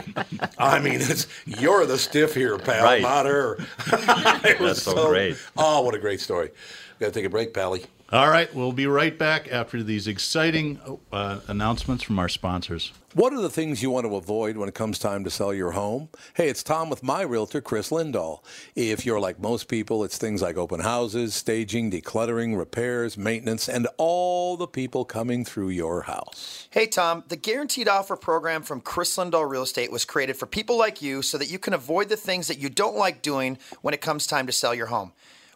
I 0.59 0.79
mean, 0.81 1.01
it's 1.03 1.27
you're 1.45 1.85
the 1.85 1.99
stiff 1.99 2.35
here, 2.35 2.59
pal, 2.59 2.85
Right. 2.85 3.03
not 3.03 3.27
her. 3.27 3.55
it 3.87 4.59
was 4.61 4.83
That's 4.83 4.97
so 4.97 5.09
great. 5.09 5.37
Oh, 5.59 5.83
what 5.83 5.95
a 5.95 5.99
great 5.99 6.21
story. 6.21 6.49
we 6.49 7.05
Got 7.05 7.13
to 7.13 7.21
take 7.21 7.27
a 7.27 7.31
break, 7.31 7.53
Pally. 7.53 7.85
All 8.13 8.29
right, 8.29 8.55
we'll 8.55 8.73
be 8.73 8.87
right 8.87 9.19
back 9.19 9.51
after 9.51 9.83
these 9.83 10.07
exciting 10.07 10.79
uh, 11.11 11.41
announcements 11.49 12.05
from 12.05 12.19
our 12.19 12.29
sponsors. 12.29 12.93
What 13.15 13.33
are 13.33 13.41
the 13.41 13.49
things 13.49 13.83
you 13.83 13.91
want 13.91 14.07
to 14.07 14.15
avoid 14.17 14.59
when 14.59 14.69
it 14.69 14.75
comes 14.75 14.99
time 14.99 15.25
to 15.25 15.31
sell 15.31 15.55
your 15.55 15.71
home? 15.71 16.11
Hey, 16.35 16.49
it's 16.51 16.63
Tom 16.63 16.91
with 16.91 17.03
my 17.03 17.23
realtor, 17.23 17.63
Chris 17.63 17.91
Lindahl. 17.91 18.41
If 18.77 19.07
you're 19.07 19.21
like 19.21 19.41
most 19.41 19.69
people, 19.69 20.05
it's 20.05 20.19
things 20.19 20.43
like 20.43 20.59
open 20.59 20.81
houses, 20.81 21.35
staging, 21.35 21.91
decluttering, 21.91 22.59
repairs, 22.59 23.17
maintenance, 23.17 23.71
and 23.71 23.89
all 23.97 24.59
the 24.59 24.67
people 24.67 25.07
coming 25.07 25.43
through 25.43 25.71
your 25.71 26.03
house. 26.03 26.69
Hey, 26.71 26.87
Tom, 26.87 27.25
the 27.29 27.37
Guaranteed 27.37 27.89
Offer 27.89 28.17
program 28.17 28.63
from 28.63 28.83
Chris 28.83 29.17
Lindahl 29.17 29.49
Real 29.49 29.63
Estate 29.63 29.91
was 29.91 30.05
created 30.05 30.37
for 30.37 30.47
people 30.47 30.77
like 30.77 31.01
you 31.01 31.23
so 31.23 31.39
that 31.39 31.51
you 31.51 31.59
can 31.59 31.73
avoid 31.73 32.11
the 32.11 32.17
things 32.17 32.49
that 32.49 32.59
you 32.59 32.69
don't 32.69 32.97
like 32.97 33.23
doing 33.23 33.57
when 33.81 33.95
it 33.95 34.03
comes 34.03 34.27
time 34.27 34.47
to 34.47 34.53
sell 34.53 34.75
your 34.75 34.87
home. 34.87 35.13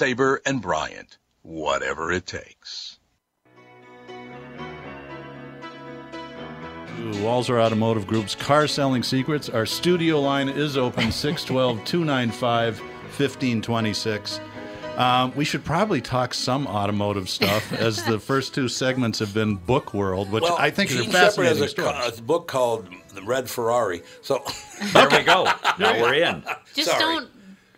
Sabre 0.00 0.40
and 0.46 0.62
Bryant, 0.62 1.18
whatever 1.42 2.12
it 2.12 2.24
takes. 2.24 2.96
to 6.96 7.16
Walser 7.18 7.60
Automotive 7.60 8.06
Group's 8.06 8.34
Car 8.36 8.68
Selling 8.68 9.02
Secrets. 9.02 9.48
Our 9.48 9.66
studio 9.66 10.20
line 10.20 10.48
is 10.48 10.76
open 10.76 11.10
612 11.12 11.84
295 11.84 12.78
1526. 12.78 14.40
Um, 14.96 15.34
we 15.34 15.44
should 15.44 15.64
probably 15.64 16.00
talk 16.00 16.34
some 16.34 16.66
automotive 16.68 17.28
stuff 17.28 17.72
as 17.72 18.04
the 18.04 18.18
first 18.20 18.54
two 18.54 18.68
segments 18.68 19.18
have 19.18 19.34
been 19.34 19.56
Book 19.56 19.92
World, 19.92 20.30
which 20.30 20.44
I 20.44 20.70
think 20.70 20.90
is 20.90 21.00
a 21.00 21.04
Shepherd 21.04 21.12
fascinating 21.12 21.58
has 21.58 21.66
a, 21.66 21.68
story. 21.68 21.92
co- 21.92 22.08
a 22.16 22.22
book 22.22 22.46
called 22.46 22.88
The 23.14 23.22
Red 23.22 23.48
Ferrari. 23.50 24.02
So 24.22 24.44
There 24.92 25.08
we 25.10 25.22
go. 25.24 25.44
Now 25.80 26.00
we're 26.00 26.14
in. 26.14 26.44
Just 26.74 26.90
Sorry. 26.90 27.00
don't 27.00 27.30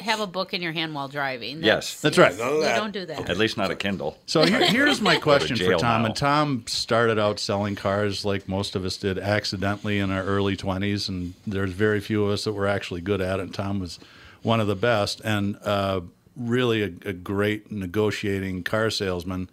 have 0.02 0.20
a 0.20 0.26
book 0.26 0.52
in 0.54 0.60
your 0.62 0.72
hand 0.72 0.94
while 0.94 1.08
driving. 1.08 1.62
Yes. 1.62 2.00
That's 2.00 2.18
right. 2.18 2.36
none 2.36 2.48
of 2.48 2.54
You 2.56 2.60
that. 2.62 2.76
don't 2.76 2.92
do 2.92 3.06
that. 3.06 3.30
At 3.30 3.38
least 3.38 3.56
not 3.56 3.70
a 3.70 3.76
Kindle. 3.76 4.18
So 4.26 4.44
here, 4.44 4.64
here's 4.64 5.00
my 5.00 5.16
question 5.16 5.56
for 5.56 5.62
jail 5.64 5.78
Tom. 5.78 6.02
now. 6.02 6.06
And 6.06 6.16
Tom 6.16 6.64
started 6.66 7.18
out 7.18 7.38
selling 7.40 7.74
cars 7.76 8.24
like 8.24 8.48
most 8.48 8.76
of 8.76 8.84
us 8.84 8.96
did 8.96 9.18
accidentally 9.18 9.98
in 9.98 10.10
our 10.10 10.22
early 10.22 10.56
20s, 10.56 11.08
and 11.08 11.34
there's 11.46 11.72
very 11.72 12.00
few 12.00 12.24
of 12.24 12.30
us 12.30 12.44
that 12.44 12.52
were 12.52 12.66
actually 12.66 13.00
good 13.00 13.20
at 13.20 13.40
it. 13.40 13.42
And 13.44 13.54
Tom 13.54 13.80
was 13.80 13.98
one 14.42 14.60
of 14.60 14.66
the 14.66 14.76
best 14.76 15.20
and 15.24 15.56
uh, 15.62 16.00
really 16.36 16.82
a, 16.82 16.92
a 17.08 17.12
great 17.12 17.70
negotiating 17.70 18.62
car 18.64 18.90
salesman. 18.90 19.48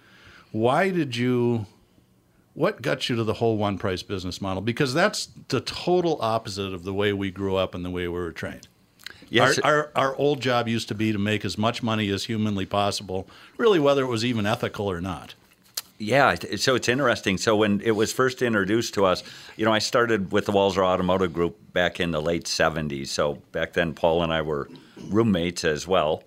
Why 0.52 0.90
did 0.90 1.16
you? 1.16 1.66
What 2.56 2.82
got 2.82 3.08
you 3.08 3.16
to 3.16 3.24
the 3.24 3.36
whole 3.36 3.56
one 3.58 3.78
price 3.78 4.02
business 4.04 4.42
model? 4.42 4.62
Because 4.62 4.94
that's 4.94 5.30
the 5.48 5.62
total 5.62 6.18
opposite 6.22 6.74
of 6.74 6.84
the 6.84 6.94
way 6.94 7.14
we 7.14 7.32
grew 7.32 7.56
up 7.56 7.74
and 7.74 7.86
the 7.86 7.90
way 7.90 8.02
we 8.08 8.20
were 8.20 8.32
trained. 8.34 8.68
Yes. 9.30 9.60
Our, 9.60 9.74
our, 9.74 9.92
our 9.96 10.16
old 10.16 10.42
job 10.42 10.68
used 10.68 10.88
to 10.88 10.96
be 10.96 11.12
to 11.12 11.18
make 11.18 11.46
as 11.46 11.58
much 11.58 11.84
money 11.84 12.10
as 12.10 12.26
humanly 12.26 12.66
possible, 12.66 13.28
really, 13.58 13.80
whether 13.80 14.04
it 14.04 14.08
was 14.08 14.26
even 14.26 14.46
ethical 14.46 14.90
or 14.90 15.02
not. 15.02 15.36
Yeah, 16.02 16.36
so 16.56 16.76
it's 16.76 16.88
interesting. 16.88 17.38
So 17.38 17.58
when 17.58 17.82
it 17.82 17.92
was 17.92 18.14
first 18.14 18.42
introduced 18.42 18.94
to 18.94 19.06
us, 19.06 19.22
you 19.58 19.66
know, 19.66 19.74
I 19.74 19.80
started 19.80 20.32
with 20.32 20.46
the 20.46 20.54
Walser 20.54 20.84
Automotive 20.84 21.34
Group 21.34 21.58
back 21.74 22.00
in 22.00 22.12
the 22.12 22.22
late 22.22 22.46
'70s. 22.46 23.08
So 23.08 23.36
back 23.52 23.74
then, 23.74 23.94
Paul 23.94 24.24
and 24.24 24.32
I 24.32 24.42
were 24.42 24.70
roommates 25.10 25.66
as 25.66 25.86
well, 25.86 26.24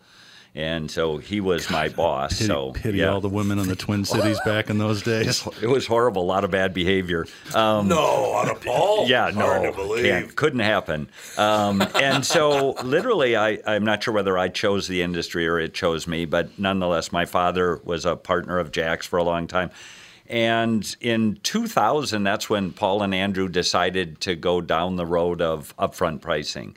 and 0.55 0.91
so 0.91 1.17
he 1.17 1.41
was 1.41 1.71
my 1.71 1.89
boss. 1.89 2.35
Pity, 2.35 2.45
so 2.47 2.73
pity 2.73 2.99
yeah, 2.99 3.09
all 3.09 3.21
the 3.23 3.29
women 3.29 3.59
in 3.59 3.69
the 3.69 3.77
Twin 3.77 4.05
Cities 4.05 4.39
back 4.45 4.69
in 4.69 4.77
those 4.77 5.03
days. 5.03 5.47
it 5.63 5.67
was 5.67 5.87
horrible. 5.87 6.23
A 6.23 6.25
lot 6.25 6.45
of 6.45 6.51
bad 6.51 6.75
behavior. 6.75 7.27
Um, 7.55 7.89
No, 7.89 7.99
on 7.99 8.51
a 8.51 8.55
Paul. 8.55 9.07
yeah, 9.09 9.31
Hard 9.31 9.63
no, 9.63 9.97
to 9.97 10.29
couldn't 10.37 10.61
happen. 10.61 11.09
Um, 11.39 11.83
and 11.95 12.25
so, 12.25 12.73
literally, 12.85 13.35
I, 13.35 13.61
I'm 13.67 13.85
not 13.85 14.03
sure 14.03 14.13
whether 14.13 14.37
I 14.37 14.49
chose 14.49 14.89
the 14.89 15.01
industry 15.01 15.47
or 15.47 15.59
it 15.59 15.73
chose 15.73 16.07
me, 16.07 16.27
but 16.27 16.59
nonetheless, 16.59 17.13
my 17.13 17.25
father 17.25 17.81
was 17.85 18.05
a 18.05 18.15
partner 18.15 18.59
of 18.59 18.73
Jack's 18.73 19.07
for 19.07 19.19
a 19.19 19.25
long 19.25 19.47
time. 19.47 19.71
And 20.29 20.97
in 21.01 21.39
2000, 21.43 22.23
that's 22.23 22.49
when 22.49 22.73
Paul 22.73 23.03
and 23.03 23.15
Andrew 23.15 23.49
decided 23.49 24.21
to 24.23 24.35
go 24.35 24.61
down 24.61 24.97
the 24.97 25.07
road 25.07 25.41
of 25.43 25.75
upfront 25.79 26.21
pricing. 26.21 26.77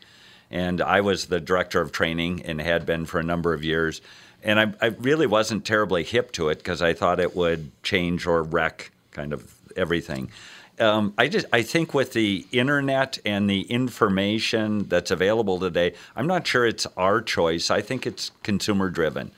And 0.55 0.79
I 0.79 1.01
was 1.01 1.25
the 1.25 1.41
director 1.41 1.81
of 1.81 1.91
training 1.91 2.43
and 2.43 2.61
had 2.61 2.85
been 2.85 3.05
for 3.05 3.19
a 3.19 3.23
number 3.23 3.53
of 3.53 3.61
years. 3.61 3.99
And 4.41 4.57
I, 4.57 4.73
I 4.81 4.85
really 4.85 5.27
wasn't 5.27 5.65
terribly 5.65 6.05
hip 6.05 6.31
to 6.31 6.47
it 6.47 6.59
because 6.59 6.81
I 6.81 6.93
thought 6.93 7.19
it 7.19 7.35
would 7.35 7.71
change 7.83 8.25
or 8.25 8.41
wreck 8.41 8.91
kind 9.11 9.33
of 9.33 9.53
everything. 9.75 10.31
Um, 10.79 11.13
I 11.17 11.27
just 11.27 11.45
I 11.51 11.61
think 11.61 11.93
with 11.93 12.13
the 12.13 12.47
internet 12.53 13.17
and 13.25 13.49
the 13.49 13.63
information 13.63 14.87
that's 14.87 15.11
available 15.11 15.59
today, 15.59 15.93
I'm 16.15 16.27
not 16.27 16.47
sure 16.47 16.65
it's 16.65 16.87
our 16.95 17.21
choice. 17.21 17.69
I 17.69 17.81
think 17.81 18.07
it's 18.07 18.31
consumer 18.43 18.89
driven, 18.89 19.31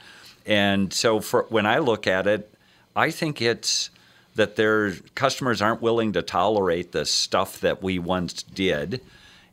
and 0.46 0.94
so 0.94 1.20
for 1.20 1.46
when 1.50 1.66
I 1.66 1.80
look 1.80 2.06
at 2.08 2.26
it, 2.26 2.52
I 2.96 3.12
think 3.12 3.42
it's 3.42 3.92
that 4.36 4.56
their 4.56 4.94
customers 5.14 5.62
aren't 5.62 5.82
willing 5.82 6.14
to 6.14 6.22
tolerate 6.22 6.92
the 6.92 7.06
stuff 7.06 7.60
that 7.62 7.84
we 7.84 8.00
once 8.00 8.42
did, 8.42 9.02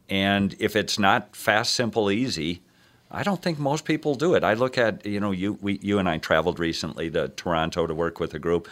and 0.09 0.55
if 0.59 0.77
it's 0.77 0.99
not 0.99 1.35
fast, 1.35 1.75
simple, 1.75 2.11
easy, 2.11 2.63
I 3.11 3.23
don't 3.23 3.41
think 3.41 3.59
most 3.59 3.85
people 3.85 4.15
do 4.15 4.35
it. 4.35 4.45
I 4.45 4.55
look 4.55 4.77
at 4.77 5.07
you 5.07 5.21
know 5.21 5.31
you 5.31 5.59
we, 5.61 5.79
you 5.83 5.99
and 5.99 6.09
I 6.09 6.19
traveled 6.19 6.59
recently 6.59 7.11
to 7.11 7.29
Toronto 7.29 7.87
to 7.87 7.95
work 7.95 8.21
with 8.21 8.35
a 8.35 8.39
group, 8.39 8.69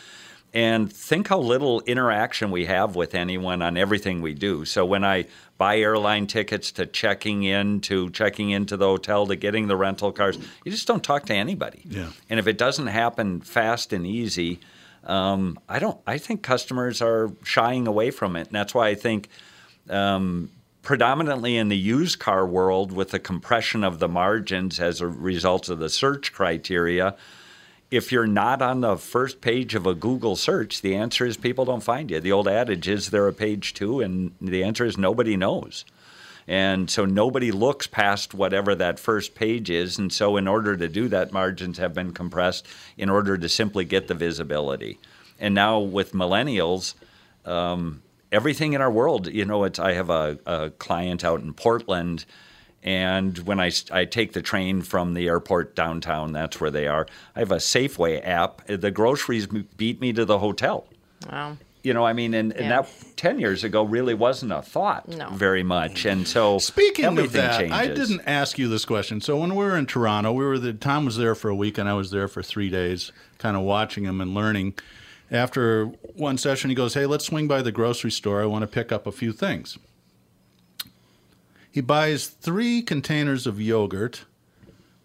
and 0.53 0.93
think 0.93 1.28
how 1.28 1.39
little 1.39 1.80
interaction 1.83 2.51
we 2.51 2.66
have 2.66 2.97
with 2.97 3.14
anyone 3.14 3.62
on 3.62 3.76
everything 3.76 4.20
we 4.20 4.35
do. 4.35 4.64
So 4.64 4.85
when 4.85 5.05
I 5.05 5.26
buy 5.59 5.78
airline 5.78 6.26
tickets 6.26 6.72
to 6.72 6.87
checking 6.87 7.45
in 7.45 7.80
to 7.83 8.11
checking 8.11 8.51
into 8.51 8.76
the 8.76 8.87
hotel 8.87 9.26
to 9.28 9.37
getting 9.37 9.68
the 9.68 9.76
rental 9.76 10.12
cars, 10.12 10.39
you 10.64 10.72
just 10.72 10.89
don't 10.89 11.05
talk 11.05 11.26
to 11.26 11.35
anybody. 11.35 11.83
Yeah. 11.89 12.09
And 12.28 12.41
if 12.41 12.47
it 12.47 12.59
doesn't 12.59 12.89
happen 12.89 13.41
fast 13.41 13.93
and 13.93 14.07
easy, 14.07 14.61
um, 15.05 15.59
I 15.68 15.78
don't. 15.78 16.01
I 16.07 16.18
think 16.18 16.43
customers 16.43 17.01
are 17.01 17.30
shying 17.45 17.87
away 17.87 18.11
from 18.11 18.37
it, 18.37 18.49
and 18.49 18.57
that's 18.57 18.74
why 18.74 18.89
I 18.89 18.95
think. 18.97 19.28
Um, 19.89 20.51
predominantly 20.83 21.57
in 21.57 21.68
the 21.68 21.76
used 21.76 22.18
car 22.18 22.47
world, 22.47 22.93
with 22.93 23.11
the 23.11 23.18
compression 23.18 23.85
of 23.85 23.99
the 23.99 24.09
margins 24.09 24.80
as 24.80 25.01
a 25.01 25.07
result 25.07 25.68
of 25.68 25.78
the 25.78 25.89
search 25.89 26.33
criteria, 26.33 27.16
if 27.91 28.11
you're 28.11 28.26
not 28.26 28.62
on 28.62 28.80
the 28.80 28.97
first 28.97 29.41
page 29.41 29.74
of 29.74 29.87
a 29.87 29.95
Google 29.95 30.35
search, 30.35 30.80
the 30.80 30.97
answer 30.97 31.26
is 31.26 31.37
people 31.37 31.66
don't 31.66 31.83
find 31.83 32.11
you. 32.11 32.20
The 32.20 32.33
old 32.33 32.49
adage 32.49 32.89
is 32.89 33.11
there 33.11 33.28
a 33.28 33.35
page 33.35 33.74
two, 33.74 34.01
and 34.01 34.33
the 34.41 34.64
answer 34.64 34.85
is 34.85 34.97
nobody 34.97 35.37
knows. 35.37 35.85
And 36.49 36.91
so 36.91 37.05
nobody 37.05 37.53
looks 37.53 37.87
past 37.87 38.35
whatever 38.35 38.74
that 38.74 38.99
first 38.99 39.35
page 39.35 39.70
is. 39.70 39.99
And 39.99 40.12
so, 40.12 40.37
in 40.37 40.49
order 40.49 40.76
to 40.76 40.89
do 40.89 41.09
that, 41.09 41.33
margins 41.33 41.78
have 41.78 41.95
been 41.95 42.12
compressed 42.12 42.66
in 42.97 43.09
order 43.09 43.37
to 43.39 43.49
simply 43.49 43.85
get 43.85 44.09
the 44.09 44.14
visibility. 44.14 44.99
And 45.39 45.55
now 45.55 45.78
with 45.78 46.12
millennials, 46.12 46.95
um, 47.45 48.03
everything 48.33 48.72
in 48.72 48.80
our 48.80 48.91
world, 48.91 49.28
you 49.28 49.45
know, 49.45 49.64
it's, 49.64 49.78
I 49.78 49.93
have 49.93 50.11
a, 50.11 50.39
a 50.47 50.70
client 50.70 51.22
out 51.24 51.41
in 51.41 51.53
Portland. 51.55 52.24
And 52.83 53.39
when 53.41 53.61
I, 53.61 53.70
I 53.93 54.05
take 54.07 54.33
the 54.33 54.43
train 54.43 54.83
from 54.83 55.14
the 55.14 55.28
airport 55.28 55.76
downtown, 55.76 56.33
that's 56.33 56.61
where 56.61 56.70
they 56.70 56.89
are. 56.89 57.07
I 57.37 57.41
have 57.41 57.53
a 57.53 57.57
Safeway 57.59 58.26
app. 58.26 58.66
The 58.66 58.91
groceries 58.91 59.47
beat 59.47 60.01
me 60.01 60.12
to 60.14 60.24
the 60.24 60.39
hotel. 60.41 60.87
Wow. 61.30 61.59
You 61.85 61.95
know, 61.95 62.05
I 62.05 62.12
mean, 62.12 62.33
and, 62.35 62.53
and 62.53 62.66
Yeah. 62.66 62.83
that 62.83 62.89
10 63.16 63.39
years 63.41 63.62
ago 63.64 63.83
really 63.85 64.14
wasn't 64.14 64.53
a 64.53 64.62
thought 64.62 65.09
No. 65.09 65.30
very 65.30 65.62
much. 65.62 66.05
And 66.07 66.26
so 66.26 66.59
Speaking 66.59 67.05
of 67.05 67.12
everything 67.18 67.41
that, 67.43 67.59
changes. 67.59 67.76
I 67.78 67.87
didn't 67.89 68.22
ask 68.26 68.59
you 68.59 68.68
this 68.68 68.85
question. 68.85 69.20
So 69.20 69.37
when 69.37 69.51
we 69.55 69.64
were 69.64 69.76
in 69.76 69.87
Toronto, 69.87 70.33
we 70.33 70.45
were 70.45 70.59
the 70.59 70.72
Tom 70.72 71.05
was 71.05 71.16
there 71.16 71.35
for 71.37 71.49
a 71.51 71.55
week, 71.57 71.78
and 71.78 71.89
I 71.89 71.95
was 71.95 72.11
there 72.12 72.26
for 72.28 72.43
three 72.43 72.70
days, 72.70 73.11
kind 73.39 73.57
of 73.57 73.62
watching 73.64 74.05
him 74.05 74.20
and 74.20 74.33
learning. 74.35 74.74
After 75.33 75.87
one 76.14 76.37
session, 76.39 76.68
he 76.70 76.76
goes, 76.76 76.95
"Hey, 76.95 77.07
let's 77.07 77.24
swing 77.24 77.49
by 77.49 77.62
the 77.62 77.72
grocery 77.72 78.11
store. 78.11 78.43
I 78.43 78.47
want 78.47 78.62
to 78.62 78.66
pick 78.68 78.93
up 78.93 79.07
a 79.07 79.12
few 79.12 79.33
things." 79.33 79.78
He 81.70 81.80
buys 81.80 82.26
three 82.26 82.83
containers 82.83 83.47
of 83.47 83.61
yogurt, 83.61 84.24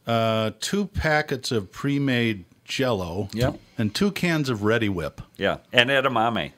uh, 0.05 0.51
two 0.59 0.86
packets 0.88 1.51
of 1.51 1.71
pre-made 1.71 2.43
Jello, 2.65 3.30
Yeah. 3.34 3.53
and 3.78 3.95
two 3.95 4.11
cans 4.11 4.49
of 4.49 4.59
Reddi-wip. 4.59 5.21
Yeah. 5.38 5.57
And 5.71 5.89
edamame. 5.89 6.51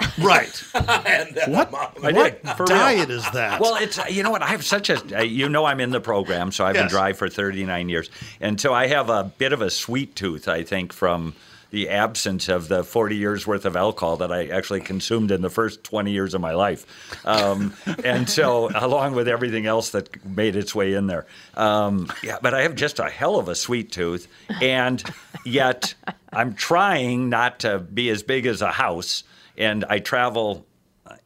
Right. 0.18 0.50
what 0.72 1.72
I 1.74 2.12
what 2.12 2.42
did, 2.42 2.50
for 2.56 2.64
real. 2.64 2.78
diet 2.78 3.10
is 3.10 3.28
that? 3.32 3.60
Well, 3.60 3.76
it's 3.76 3.98
you 4.10 4.22
know 4.22 4.30
what 4.30 4.42
I 4.42 4.48
have 4.48 4.64
such 4.64 4.90
a 4.90 5.18
uh, 5.18 5.22
you 5.22 5.48
know 5.48 5.64
I'm 5.64 5.80
in 5.80 5.90
the 5.90 6.00
program, 6.00 6.52
so 6.52 6.64
I've 6.64 6.74
been 6.74 6.88
dry 6.88 7.12
for 7.14 7.28
39 7.28 7.88
years, 7.88 8.10
and 8.40 8.60
so 8.60 8.72
I 8.74 8.86
have 8.88 9.08
a 9.08 9.24
bit 9.24 9.52
of 9.52 9.60
a 9.60 9.70
sweet 9.70 10.14
tooth. 10.14 10.46
I 10.46 10.62
think 10.62 10.92
from 10.92 11.34
the 11.70 11.88
absence 11.88 12.48
of 12.48 12.68
the 12.68 12.84
40 12.84 13.16
years 13.16 13.46
worth 13.46 13.64
of 13.64 13.76
alcohol 13.76 14.16
that 14.18 14.32
I 14.32 14.46
actually 14.46 14.80
consumed 14.80 15.30
in 15.30 15.42
the 15.42 15.50
first 15.50 15.84
20 15.84 16.12
years 16.12 16.34
of 16.34 16.40
my 16.40 16.52
life, 16.52 16.86
um, 17.26 17.74
and 18.04 18.28
so 18.28 18.70
along 18.74 19.14
with 19.14 19.28
everything 19.28 19.66
else 19.66 19.90
that 19.90 20.24
made 20.24 20.56
its 20.56 20.74
way 20.74 20.94
in 20.94 21.06
there, 21.06 21.26
um, 21.54 22.10
yeah. 22.22 22.38
But 22.40 22.54
I 22.54 22.62
have 22.62 22.74
just 22.74 22.98
a 22.98 23.08
hell 23.08 23.36
of 23.36 23.48
a 23.48 23.54
sweet 23.54 23.92
tooth, 23.92 24.28
and 24.60 25.02
yet 25.44 25.94
I'm 26.32 26.54
trying 26.54 27.28
not 27.28 27.60
to 27.60 27.78
be 27.78 28.10
as 28.10 28.22
big 28.22 28.46
as 28.46 28.62
a 28.62 28.70
house, 28.70 29.24
and 29.56 29.84
I 29.88 29.98
travel 29.98 30.66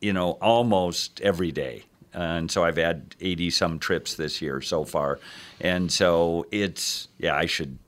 you 0.01 0.12
know, 0.12 0.32
almost 0.41 1.20
every 1.20 1.53
day. 1.53 1.84
And 2.12 2.51
so 2.51 2.64
I've 2.64 2.76
had 2.76 3.14
80 3.20 3.51
some 3.51 3.78
trips 3.78 4.14
this 4.14 4.41
year 4.43 4.61
so 4.61 4.84
far. 4.84 5.20
And 5.61 5.91
so 5.93 6.47
it's, 6.51 7.09
yeah, 7.18 7.36
I 7.36 7.47
should. 7.47 7.78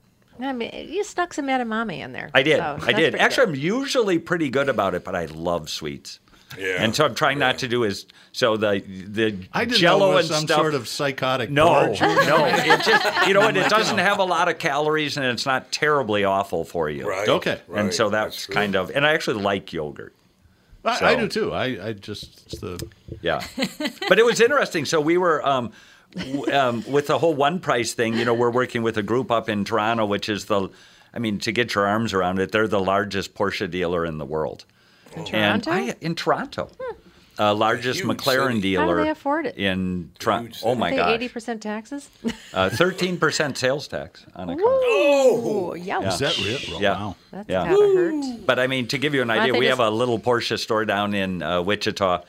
I 0.43 0.53
mean, 0.53 0.71
you 0.89 1.05
stuck 1.05 1.33
some 1.35 1.47
edamame 1.47 1.99
in 1.99 2.13
there. 2.13 2.31
I 2.35 2.43
did. 2.43 2.59
so 2.59 2.79
I 2.83 2.93
did. 2.93 3.15
Actually, 3.15 3.47
good. 3.47 3.55
I'm 3.57 3.61
usually 3.61 4.19
pretty 4.19 4.51
good 4.51 4.69
about 4.69 4.95
it, 4.95 5.05
but 5.05 5.15
I 5.15 5.27
love 5.27 5.69
sweets. 5.71 6.21
Yeah. 6.59 6.83
And 6.83 6.97
so 6.97 7.05
I'm 7.05 7.15
trying 7.15 7.39
not 7.39 7.59
to 7.59 7.69
do 7.69 7.85
is 7.85 8.07
so 8.33 8.57
the 8.57 8.83
the 8.87 9.37
I 9.53 9.65
didn't 9.65 9.79
Jello 9.79 10.13
know 10.13 10.17
it 10.17 10.21
and 10.23 10.29
some 10.29 10.43
stuff. 10.47 10.57
sort 10.59 10.75
of 10.75 10.89
psychotic. 10.89 11.49
no, 11.49 11.89
orgy. 11.89 12.01
no. 12.01 12.45
It 12.47 12.83
just 12.83 13.29
you 13.29 13.35
know 13.35 13.41
what? 13.41 13.57
It 13.57 13.71
doesn't 13.71 13.99
have 13.99 14.19
a 14.19 14.25
lot 14.25 14.49
of 14.49 14.59
calories 14.59 15.17
and 15.17 15.27
it's 15.27 15.47
not 15.47 15.71
terribly 15.71 16.25
awful 16.25 16.65
for 16.65 16.91
you. 16.91 17.09
Right. 17.09 17.29
Okay. 17.29 17.61
Right. 17.69 17.85
And 17.85 17.95
so 17.95 18.11
that's, 18.11 18.47
true. 18.47 18.55
kind 18.55 18.75
of, 18.75 18.91
and 18.91 19.07
I 19.07 19.13
actually 19.13 19.41
like 19.43 19.73
yogurt. 19.73 20.13
I, 20.85 21.13
I 21.13 21.15
do 21.15 21.29
too. 21.29 21.53
I, 21.53 21.89
I 21.89 21.93
just 21.93 22.47
it's 22.47 22.61
the 22.61 22.85
Yeah, 23.21 23.45
but 24.09 24.19
it 24.19 24.25
was 24.25 24.41
interesting. 24.41 24.87
So 24.87 25.01
we 25.01 25.19
were 25.19 25.47
um, 25.47 25.67
w- 25.67 25.73
um, 26.53 26.85
with 26.89 27.07
the 27.07 27.19
whole 27.19 27.35
one 27.35 27.61
price 27.61 27.93
thing. 27.93 28.15
You 28.17 28.25
know, 28.25 28.35
we're 28.35 28.51
working 28.51 28.83
with 28.83 28.97
a 28.97 29.03
group 29.03 29.31
up 29.31 29.49
in 29.49 29.65
Toronto, 29.65 30.07
which 30.07 30.29
is 30.29 30.47
the, 30.47 30.69
I 31.15 31.19
mean, 31.19 31.39
to 31.41 31.53
get 31.53 31.75
your 31.75 31.87
arms 31.87 32.13
around 32.13 32.39
it, 32.39 32.53
they're 32.53 32.69
the 32.69 32.81
largest 32.81 33.35
Porsche 33.35 33.71
dealer 33.71 34.05
in 34.05 34.19
the 34.19 34.27
world. 34.27 34.65
In 35.17 35.25
Toronto? 35.25 35.71
And 35.71 35.91
I, 35.91 35.95
in 36.01 36.15
Toronto, 36.15 36.71
uh, 37.39 37.55
largest 37.55 38.03
McLaren 38.03 38.57
city. 38.57 38.75
How 38.77 38.87
do 38.87 38.97
they 39.03 39.09
afford 39.11 39.47
it? 39.47 39.57
In 39.57 40.13
Toronto. 40.19 40.57
Oh 40.63 40.75
my 40.75 40.95
god. 40.95 41.11
eighty 41.11 41.29
percent 41.29 41.63
taxes. 41.63 42.11
Uh, 42.53 42.69
thirteen 42.71 43.17
percent 43.19 43.57
sales 43.59 43.89
tax 43.89 44.25
on 44.37 44.51
a 44.51 44.55
car. 44.57 44.63
Oh, 44.67 45.75
yeah. 45.75 46.01
is 46.07 46.19
that 46.19 46.37
real? 46.39 46.59
Oh, 46.77 46.81
Yeah. 46.81 46.93
Wow. 46.93 47.17
That's 47.33 47.49
Yeah. 47.49 47.65
gotta 47.71 47.95
hurt. 47.97 48.47
But 48.47 48.59
I 48.61 48.67
mean, 48.67 48.87
to 48.89 48.99
give 48.99 49.15
you 49.15 49.23
an 49.23 49.31
idea, 49.31 49.53
we 49.55 49.61
just- 49.67 49.79
have 49.79 49.81
a 49.81 49.91
little 49.91 50.19
Porsche 50.21 50.59
store 50.59 50.85
down 50.85 51.15
in 51.15 51.43
uh, 51.43 51.63
Wichita, 51.63 52.23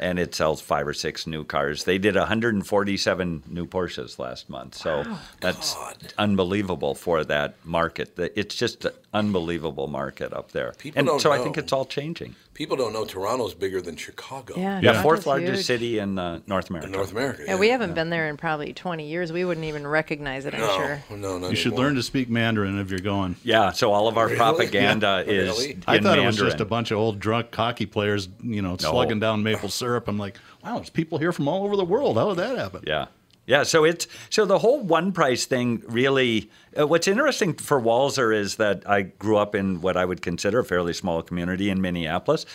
and 0.00 0.18
it 0.18 0.34
sells 0.34 0.60
five 0.60 0.88
or 0.88 0.94
six 0.94 1.26
new 1.26 1.44
cars. 1.44 1.84
They 1.84 1.98
did 1.98 2.16
147 2.16 3.42
new 3.48 3.66
Porsches 3.66 4.18
last 4.18 4.50
month, 4.50 4.74
so 4.74 5.04
that's 5.40 5.76
unbelievable 6.18 6.94
for 6.94 7.22
that 7.24 7.54
market. 7.64 8.18
It's 8.34 8.54
just 8.56 8.86
unbelievable 9.12 9.86
market 9.88 10.32
up 10.32 10.52
there, 10.52 10.72
People 10.78 10.98
and 11.00 11.06
don't 11.08 11.20
so 11.20 11.32
I 11.32 11.38
think 11.38 11.58
it's 11.58 11.72
all 11.72 11.84
changing. 11.84 12.36
People 12.54 12.76
don't 12.76 12.92
know 12.92 13.04
Toronto's 13.04 13.54
bigger 13.54 13.80
than 13.80 13.96
Chicago. 13.96 14.54
Yeah. 14.56 14.80
Yeah, 14.82 15.02
fourth 15.02 15.26
largest 15.26 15.52
huge. 15.60 15.66
city 15.66 15.98
in 15.98 16.18
uh, 16.18 16.40
North 16.46 16.68
America. 16.70 16.86
In 16.86 16.92
North 16.92 17.10
America. 17.10 17.42
Yeah, 17.46 17.56
we 17.56 17.68
haven't 17.70 17.94
been 17.94 18.10
there 18.10 18.28
in 18.28 18.36
probably 18.36 18.72
20 18.72 19.08
years. 19.08 19.32
We 19.32 19.44
wouldn't 19.44 19.64
even 19.66 19.86
recognize 19.86 20.44
it, 20.44 20.54
I'm 20.54 20.60
No, 20.60 20.76
sure. 20.76 21.02
no, 21.16 21.38
not 21.38 21.50
You 21.50 21.56
should 21.56 21.72
anymore. 21.72 21.86
learn 21.86 21.94
to 21.96 22.02
speak 22.02 22.28
Mandarin 22.28 22.78
if 22.78 22.90
you're 22.90 22.98
going. 23.00 23.36
Yeah, 23.42 23.72
so 23.72 23.92
all 23.92 24.08
of 24.08 24.16
our 24.18 24.26
Really? 24.26 24.36
propaganda 24.36 25.24
Yeah. 25.26 25.32
is 25.32 25.48
Really? 25.58 25.72
in 25.72 25.84
I 25.86 25.98
thought 26.00 26.18
it 26.18 26.26
was 26.26 26.36
just 26.36 26.60
a 26.60 26.64
bunch 26.66 26.90
of 26.90 26.98
old 26.98 27.18
drunk 27.18 27.54
hockey 27.54 27.86
players, 27.86 28.28
you 28.42 28.62
know, 28.62 28.76
slugging 28.76 29.20
down 29.20 29.42
maple 29.42 29.70
syrup. 29.70 30.06
I'm 30.06 30.18
like, 30.18 30.36
wow, 30.62 30.76
there's 30.76 30.90
people 30.90 31.18
here 31.18 31.32
from 31.32 31.48
all 31.48 31.64
over 31.64 31.76
the 31.76 31.84
world. 31.84 32.16
How 32.18 32.28
did 32.34 32.38
that 32.38 32.58
happen? 32.58 32.84
Yeah. 32.86 33.06
Yeah, 33.46 33.64
so 33.64 33.84
it's 33.84 34.06
so 34.28 34.44
the 34.44 34.58
whole 34.58 34.80
one 34.80 35.12
price 35.12 35.46
thing 35.46 35.82
really. 35.88 36.50
Uh, 36.78 36.86
what's 36.86 37.08
interesting 37.08 37.54
for 37.54 37.80
Walser 37.80 38.32
is 38.34 38.56
that 38.56 38.88
I 38.88 39.02
grew 39.02 39.38
up 39.38 39.56
in 39.56 39.80
what 39.80 39.96
I 39.96 40.04
would 40.04 40.22
consider 40.22 40.60
a 40.60 40.64
fairly 40.64 40.92
small 40.92 41.20
community 41.22 41.68
in 41.68 41.80
Minneapolis, 41.80 42.46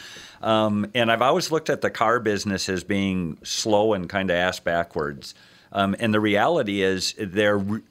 um, 0.42 0.90
and 0.94 1.12
I've 1.12 1.22
always 1.22 1.52
looked 1.52 1.70
at 1.70 1.82
the 1.82 1.90
car 1.90 2.20
business 2.20 2.70
as 2.70 2.86
being 2.86 3.38
slow 3.44 3.94
and 3.94 4.08
kind 4.08 4.30
of 4.30 4.38
ass 4.38 4.60
backwards. 4.62 5.36
Um, 5.74 5.96
and 6.00 6.14
the 6.14 6.22
reality 6.22 6.82
is, 6.82 7.14
they're 7.20 7.58
re- 7.58 7.82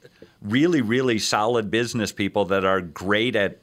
really, 0.41 0.81
really 0.81 1.19
solid 1.19 1.69
business 1.69 2.11
people 2.11 2.45
that 2.45 2.65
are 2.65 2.81
great 2.81 3.35
at 3.35 3.59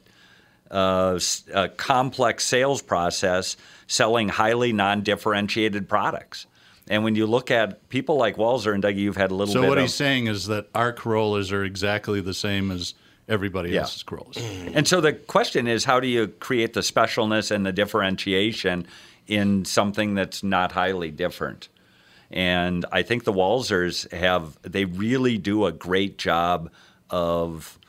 uh, 0.71 1.19
a 1.53 1.67
complex 1.67 2.45
sales 2.45 2.81
process 2.81 3.57
selling 3.87 4.29
highly 4.29 4.71
non-differentiated 4.71 5.89
products. 5.89 6.45
And 6.89 7.03
when 7.03 7.15
you 7.15 7.25
look 7.25 7.49
at 7.49 7.87
people 7.89 8.17
like 8.17 8.35
Walser 8.35 8.73
and 8.73 8.83
Dougie, 8.83 8.97
you've 8.97 9.15
had 9.17 9.31
a 9.31 9.35
little 9.35 9.53
So 9.53 9.67
what 9.67 9.77
of, 9.77 9.83
he's 9.83 9.93
saying 9.93 10.27
is 10.27 10.47
that 10.47 10.67
our 10.75 10.91
Corollas 10.91 11.51
are 11.51 11.63
exactly 11.63 12.19
the 12.19 12.33
same 12.33 12.71
as 12.71 12.93
everybody 13.29 13.71
Yeah. 13.71 13.81
else's 13.81 14.03
Corollas. 14.03 14.35
Mm. 14.37 14.71
And 14.75 14.87
so 14.87 14.99
the 14.99 15.13
question 15.13 15.67
is, 15.67 15.85
how 15.85 15.99
do 15.99 16.07
you 16.07 16.27
create 16.27 16.73
the 16.73 16.81
specialness 16.81 17.51
and 17.51 17.65
the 17.65 17.71
differentiation 17.71 18.85
in 19.27 19.63
something 19.63 20.13
that's 20.13 20.43
not 20.43 20.73
highly 20.73 21.09
different? 21.09 21.69
And 22.29 22.85
I 22.91 23.01
think 23.03 23.23
the 23.23 23.31
Walsers 23.33 24.11
have, 24.11 24.57
they 24.63 24.85
really 24.85 25.37
do 25.37 25.65
a 25.65 25.71
great 25.71 26.17
job 26.17 26.69
of 27.09 27.79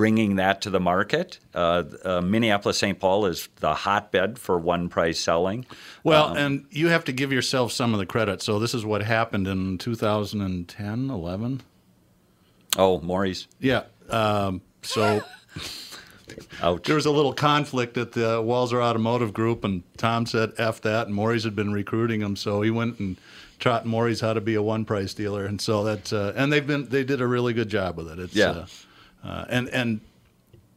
bringing 0.00 0.36
that 0.36 0.62
to 0.62 0.70
the 0.70 0.80
market. 0.80 1.38
Uh, 1.54 1.84
uh, 2.06 2.20
Minneapolis 2.22 2.78
St. 2.78 2.98
Paul 2.98 3.26
is 3.26 3.50
the 3.56 3.74
hotbed 3.74 4.38
for 4.38 4.56
one 4.56 4.88
price 4.88 5.20
selling. 5.20 5.66
Well, 6.02 6.32
and 6.32 6.64
you 6.70 6.88
have 6.88 7.04
to 7.04 7.12
give 7.12 7.30
yourself 7.30 7.70
some 7.70 7.92
of 7.92 8.00
the 8.00 8.06
credit. 8.06 8.40
So 8.40 8.58
this 8.58 8.72
is 8.72 8.82
what 8.82 9.02
happened 9.02 9.46
in 9.46 9.76
2010, 9.76 11.10
11. 11.10 11.60
Oh, 12.78 12.98
Morrie's. 13.02 13.46
Yeah. 13.58 13.82
Um, 14.08 14.62
so 14.80 15.22
there 16.62 16.94
was 16.94 17.04
a 17.04 17.10
little 17.10 17.34
conflict 17.34 17.98
at 17.98 18.12
the 18.12 18.42
Walser 18.42 18.82
Automotive 18.82 19.34
Group, 19.34 19.64
and 19.64 19.82
Tom 19.98 20.24
said 20.24 20.54
"f 20.56 20.80
that," 20.80 21.08
and 21.08 21.14
Morrie's 21.14 21.44
had 21.44 21.54
been 21.54 21.74
recruiting 21.74 22.22
him, 22.22 22.36
so 22.36 22.62
he 22.62 22.70
went 22.70 23.00
and 23.00 23.18
taught 23.58 23.84
Morrie's 23.84 24.22
how 24.22 24.32
to 24.32 24.40
be 24.40 24.54
a 24.54 24.62
one 24.62 24.86
price 24.86 25.12
dealer, 25.12 25.44
and 25.44 25.60
so 25.60 25.84
that 25.84 26.10
uh, 26.10 26.32
and 26.36 26.50
they've 26.50 26.66
been 26.66 26.88
they 26.88 27.04
did 27.04 27.20
a 27.20 27.26
really 27.26 27.52
good 27.52 27.68
job 27.68 27.98
with 27.98 28.08
it. 28.08 28.18
It's, 28.18 28.34
Yeah. 28.34 28.64
Uh, 29.24 29.44
and 29.48 29.68
and 29.68 30.00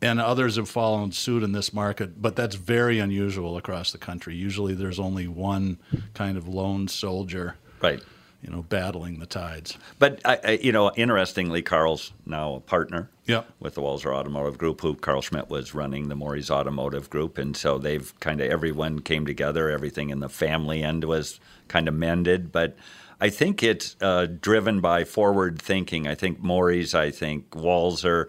and 0.01 0.19
others 0.19 0.57
have 0.57 0.67
followed 0.69 1.13
suit 1.13 1.43
in 1.43 1.53
this 1.53 1.73
market, 1.73 2.21
but 2.21 2.35
that's 2.35 2.55
very 2.55 2.99
unusual 2.99 3.55
across 3.55 3.91
the 3.93 3.97
country. 3.97 4.35
Usually, 4.35 4.73
there's 4.73 4.99
only 4.99 5.27
one 5.29 5.77
kind 6.13 6.37
of 6.37 6.45
lone 6.45 6.89
soldier, 6.89 7.55
Right. 7.81 8.01
you 8.41 8.49
know, 8.51 8.63
battling 8.63 9.19
the 9.19 9.25
tides. 9.25 9.77
But 9.99 10.19
I, 10.25 10.39
I, 10.43 10.51
you 10.61 10.73
know, 10.73 10.91
interestingly, 10.97 11.61
Carl's 11.61 12.11
now 12.25 12.55
a 12.55 12.59
partner 12.59 13.09
Yep. 13.27 13.47
with 13.61 13.75
the 13.75 13.81
Walser 13.81 14.13
Automotive 14.13 14.57
Group, 14.57 14.81
who 14.81 14.93
Carl 14.95 15.21
Schmidt 15.21 15.49
was 15.49 15.73
running 15.73 16.09
the 16.09 16.15
Morrie's 16.15 16.51
Automotive 16.51 17.09
Group, 17.09 17.37
and 17.37 17.55
so 17.55 17.77
they've 17.77 18.13
kind 18.19 18.41
of 18.41 18.51
everyone 18.51 18.99
came 18.99 19.25
together. 19.25 19.69
Everything 19.69 20.09
in 20.09 20.19
the 20.19 20.27
family 20.27 20.83
end 20.83 21.05
was 21.05 21.39
kind 21.69 21.87
of 21.87 21.93
mended, 21.93 22.51
but. 22.51 22.75
I 23.19 23.29
think 23.29 23.63
it's 23.63 23.95
uh, 24.01 24.27
driven 24.41 24.81
by 24.81 25.03
forward 25.03 25.61
thinking. 25.61 26.07
I 26.07 26.15
think 26.15 26.39
Morrie's, 26.39 26.93
I 26.93 27.11
think 27.11 27.49
Walser, 27.51 28.27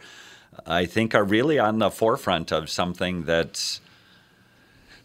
I 0.67 0.87
think 0.87 1.15
are 1.15 1.25
really 1.25 1.59
on 1.59 1.79
the 1.79 1.91
forefront 1.91 2.53
of 2.53 2.71
something 2.71 3.25
that's 3.25 3.81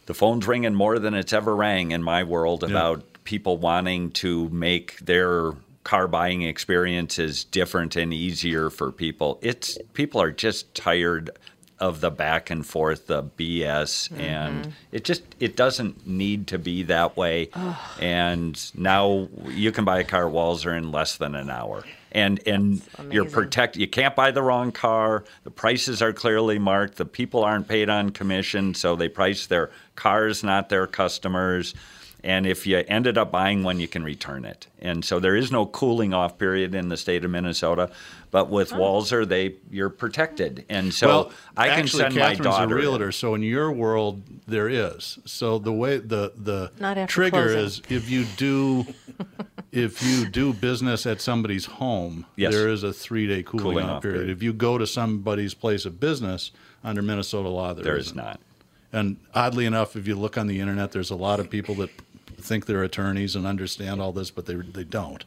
the 0.05 0.13
phone's 0.13 0.47
ringing 0.47 0.73
more 0.73 0.99
than 0.99 1.13
it's 1.13 1.33
ever 1.33 1.55
rang 1.55 1.91
in 1.91 2.01
my 2.03 2.23
world 2.23 2.63
about 2.63 3.03
people 3.23 3.57
wanting 3.57 4.11
to 4.11 4.49
make 4.49 4.97
their 4.99 5.51
car 5.83 6.07
buying 6.07 6.41
experiences 6.41 7.43
different 7.43 7.95
and 7.95 8.13
easier 8.13 8.69
for 8.69 8.91
people. 8.91 9.39
It's 9.41 9.77
people 9.93 10.21
are 10.21 10.31
just 10.31 10.73
tired 10.75 11.31
of 11.79 12.01
the 12.01 12.11
back 12.11 12.49
and 12.49 12.65
forth, 12.65 13.07
the 13.07 13.23
BS, 13.23 14.11
and 14.19 14.73
it 14.91 15.03
just 15.03 15.23
it 15.39 15.55
doesn't 15.55 16.05
need 16.05 16.47
to 16.47 16.59
be 16.59 16.83
that 16.83 17.15
way. 17.15 17.49
And 17.99 18.59
now 18.75 19.29
you 19.47 19.71
can 19.71 19.85
buy 19.85 19.99
a 19.99 20.03
car 20.03 20.23
Walser 20.23 20.77
in 20.77 20.91
less 20.91 21.17
than 21.17 21.35
an 21.35 21.49
hour. 21.49 21.83
And 22.11 22.45
and 22.47 22.81
you're 23.11 23.25
protect 23.25 23.77
you 23.77 23.87
can't 23.87 24.15
buy 24.15 24.31
the 24.31 24.41
wrong 24.41 24.71
car. 24.71 25.23
The 25.43 25.51
prices 25.51 26.01
are 26.01 26.11
clearly 26.11 26.59
marked. 26.59 26.97
The 26.97 27.05
people 27.05 27.43
aren't 27.43 27.67
paid 27.67 27.89
on 27.89 28.09
commission, 28.09 28.73
so 28.73 28.95
they 28.95 29.09
price 29.09 29.45
their 29.45 29.69
cars, 29.95 30.43
not 30.43 30.69
their 30.69 30.87
customers. 30.87 31.75
And 32.23 32.45
if 32.45 32.67
you 32.67 32.83
ended 32.87 33.17
up 33.17 33.31
buying 33.31 33.63
one, 33.63 33.79
you 33.79 33.87
can 33.87 34.03
return 34.03 34.43
it. 34.43 34.67
And 34.81 35.05
so 35.05 35.19
there 35.19 35.35
is 35.35 35.51
no 35.51 35.65
cooling 35.65 36.13
off 36.13 36.37
period 36.37 36.75
in 36.75 36.89
the 36.89 36.97
state 36.97 37.23
of 37.23 37.31
Minnesota. 37.31 37.91
But 38.31 38.49
with 38.49 38.69
Walser, 38.71 39.27
they 39.27 39.55
you're 39.71 39.89
protected. 39.89 40.63
And 40.69 40.93
so 40.93 41.07
well, 41.07 41.31
I 41.57 41.69
can 41.69 41.79
actually, 41.79 41.99
send 42.03 42.15
my 42.15 42.21
Catherine's 42.35 42.39
daughter. 42.43 42.63
a 42.75 42.77
in. 42.77 42.83
realtor, 42.83 43.11
so 43.11 43.33
in 43.33 43.41
your 43.41 43.71
world 43.71 44.21
there 44.47 44.69
is. 44.69 45.17
So 45.25 45.57
the 45.57 45.73
way 45.73 45.97
the 45.97 46.33
the 46.35 46.71
Not 46.79 47.09
trigger 47.09 47.31
closing. 47.53 47.59
is 47.59 47.81
if 47.89 48.07
you 48.09 48.25
do 48.37 48.85
if 49.71 50.03
you 50.03 50.27
do 50.29 50.53
business 50.53 51.05
at 51.05 51.21
somebody's 51.21 51.65
home, 51.65 52.25
Yes. 52.35 52.53
there 52.53 52.69
is 52.69 52.83
a 52.83 52.93
three 52.93 53.27
day 53.27 53.41
cooling, 53.43 53.63
Cooling 53.63 53.85
off 53.85 53.95
off 53.97 54.01
period. 54.03 54.17
period. 54.19 54.37
If 54.37 54.43
you 54.43 54.53
go 54.53 54.77
to 54.77 54.85
somebody's 54.85 55.53
place 55.53 55.85
of 55.85 55.99
business 55.99 56.51
under 56.83 57.01
Minnesota 57.01 57.49
law, 57.49 57.73
There 57.73 57.97
is 57.97 58.07
isn't. 58.07 58.17
not. 58.17 58.39
And 58.93 59.17
oddly 59.33 59.65
enough, 59.65 59.95
if 59.95 60.07
you 60.07 60.15
look 60.15 60.37
on 60.37 60.47
the 60.47 60.59
internet, 60.59 60.91
there's 60.91 61.11
a 61.11 61.15
lot 61.15 61.39
of 61.39 61.49
people 61.49 61.75
that 61.75 61.89
think 62.37 62.65
they're 62.67 62.83
attorneys 62.83 63.35
and 63.35 63.45
understand 63.45 64.01
all 64.01 64.11
this, 64.11 64.29
but 64.31 64.45
they 64.45 64.55
they 64.55 64.83
don't. 64.83 65.25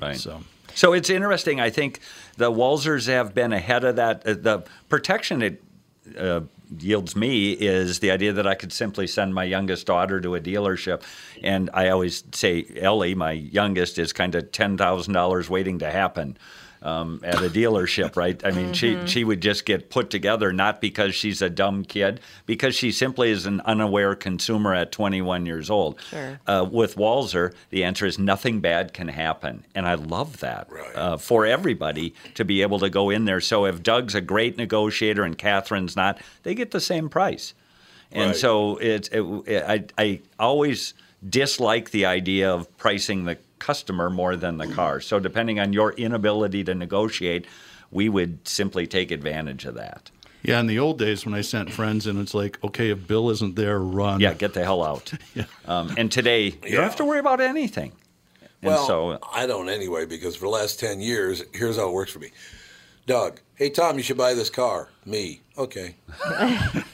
Right. 0.00 0.16
So 0.16 0.42
So 0.76 0.92
it's 0.92 1.08
interesting. 1.08 1.58
I 1.58 1.70
think 1.70 2.00
the 2.36 2.52
Walsers 2.52 3.06
have 3.06 3.34
been 3.34 3.54
ahead 3.54 3.82
of 3.82 3.96
that. 3.96 4.26
Uh, 4.26 4.34
The 4.34 4.64
protection 4.90 5.40
it 5.40 5.62
uh, 6.18 6.42
yields 6.78 7.16
me 7.16 7.52
is 7.52 8.00
the 8.00 8.10
idea 8.10 8.34
that 8.34 8.46
I 8.46 8.54
could 8.54 8.72
simply 8.72 9.06
send 9.06 9.34
my 9.34 9.44
youngest 9.44 9.86
daughter 9.86 10.20
to 10.20 10.34
a 10.34 10.40
dealership, 10.40 11.02
and 11.42 11.70
I 11.72 11.88
always 11.88 12.24
say 12.32 12.66
Ellie, 12.76 13.14
my 13.14 13.32
youngest, 13.32 13.98
is 13.98 14.12
kind 14.12 14.34
of 14.34 14.52
ten 14.52 14.76
thousand 14.76 15.14
dollars 15.14 15.48
waiting 15.48 15.78
to 15.78 15.90
happen. 15.90 16.36
Um, 16.82 17.20
at 17.24 17.36
a 17.42 17.48
dealership, 17.48 18.16
right? 18.16 18.40
I 18.44 18.50
mean, 18.50 18.72
she 18.72 18.98
she 19.06 19.24
would 19.24 19.40
just 19.40 19.64
get 19.64 19.90
put 19.90 20.10
together 20.10 20.52
not 20.52 20.80
because 20.80 21.14
she's 21.14 21.40
a 21.42 21.50
dumb 21.50 21.84
kid, 21.84 22.20
because 22.44 22.74
she 22.76 22.92
simply 22.92 23.30
is 23.30 23.46
an 23.46 23.60
unaware 23.62 24.14
consumer 24.14 24.74
at 24.74 24.92
21 24.92 25.46
years 25.46 25.68
old. 25.70 25.98
Sure. 26.10 26.38
Uh, 26.46 26.66
with 26.70 26.96
Walser, 26.96 27.54
the 27.70 27.82
answer 27.82 28.06
is 28.06 28.18
nothing 28.18 28.60
bad 28.60 28.92
can 28.92 29.08
happen, 29.08 29.64
and 29.74 29.86
I 29.88 29.94
love 29.94 30.38
that 30.40 30.70
Right. 30.70 30.94
uh, 30.94 31.16
for 31.16 31.44
everybody 31.46 32.14
to 32.34 32.44
be 32.44 32.62
able 32.62 32.78
to 32.80 32.90
go 32.90 33.10
in 33.10 33.24
there. 33.24 33.40
So 33.40 33.64
if 33.64 33.82
Doug's 33.82 34.14
a 34.14 34.20
great 34.20 34.56
negotiator 34.56 35.24
and 35.24 35.36
Catherine's 35.36 35.96
not, 35.96 36.18
they 36.42 36.54
get 36.54 36.70
the 36.70 36.80
same 36.80 37.08
price. 37.08 37.54
And 38.12 38.28
Right. 38.28 38.36
so 38.36 38.76
it's 38.76 39.08
it, 39.08 39.64
I 39.66 39.84
I 39.98 40.20
always 40.38 40.94
dislike 41.28 41.90
the 41.90 42.06
idea 42.06 42.52
of 42.52 42.74
pricing 42.76 43.24
the 43.24 43.38
customer 43.58 44.10
more 44.10 44.36
than 44.36 44.58
the 44.58 44.66
car. 44.66 45.00
So 45.00 45.18
depending 45.18 45.60
on 45.60 45.72
your 45.72 45.92
inability 45.92 46.64
to 46.64 46.74
negotiate, 46.74 47.46
we 47.90 48.08
would 48.08 48.46
simply 48.46 48.86
take 48.86 49.10
advantage 49.10 49.64
of 49.64 49.74
that. 49.74 50.10
yeah, 50.42 50.60
in 50.60 50.66
the 50.66 50.78
old 50.78 50.98
days 50.98 51.24
when 51.24 51.34
I 51.34 51.40
sent 51.40 51.72
friends 51.72 52.06
in, 52.06 52.20
it's 52.20 52.34
like, 52.34 52.62
okay, 52.62 52.90
if 52.90 53.06
Bill 53.06 53.30
isn't 53.30 53.56
there, 53.56 53.78
run. 53.78 54.20
Yeah, 54.20 54.34
get 54.34 54.54
the 54.54 54.64
hell 54.64 54.82
out. 54.82 55.12
um, 55.66 55.94
and 55.96 56.10
today 56.10 56.54
you 56.64 56.72
don't 56.72 56.82
have 56.82 56.96
to 56.96 57.04
worry 57.04 57.18
about 57.18 57.40
anything. 57.40 57.92
And 58.62 58.70
Well, 58.70 58.86
so 58.86 59.18
I 59.32 59.46
don't 59.46 59.68
anyway 59.68 60.06
because 60.06 60.36
for 60.36 60.46
the 60.46 60.50
last 60.50 60.80
ten 60.80 61.00
years, 61.00 61.42
here's 61.52 61.76
how 61.76 61.88
it 61.88 61.92
works 61.92 62.12
for 62.12 62.20
me. 62.20 62.30
Doug, 63.06 63.40
hey 63.54 63.70
Tom, 63.70 63.96
you 63.96 64.02
should 64.02 64.16
buy 64.16 64.34
this 64.34 64.50
car. 64.50 64.88
Me, 65.04 65.40
okay. 65.56 65.94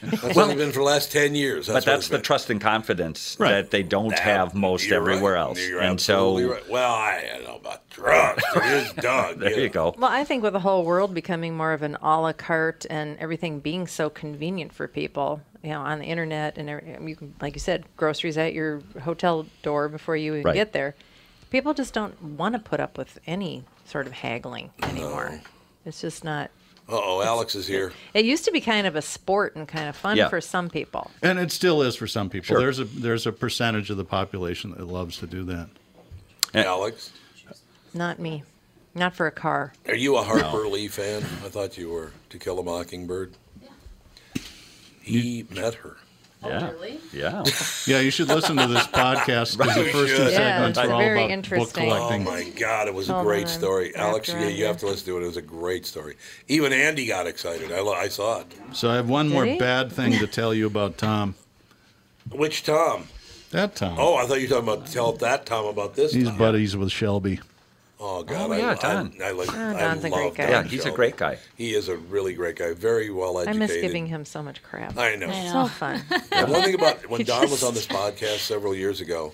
That's 0.03 0.37
only 0.37 0.55
been 0.57 0.71
for 0.71 0.81
the 0.81 0.85
last 0.85 1.11
ten 1.11 1.35
years. 1.35 1.69
but 1.69 1.85
that's 1.87 2.09
the 2.09 2.17
been. 2.19 2.23
trust 2.23 2.51
and 2.51 2.61
confidence 2.61 3.37
Right. 3.41 3.53
that 3.53 3.71
they 3.71 3.83
don't 3.83 4.19
have 4.19 4.55
most 4.55 4.93
everywhere 4.93 5.35
right. 5.35 5.41
else. 5.41 5.59
You're 5.67 5.81
and 5.81 5.99
so 5.99 6.39
right. 6.51 6.69
well, 6.69 6.93
I 6.93 7.27
don't 7.33 7.45
know 7.45 7.57
about 7.57 7.89
trust. 7.89 8.45
It 8.57 8.65
is 8.65 8.93
Doug. 9.03 9.39
there 9.39 9.59
you 9.59 9.71
go. 9.71 9.95
Well, 9.97 10.11
I 10.11 10.25
think 10.25 10.43
with 10.43 10.53
the 10.53 10.61
whole 10.61 10.85
world 10.85 11.15
becoming 11.15 11.57
more 11.57 11.73
of 11.73 11.81
an 11.83 11.97
a 12.03 12.21
la 12.21 12.33
carte 12.35 12.85
and 12.91 13.17
everything 13.19 13.61
being 13.61 13.87
so 13.87 14.11
convenient 14.11 14.75
for 14.75 14.87
people, 14.89 15.41
you 15.63 15.71
know, 15.71 15.81
on 15.81 15.99
the 16.01 16.05
internet 16.05 16.59
and 16.59 16.69
every, 16.69 17.09
you 17.09 17.17
can, 17.17 17.35
like 17.41 17.55
you 17.55 17.61
said, 17.61 17.85
groceries 17.97 18.37
at 18.37 18.53
your 18.53 18.83
hotel 19.03 19.47
door 19.63 19.89
before 19.89 20.17
you 20.17 20.33
even 20.35 20.45
Right. 20.45 20.55
get 20.55 20.75
there. 20.75 20.95
People 21.49 21.73
just 21.73 21.95
don't 21.95 22.21
want 22.23 22.55
to 22.55 22.59
put 22.59 22.81
up 22.81 22.99
with 22.99 23.19
any 23.27 23.65
sort 23.87 24.07
of 24.07 24.13
haggling 24.13 24.71
anymore. 24.83 25.41
It's 25.85 26.01
just 26.01 26.24
not. 26.24 26.51
Uh 26.89 26.99
oh, 27.01 27.22
Alex 27.22 27.55
is 27.55 27.66
here. 27.66 27.93
It 28.12 28.24
used 28.24 28.45
to 28.45 28.51
be 28.51 28.61
kind 28.61 28.87
of 28.87 28.97
a 28.97 29.03
sport 29.03 29.55
and 29.57 29.66
kind 29.68 29.89
of 29.89 29.97
fun 29.97 30.16
Yeah. 30.16 30.28
for 30.28 30.41
some 30.41 30.68
people. 30.68 31.11
And 31.22 31.39
it 31.39 31.53
still 31.53 31.80
is 31.83 31.95
for 31.97 32.07
some 32.07 32.28
people. 32.28 32.47
Sure. 32.49 32.59
There's 32.59 32.78
a 32.80 32.85
there's 32.85 33.26
a 33.26 33.33
percentage 33.33 33.89
of 33.91 33.97
the 33.97 34.05
population 34.05 34.72
that 34.72 34.87
loves 34.87 35.18
to 35.18 35.26
do 35.26 35.45
that. 35.45 35.68
Yeah. 36.55 36.62
Alex, 36.64 37.11
Not 37.95 38.18
me. 38.18 38.43
Not 38.95 39.14
for 39.14 39.26
a 39.26 39.30
car. 39.33 39.72
are 39.87 39.95
you 39.95 40.16
a 40.18 40.22
Harper 40.22 40.66
Lee 40.68 40.89
fan? 40.89 41.22
I 41.22 41.49
thought 41.49 41.78
you 41.78 41.89
were. 41.91 42.12
To 42.30 42.39
Kill 42.39 42.59
a 42.59 42.62
Mockingbird. 42.62 43.33
He 45.01 45.47
met 45.51 45.74
her. 45.76 45.97
Oh, 46.45 46.49
yeah. 46.49 46.70
really? 46.70 46.99
Yeah. 47.12 47.45
Yeah, 47.86 47.99
you 48.01 48.11
should 48.12 48.28
listen 48.28 48.57
to 48.59 48.66
this 48.68 48.86
podcast 48.86 49.59
because 49.59 49.74
the 49.74 49.84
first 49.84 49.93
two 49.93 50.07
should. 50.16 50.32
Yeah, 50.32 50.59
segments 50.59 50.78
it's 50.78 50.88
are 50.88 50.93
all 50.93 51.01
very 51.01 51.18
about 51.18 51.26
book 51.28 51.32
interesting. 51.32 51.90
Oh 51.90 52.18
my 52.20 52.45
God, 52.51 52.86
it 52.88 52.95
was 52.95 53.09
a 53.09 53.14
Hold 53.14 53.26
great 53.26 53.43
on, 53.43 53.49
story. 53.49 53.95
I'm 53.97 54.03
Alex, 54.03 54.28
wrapped 54.28 54.40
yeah, 54.40 54.49
you 54.49 54.64
have 54.66 54.76
to 54.78 54.86
listen 54.86 55.07
to 55.07 55.18
it. 55.18 55.22
It 55.24 55.26
was 55.26 55.36
a 55.36 55.43
great 55.43 55.84
story. 55.84 56.16
Even 56.49 56.72
Andy 56.72 57.07
got 57.07 57.26
excited. 57.26 57.72
I, 57.72 57.80
lo- 57.80 57.93
I 57.95 58.09
saw 58.09 58.40
it. 58.40 58.47
So 58.72 58.88
I 58.90 58.95
have 58.97 59.09
one 59.09 59.26
Did 59.28 59.34
more 59.34 59.45
he? 59.47 59.59
bad 59.59 59.90
thing 59.93 60.12
to 60.12 60.26
tell 60.28 60.55
you 60.55 60.66
about 60.66 60.97
Tom. 60.97 61.34
Which 62.30 62.62
Tom? 62.62 63.09
That 63.51 63.74
Tom. 63.74 63.97
Oh, 63.99 64.14
I 64.16 64.26
thought 64.26 64.40
you 64.40 64.49
were 64.49 64.61
talking 64.61 64.68
about 64.72 64.86
tell 64.86 65.12
that 65.14 65.45
Tom 65.45 65.66
about 65.66 65.95
this. 65.95 66.12
He's 66.12 66.28
Tom. 66.28 66.38
buddies 66.38 66.76
with 66.76 66.90
Shelby. 66.90 67.40
Oh 68.05 68.25
God, 68.25 68.51
Oh, 68.51 68.55
yeah, 68.57 68.71
I- 68.71 68.75
Don. 68.75 69.13
I, 69.23 69.31
like. 69.31 69.49
Oh, 69.55 69.77
I 69.77 69.81
Don's 69.81 70.05
a 70.05 70.11
great 70.11 70.25
love 70.25 70.35
guy. 70.37 70.51
Don 70.51 70.65
Yeah, 70.65 70.71
he's 70.71 70.85
a 70.85 70.91
great 70.91 71.17
guy. 71.17 71.39
He 71.55 71.75
is 71.75 71.89
a 71.89 71.97
really 71.97 72.35
great 72.35 72.57
guy. 72.57 72.73
Very 72.75 73.11
well 73.11 73.39
educated. 73.39 73.63
I 73.63 73.65
educated. 73.65 73.83
miss 73.83 73.89
giving 73.93 74.07
him 74.07 74.25
so 74.25 74.43
much 74.43 74.61
crap. 74.65 74.99
I 74.99 75.15
know. 75.15 75.29
I 75.29 75.47
So 75.53 75.67
fun. 75.69 76.03
The 76.09 76.47
one 76.49 76.63
thing 76.63 76.75
about 76.75 77.09
when 77.11 77.23
Don 77.25 77.49
was 77.49 77.63
on 77.63 77.75
this 77.75 77.87
podcast 77.87 78.39
several 78.39 78.75
years 78.75 79.01
ago, 79.01 79.33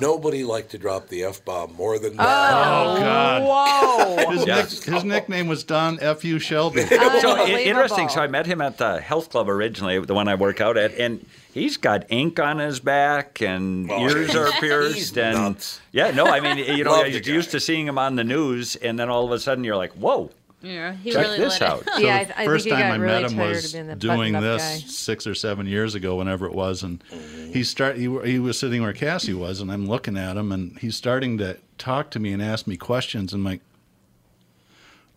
nobody 0.00 0.44
liked 0.44 0.70
to 0.72 0.78
drop 0.78 1.08
the 1.08 1.24
f 1.24 1.44
bomb 1.44 1.74
more 1.74 1.98
than 1.98 2.16
Don. 2.16 2.26
Oh, 2.26 2.96
oh 2.96 3.00
God. 3.00 3.42
Whoa. 3.42 4.30
His, 4.32 4.46
Yeah. 4.46 4.56
nick, 4.56 4.68
his 4.70 5.04
nickname 5.04 5.48
was 5.48 5.64
Don 5.64 5.98
F.U. 6.00 6.38
Shelby. 6.38 6.82
So 6.86 7.36
oh, 7.38 7.46
interesting. 7.46 8.08
So 8.08 8.20
I 8.20 8.26
met 8.26 8.46
him 8.46 8.60
at 8.60 8.78
the 8.78 9.00
health 9.00 9.30
club 9.30 9.48
originally, 9.48 9.98
the 10.00 10.14
one 10.14 10.28
I 10.28 10.34
work 10.34 10.60
out 10.60 10.76
at, 10.76 10.92
and 10.94 11.24
he's 11.52 11.76
got 11.76 12.04
ink 12.10 12.38
on 12.38 12.58
his 12.58 12.78
back 12.80 13.40
and 13.40 13.90
Oh, 13.90 14.00
ears 14.00 14.32
he's- 14.32 14.36
are 14.36 14.46
he's 14.52 14.60
pierced 14.60 15.18
and 15.18 15.36
nuts. 15.38 15.80
yeah, 15.92 16.10
no, 16.10 16.26
I 16.26 16.40
mean, 16.40 16.58
you 16.58 16.84
know, 16.84 16.92
Love 16.92 17.08
you're 17.08 17.22
used 17.22 17.50
to 17.52 17.60
seeing 17.60 17.86
him 17.86 17.98
on 17.98 18.16
the 18.16 18.24
news, 18.24 18.76
and 18.76 18.98
then 18.98 19.08
all 19.08 19.24
of 19.24 19.32
a 19.32 19.38
sudden 19.40 19.64
you're 19.64 19.76
like, 19.76 19.92
whoa, 19.92 20.30
Yeah, 20.66 20.94
he 20.94 21.12
check 21.12 21.24
really 21.24 21.38
this 21.38 21.60
out. 21.62 21.80
it. 21.86 21.88
So 21.94 21.98
yeah, 21.98 22.16
I, 22.16 22.24
the 22.24 22.32
I 22.32 22.36
think 22.38 22.50
first 22.50 22.68
time 22.68 22.92
I 22.92 22.96
really 22.96 23.22
met 23.22 23.30
him 23.30 23.38
was 23.38 23.66
of 23.66 23.72
being 23.72 23.86
the 23.86 23.96
doing 23.96 24.32
this 24.32 24.62
guy. 24.62 24.88
six 24.88 25.26
or 25.26 25.34
seven 25.34 25.66
years 25.66 25.94
ago, 25.94 26.16
whenever 26.16 26.46
it 26.46 26.54
was, 26.54 26.82
and 26.82 27.02
mm-hmm. 27.08 27.52
he 27.52 27.62
start 27.64 27.96
he, 27.96 28.08
he 28.24 28.38
was 28.38 28.58
sitting 28.58 28.82
where 28.82 28.92
Cassie 28.92 29.34
was, 29.34 29.60
and 29.60 29.70
I'm 29.70 29.86
looking 29.86 30.16
at 30.16 30.36
him, 30.36 30.52
and 30.52 30.78
he's 30.78 30.96
starting 30.96 31.38
to 31.38 31.56
talk 31.78 32.10
to 32.10 32.18
me 32.18 32.32
and 32.32 32.42
ask 32.42 32.66
me 32.66 32.76
questions, 32.76 33.32
and 33.32 33.40
I'm 33.40 33.52
like. 33.52 33.60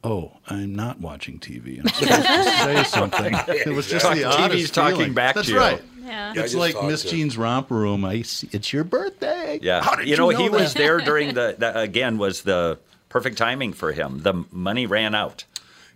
Oh, 0.01 0.31
I'm 0.47 0.73
not 0.73 1.01
watching 1.01 1.39
TV. 1.39 1.77
I'm 1.81 1.89
supposed 1.89 2.25
to 2.25 2.43
say 2.63 2.83
something. 2.85 3.35
It 3.49 3.75
was 3.75 3.89
just 3.89 4.05
the 4.05 4.21
TV's 4.21 4.23
oddest 4.23 4.73
talking 4.73 4.95
feeling. 4.95 5.13
back 5.13 5.33
to 5.33 5.39
That's 5.39 5.49
you. 5.49 5.57
right. 5.57 5.81
Yeah. 6.09 6.33
It's 6.37 6.55
like 6.55 6.81
Miss 6.83 7.03
Jean's 7.03 7.37
romp 7.37 7.69
room. 7.69 8.03
I 8.03 8.21
see, 8.21 8.49
it's 8.51 8.73
your 8.73 8.83
birthday. 8.83 9.59
Yeah, 9.61 9.83
How 9.83 9.95
did 9.95 10.07
you 10.07 10.17
know, 10.17 10.29
he 10.29 10.47
that? 10.47 10.51
was 10.51 10.73
there 10.73 10.99
during 10.99 11.33
the, 11.33 11.55
the 11.57 11.77
again 11.79 12.17
was 12.17 12.41
the 12.41 12.79
perfect 13.09 13.37
timing 13.37 13.73
for 13.73 13.91
him. 13.91 14.21
The 14.23 14.45
money 14.51 14.85
ran 14.85 15.13
out, 15.15 15.45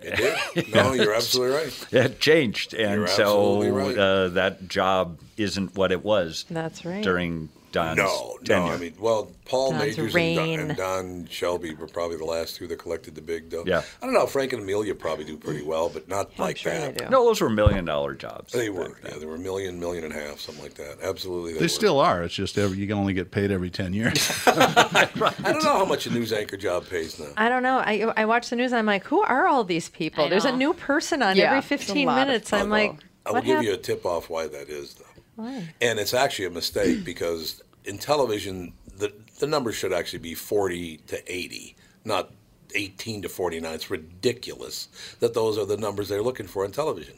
It 0.01 0.16
did. 0.55 0.74
No, 0.74 0.93
you're 0.93 1.14
absolutely 1.14 1.55
right. 1.55 1.88
It 1.91 2.20
changed, 2.20 2.74
and 2.74 2.99
You're 3.01 3.07
so 3.07 3.70
right. 3.72 3.97
uh, 3.97 4.28
that 4.30 4.68
job 4.68 5.20
isn't 5.38 5.76
what 5.76 5.91
it 5.91 6.03
was. 6.03 6.45
That's 6.49 6.84
right. 6.86 7.03
During 7.03 7.49
Don's 7.74 7.97
No, 7.97 8.38
tenure. 8.45 8.67
no. 8.67 8.71
I 8.74 8.78
mean, 8.78 8.93
well, 8.99 9.30
Paul 9.45 9.71
Don's 9.71 9.97
Magers 9.97 10.15
and 10.15 10.38
Don, 10.38 10.69
and 10.69 10.78
Don 10.78 11.28
Shelby 11.30 11.74
were 11.74 11.88
probably 11.88 12.15
the 12.15 12.24
last 12.24 12.55
two 12.55 12.67
that 12.67 12.80
collected 12.80 13.15
the 13.15 13.21
big 13.21 13.49
dough. 13.49 13.63
Yeah. 13.67 13.82
I 14.01 14.05
don't 14.05 14.13
know. 14.13 14.26
Frank 14.28 14.53
and 14.53 14.61
Amelia 14.61 14.95
probably 14.95 15.26
do 15.26 15.36
pretty 15.36 15.63
well, 15.63 15.89
but 15.89 16.07
not 16.07 16.38
like 16.39 16.57
sure 16.57 16.71
that. 16.71 16.97
they 16.97 17.03
do. 17.05 17.09
no, 17.09 17.26
those 17.26 17.41
were 17.41 17.49
million 17.49 17.84
dollar 17.84 18.13
jobs. 18.13 18.53
They 18.53 18.69
were. 18.69 18.95
Yeah, 19.03 19.17
they 19.17 19.26
were 19.26 19.36
a 19.36 19.39
million, 19.39 19.80
million 19.80 20.05
and 20.05 20.13
a 20.13 20.15
half, 20.15 20.39
something 20.39 20.63
like 20.63 20.76
that. 20.76 20.99
Absolutely, 21.03 21.53
they, 21.53 21.59
They 21.59 21.65
were. 21.65 21.69
still 21.69 21.99
are. 21.99 22.24
It's 22.24 22.34
just 22.36 22.57
every, 22.57 22.78
you 22.78 22.88
can 22.88 22.97
only 22.97 23.13
get 23.13 23.32
paid 23.32 23.51
every 23.51 23.69
10 23.69 23.91
years. 23.93 24.32
I 24.47 25.09
don't 25.43 25.63
know 25.63 25.78
how 25.78 25.86
much 25.86 26.05
a 26.05 26.11
news 26.11 26.32
anchor 26.32 26.57
job 26.57 26.88
pays 26.88 27.19
now. 27.19 27.28
I 27.38 27.49
don't 27.49 27.63
know. 27.63 27.80
I 27.80 28.13
I 28.15 28.26
watch 28.26 28.49
the 28.49 28.55
news 28.55 28.71
and 28.71 28.80
I'm 28.80 28.86
like, 28.86 29.03
who 29.03 29.21
are 29.21 29.47
all 29.47 29.63
these 29.63 29.89
people? 29.89 30.30
There's 30.30 30.45
a 30.45 30.55
new 30.55 30.74
person 30.74 31.21
on 31.24 31.36
Yeah, 31.36 31.45
every 31.45 31.61
15 31.61 32.07
minutes. 32.07 32.53
I'm 32.53 32.69
like, 32.69 32.93
I 33.26 33.32
will 33.32 33.41
give 33.41 33.47
happened? 33.55 33.67
you 33.67 33.74
a 33.74 33.78
tip 33.78 34.05
off 34.05 34.30
why 34.30 34.47
that 34.47 34.69
is, 34.69 34.93
though. 34.95 35.05
Why? 35.36 35.73
And 35.81 35.99
it's 35.99 36.13
actually 36.13 36.45
a 36.45 36.51
mistake 36.51 37.03
because 37.05 37.61
in 37.86 37.97
television, 37.97 38.73
the, 38.97 39.13
the 39.39 39.47
number 39.47 39.71
should 39.71 39.93
actually 39.93 40.19
be 40.19 40.36
40 40.36 40.97
to 41.07 41.34
80, 41.34 41.75
not 42.05 42.31
18 42.75 43.21
to 43.23 43.29
49. 43.29 43.73
It's 43.73 43.89
ridiculous 43.91 44.88
that 45.19 45.34
those 45.34 45.57
are 45.57 45.65
the 45.65 45.77
numbers 45.77 46.09
they're 46.09 46.21
looking 46.23 46.47
for 46.47 46.65
in 46.65 46.71
television. 46.71 47.15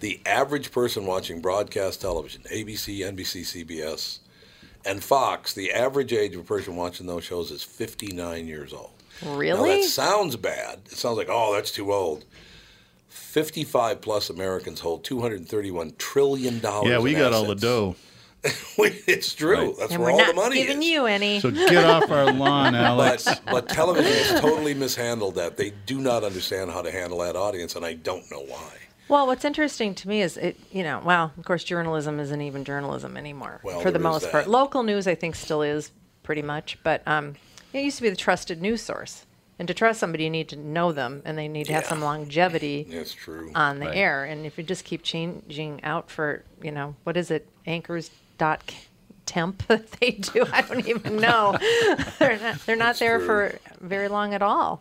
The 0.00 0.20
average 0.26 0.72
person 0.72 1.06
watching 1.06 1.40
broadcast 1.40 2.00
television, 2.00 2.42
ABC, 2.52 3.00
NBC, 3.00 3.66
CBS, 3.66 4.18
and 4.84 5.04
Fox, 5.04 5.52
the 5.52 5.72
average 5.72 6.12
age 6.12 6.34
of 6.34 6.40
a 6.40 6.44
person 6.44 6.74
watching 6.76 7.06
those 7.06 7.24
shows 7.24 7.50
is 7.50 7.62
59 7.62 8.46
years 8.46 8.72
old. 8.72 8.92
Now, 9.22 9.36
Really? 9.36 9.82
that 9.82 9.84
sounds 9.84 10.36
bad. 10.36 10.80
It 10.86 10.92
sounds 10.92 11.18
like, 11.18 11.28
oh, 11.30 11.52
that's 11.54 11.70
too 11.70 11.92
old. 11.92 12.24
55 13.10 14.00
plus 14.00 14.30
Americans 14.30 14.80
hold 14.80 15.04
$231 15.04 15.98
trillion. 15.98 16.60
yeah, 16.62 16.98
we 16.98 17.12
in 17.14 17.18
got 17.18 17.32
all 17.32 17.44
the 17.44 17.54
dough. 17.54 17.96
it's 18.78 19.34
true. 19.34 19.54
Right. 19.54 19.74
That's 19.78 19.92
and 19.92 20.02
where 20.02 20.12
we're 20.14 20.20
all 20.20 20.26
not 20.26 20.28
the 20.28 20.34
money 20.34 20.56
giving 20.56 20.82
is. 20.82 20.88
you 20.88 21.04
any. 21.04 21.40
So 21.40 21.50
get 21.50 21.84
off 21.84 22.10
our 22.10 22.32
lawn, 22.32 22.74
Alex. 22.74 23.24
But, 23.24 23.44
but 23.46 23.68
television 23.68 24.10
has 24.10 24.40
totally 24.40 24.72
mishandled 24.72 25.34
that. 25.34 25.58
They 25.58 25.72
do 25.84 26.00
not 26.00 26.24
understand 26.24 26.70
how 26.70 26.80
to 26.80 26.90
handle 26.90 27.18
that 27.18 27.36
audience, 27.36 27.76
and 27.76 27.84
I 27.84 27.94
don't 27.94 28.30
know 28.30 28.40
why. 28.40 28.72
Well, 29.08 29.26
what's 29.26 29.44
interesting 29.44 29.94
to 29.96 30.08
me 30.08 30.22
is 30.22 30.36
it, 30.36 30.56
you 30.70 30.84
know, 30.84 31.02
well, 31.04 31.32
of 31.36 31.44
course, 31.44 31.64
journalism 31.64 32.20
isn't 32.20 32.40
even 32.40 32.64
journalism 32.64 33.16
anymore 33.16 33.60
Well, 33.64 33.80
for 33.80 33.90
the 33.90 33.98
most 33.98 34.30
part. 34.30 34.46
Local 34.48 34.84
news, 34.84 35.08
I 35.08 35.16
think, 35.16 35.34
still 35.34 35.62
is 35.62 35.90
pretty 36.22 36.42
much, 36.42 36.78
but 36.84 37.02
um, 37.06 37.34
it 37.72 37.82
used 37.82 37.96
to 37.96 38.04
be 38.04 38.10
the 38.10 38.16
trusted 38.16 38.62
news 38.62 38.82
source. 38.82 39.26
And 39.60 39.68
to 39.68 39.74
trust 39.74 40.00
somebody, 40.00 40.24
you 40.24 40.30
need 40.30 40.48
to 40.48 40.56
know 40.56 40.90
them, 40.90 41.20
and 41.26 41.36
they 41.36 41.46
need 41.46 41.66
to 41.66 41.74
have 41.74 41.84
some 41.84 42.00
longevity 42.00 42.86
That's 42.90 43.12
true. 43.12 43.52
on 43.54 43.78
the 43.78 43.88
Right. 43.88 43.96
air. 43.98 44.24
And 44.24 44.46
if 44.46 44.56
you 44.56 44.64
just 44.64 44.86
keep 44.86 45.02
changing 45.02 45.84
out 45.84 46.10
for, 46.10 46.44
you 46.62 46.70
know, 46.70 46.94
what 47.04 47.18
is 47.18 47.30
it, 47.30 47.46
anchors 47.66 48.10
dot 48.38 48.62
temp 49.26 49.62
that 49.68 49.90
they 50.00 50.12
do? 50.12 50.46
I 50.50 50.62
don't 50.62 50.88
even 50.88 51.16
know. 51.16 51.58
they're 52.18 52.38
not. 52.40 52.64
They're 52.64 52.74
not 52.74 52.98
there 52.98 53.18
true. 53.18 53.26
for 53.26 53.58
very 53.82 54.08
long 54.08 54.32
at 54.32 54.40
all. 54.40 54.80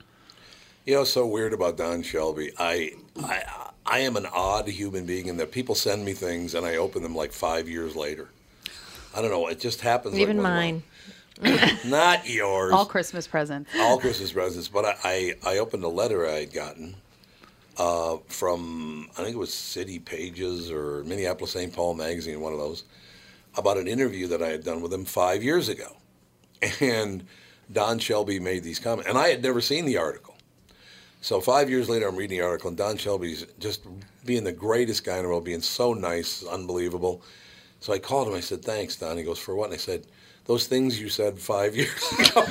You 0.86 0.94
know, 0.94 1.00
what's 1.02 1.12
so 1.12 1.28
weird 1.28 1.52
about 1.52 1.76
Don 1.76 2.02
Shelby. 2.02 2.54
I, 2.58 2.94
I, 3.22 3.44
I 3.86 4.00
am 4.00 4.16
an 4.16 4.28
odd 4.28 4.70
human 4.70 5.06
being 5.06 5.26
in 5.28 5.36
that 5.38 5.52
people 5.52 5.76
send 5.76 6.06
me 6.06 6.14
things 6.14 6.56
and 6.56 6.66
I 6.66 6.78
open 6.78 7.04
them 7.04 7.14
like 7.14 7.34
five 7.34 7.68
years 7.68 7.98
later. 7.98 8.30
I 9.14 9.22
don't 9.22 9.30
know. 9.30 9.46
It 9.48 9.60
just 9.60 9.82
happens. 9.82 10.14
like 10.14 10.22
Even 10.22 10.38
once 10.38 10.46
in 10.48 10.52
a 10.54 10.56
mine. 10.56 10.84
Not 11.86 12.28
yours. 12.28 12.74
All 12.74 12.86
Christmas 12.86 13.28
presents. 13.28 13.72
all 13.78 13.98
Christmas 13.98 14.32
presents, 14.32 14.68
but 14.68 14.86
I, 14.86 14.96
I, 15.04 15.34
I 15.46 15.58
opened 15.60 15.84
a 15.84 15.90
letter 15.90 16.28
I 16.28 16.40
had 16.40 16.54
gotten 16.54 16.96
uh, 17.78 18.18
from, 18.28 19.10
I 19.18 19.24
think 19.24 19.36
it 19.36 19.40
was 19.40 19.54
City 19.54 20.00
Pages 20.00 20.70
or 20.70 21.04
Minneapolis 21.06 21.52
St. 21.52 21.74
Paul 21.74 21.94
Magazine, 21.94 22.42
one 22.42 22.52
of 22.52 22.60
those, 22.60 22.84
about 23.56 23.78
an 23.78 23.88
interview 23.88 24.28
that 24.28 24.44
I 24.44 24.50
had 24.50 24.66
done 24.66 24.82
with 24.82 24.94
him 24.94 25.06
five 25.06 25.44
years 25.44 25.70
ago. 25.70 25.96
And 26.82 27.26
Don 27.72 28.00
Shelby 28.00 28.40
made 28.40 28.64
these 28.64 28.80
comments, 28.80 29.08
and 29.08 29.18
I 29.18 29.30
had 29.30 29.42
never 29.42 29.62
seen 29.62 29.86
the 29.86 29.98
article. 29.98 30.36
So 31.22 31.40
five 31.40 31.70
years 31.70 31.88
later, 31.88 32.08
I'm 32.08 32.18
reading 32.18 32.40
the 32.40 32.44
article, 32.46 32.68
and 32.68 32.78
Don 32.78 32.98
Shelby's 32.98 33.46
just 33.60 33.86
being 34.26 34.44
the 34.44 34.52
greatest 34.52 35.06
guy 35.06 35.18
in 35.18 35.24
the 35.24 35.30
world, 35.30 35.46
being 35.46 35.62
so 35.62 35.94
nice, 35.94 36.44
unbelievable. 36.46 37.22
So 37.80 37.94
I 37.94 38.00
called 38.00 38.28
him. 38.28 38.34
I 38.34 38.40
said, 38.42 38.64
"Thanks, 38.64 38.96
Don." 38.98 39.18
He 39.18 39.24
goes, 39.24 39.40
"For 39.40 39.56
what?" 39.56 39.66
And 39.66 39.74
I 39.74 39.78
said, 39.78 40.06
"Those 40.46 40.68
things 40.68 41.00
you 41.00 41.10
said 41.10 41.40
five 41.40 41.76
years 41.82 42.04
ago." 42.20 42.44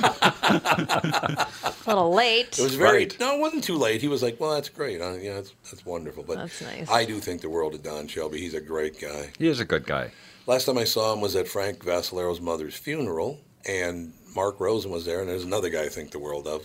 A 0.53 1.47
little 1.87 2.13
late. 2.13 2.59
It 2.59 2.63
was 2.63 2.75
very 2.75 2.99
Right. 2.99 3.17
no, 3.21 3.35
it 3.37 3.41
wasn't 3.41 3.65
too 3.65 3.77
late. 3.77 4.01
He 4.01 4.09
was 4.09 4.23
like, 4.23 4.41
"Well, 4.41 4.55
that's 4.55 4.69
great. 4.69 5.01
Uh, 5.01 5.15
yeah, 5.15 5.35
that's, 5.35 5.53
that's 5.71 5.85
wonderful." 5.87 6.23
But 6.23 6.37
That's 6.39 6.61
nice. 6.63 6.91
I 6.91 7.05
do 7.05 7.19
think 7.21 7.41
the 7.41 7.51
world 7.51 7.75
of 7.75 7.83
Don 7.83 8.07
Shelby. 8.09 8.41
He's 8.41 8.55
a 8.55 8.61
great 8.61 9.01
guy. 9.01 9.31
He 9.39 9.49
is 9.49 9.61
a 9.61 9.65
good 9.65 9.87
guy. 9.87 10.13
Last 10.47 10.65
time 10.65 10.79
I 10.79 10.85
saw 10.85 11.13
him 11.13 11.21
was 11.21 11.37
at 11.37 11.47
Frank 11.47 11.85
Vascellaro's 11.85 12.41
mother's 12.41 12.75
funeral, 12.75 13.41
and 13.67 14.13
Mark 14.35 14.61
Rosen 14.61 14.91
was 14.91 15.05
there, 15.05 15.21
and 15.21 15.29
there's 15.29 15.45
another 15.45 15.69
guy 15.69 15.85
I 15.85 15.89
think 15.89 16.11
the 16.11 16.19
world 16.19 16.47
of. 16.47 16.65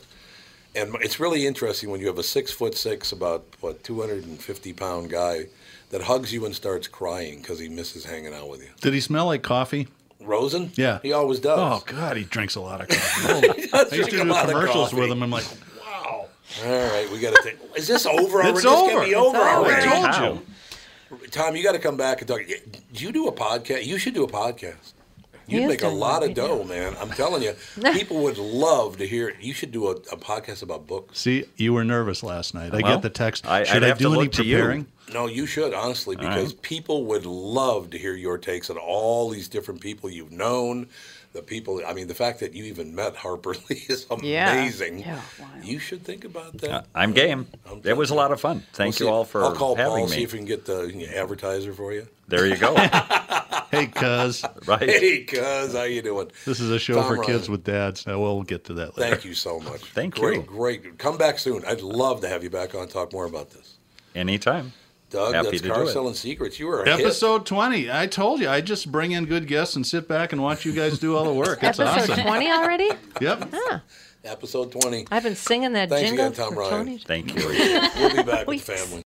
And 0.76 0.95
it's 1.01 1.20
really 1.20 1.45
interesting 1.45 1.89
when 1.91 1.99
you 1.99 2.07
have 2.07 2.18
a 2.18 2.24
six 2.24 2.51
foot 2.51 2.76
six, 2.76 3.11
about 3.11 3.45
what 3.59 3.84
250 3.84 4.74
pound 4.74 5.09
guy 5.09 5.47
that 5.94 6.02
hugs 6.02 6.34
you 6.34 6.44
and 6.46 6.56
starts 6.56 6.88
crying 6.88 7.38
because 7.38 7.60
he 7.60 7.70
misses 7.70 8.04
hanging 8.04 8.34
out 8.34 8.50
with 8.50 8.62
you. 8.62 8.70
Did 8.82 8.94
he 8.96 9.00
smell 9.00 9.28
like 9.28 9.44
coffee? 9.44 9.88
Rosen? 10.20 10.72
Yeah. 10.74 10.98
he 11.04 11.14
always 11.14 11.39
does. 11.39 11.60
Oh, 11.60 11.84
God, 11.86 12.18
he 12.18 12.24
drinks 12.24 12.56
a 12.56 12.62
lot 12.62 12.82
of 12.82 12.88
coffee. 12.88 13.48
He 13.62 13.68
does 13.68 13.94
I 13.94 13.96
used 13.96 14.10
to 14.10 14.18
do 14.18 14.24
lot 14.24 14.48
commercials 14.50 14.91
with 14.94 15.12
him. 15.12 15.22
I'm 15.22 15.30
like, 15.30 15.46
wow. 15.86 16.26
All 16.66 16.72
right, 16.72 17.08
we 17.12 17.20
got 17.20 17.36
to 17.36 17.44
take. 17.44 17.58
Is 17.78 17.88
this 17.88 18.06
over 18.08 18.38
already? 18.41 18.50
It's 18.50 18.64
This 18.64 18.72
can't 18.72 18.91
over. 18.96 19.06
be 19.06 19.16
over 19.16 19.38
It's 19.38 19.46
over. 19.46 19.50
already. 19.50 19.88
I 19.88 20.18
told 20.20 20.39
you. 21.22 21.28
Tom, 21.30 21.56
you 21.56 21.62
got 21.64 21.74
to 21.74 21.80
come 21.80 21.96
back 21.96 22.22
and 22.22 22.28
talk. 22.28 22.39
Do 22.48 23.06
you 23.06 23.12
do 23.12 23.28
a 23.28 23.32
podcast? 23.32 23.86
You 23.86 23.98
should 24.00 24.16
do 24.16 24.24
a 24.24 24.28
podcast. 24.28 24.94
He 25.48 25.56
You'd 25.58 25.68
make 25.68 25.84
a 25.84 25.88
lot 25.89 26.24
of 26.24 26.30
he 26.30 26.34
dough, 26.34 26.64
man. 26.64 26.96
I'm 27.00 27.10
telling 27.10 27.44
you, 27.44 27.54
people 27.94 28.24
would 28.24 28.38
love 28.38 28.98
to 28.98 29.08
hear. 29.08 29.36
You 29.39 29.54
should 29.54 29.72
do 29.72 29.88
a, 29.88 29.91
a 29.91 30.18
podcast 30.18 30.64
about 30.64 30.88
books. 30.88 31.20
See, 31.20 31.46
you 31.58 31.74
were 31.74 31.84
nervous 31.84 32.24
last 32.24 32.54
night. 32.54 32.74
I 32.74 32.82
Well, 32.82 32.94
get 32.96 33.02
the 33.02 33.10
text. 33.10 33.46
I- 33.48 33.64
Should 33.64 33.78
I'd 33.78 33.84
I 33.84 33.88
have 33.88 33.98
to 33.98 34.04
do 34.06 34.14
any 34.14 34.24
look 34.24 34.32
to 34.34 34.44
you. 34.46 34.56
preparing? 34.58 34.88
No, 35.14 35.28
you 35.28 35.46
should 35.46 35.74
honestly, 35.74 36.16
because 36.16 36.54
people 36.54 37.04
would 37.08 37.26
love 37.26 37.89
to 37.89 37.98
hear 37.98 38.16
your 38.16 38.38
takes 38.38 38.70
on 38.70 38.78
all 38.78 39.30
these 39.30 39.50
different 39.50 39.82
people 39.82 40.10
you've 40.10 40.32
known. 40.32 40.88
The 41.34 41.42
people, 41.42 41.82
I 41.86 41.94
mean, 41.94 42.08
the 42.08 42.14
fact 42.14 42.40
that 42.42 42.54
you 42.54 42.64
even 42.66 42.94
met 42.94 43.16
Harper 43.16 43.56
Lee 43.70 43.84
is 43.90 44.06
Yeah. 44.22 44.54
amazing. 44.54 45.00
Yeah, 45.00 45.20
You 45.64 45.80
should 45.80 46.04
think 46.04 46.26
about 46.26 46.58
that. 46.60 46.70
Uh, 46.72 46.82
I'm 46.94 47.12
game. 47.12 47.48
I'm 47.70 47.82
It 47.84 47.98
was 47.98 48.12
a 48.12 48.16
lot 48.16 48.32
of 48.32 48.40
fun. 48.40 48.58
We'll 48.58 48.66
Thank 48.74 48.96
see- 48.96 49.06
you 49.06 49.10
all 49.10 49.26
for 49.26 49.44
I'll 49.44 49.56
call 49.56 49.76
having 49.76 49.92
Paul 49.94 50.06
me. 50.08 50.12
see 50.16 50.24
if 50.24 50.32
we 50.34 50.38
can 50.40 50.46
get 50.46 50.66
the 50.66 50.84
you 50.86 51.08
know, 51.08 51.14
advertiser 51.14 51.74
for 51.74 51.92
you. 51.92 52.08
There 52.28 52.46
you 52.48 52.58
go. 52.58 52.76
Hey, 53.74 53.88
cuz, 53.88 54.46
right. 54.68 54.88
Hey, 54.88 55.24
cuz, 55.24 55.74
how 55.74 55.82
you 55.82 56.04
doing? 56.04 56.30
this 56.46 56.60
is 56.60 56.70
a 56.70 56.78
show 56.78 56.94
Tom 56.94 57.06
for 57.08 57.14
Ryan. 57.16 57.26
kids 57.26 57.50
with 57.50 57.64
dads. 57.64 58.06
Now, 58.06 58.20
we'll 58.22 58.44
get 58.44 58.66
to 58.66 58.74
that 58.76 58.96
later. 58.96 59.10
Thank 59.16 59.26
you 59.26 59.34
so 59.34 59.60
much. 59.62 59.82
Thank 59.96 60.14
great, 60.14 60.36
you. 60.42 60.44
Great, 60.44 61.00
Come 61.00 61.18
back 61.18 61.40
soon. 61.40 61.66
I'd 61.66 61.82
love 61.82 62.22
to 62.22 62.30
have 62.30 62.44
you 62.44 62.52
back 62.52 62.76
on 62.76 62.82
and 62.82 62.90
talk 62.92 63.12
more 63.12 63.26
about 63.26 63.50
this. 63.50 63.78
Anytime. 64.14 64.74
Doug, 65.14 65.34
Happy 65.34 65.47
that's 65.51 65.61
to 65.61 65.68
do 65.68 65.74
Car 65.74 65.84
it. 65.84 65.89
Selling 65.89 66.14
Secrets. 66.16 66.59
You 66.59 66.68
were 66.68 66.82
a 66.84 66.89
hit. 66.89 66.99
Episode 67.01 67.45
20. 67.45 67.89
I 67.91 68.07
told 68.07 68.39
you. 68.41 68.49
I 68.49 68.61
just 68.61 68.91
bring 68.91 69.11
in 69.11 69.26
good 69.26 69.47
guests 69.47 69.76
and 69.76 69.86
sit 69.86 70.07
back 70.07 70.34
and 70.34 70.41
watch 70.41 70.66
you 70.66 70.74
guys 70.74 70.97
do 70.99 71.16
all 71.16 71.24
the 71.24 71.34
work. 71.34 71.59
It's 71.64 71.80
Episode 71.80 72.11
awesome. 72.11 72.26
20 72.26 72.51
already? 72.51 72.89
Yep. 73.22 73.53
Episode 74.26 74.72
20. 74.72 75.07
I've 75.11 75.24
been 75.24 75.36
singing 75.36 75.74
that 75.74 75.89
Thanks 75.89 76.09
jingle 76.09 76.28
again, 76.28 76.45
Tom 76.45 76.57
Ryan. 76.57 76.84
20 76.86 76.97
Thank 76.99 77.36
you. 77.36 77.45
We'll 77.47 78.16
be 78.16 78.24
back 78.24 78.39
with 78.39 78.47
Weeks. 78.47 78.64
family. 78.64 79.01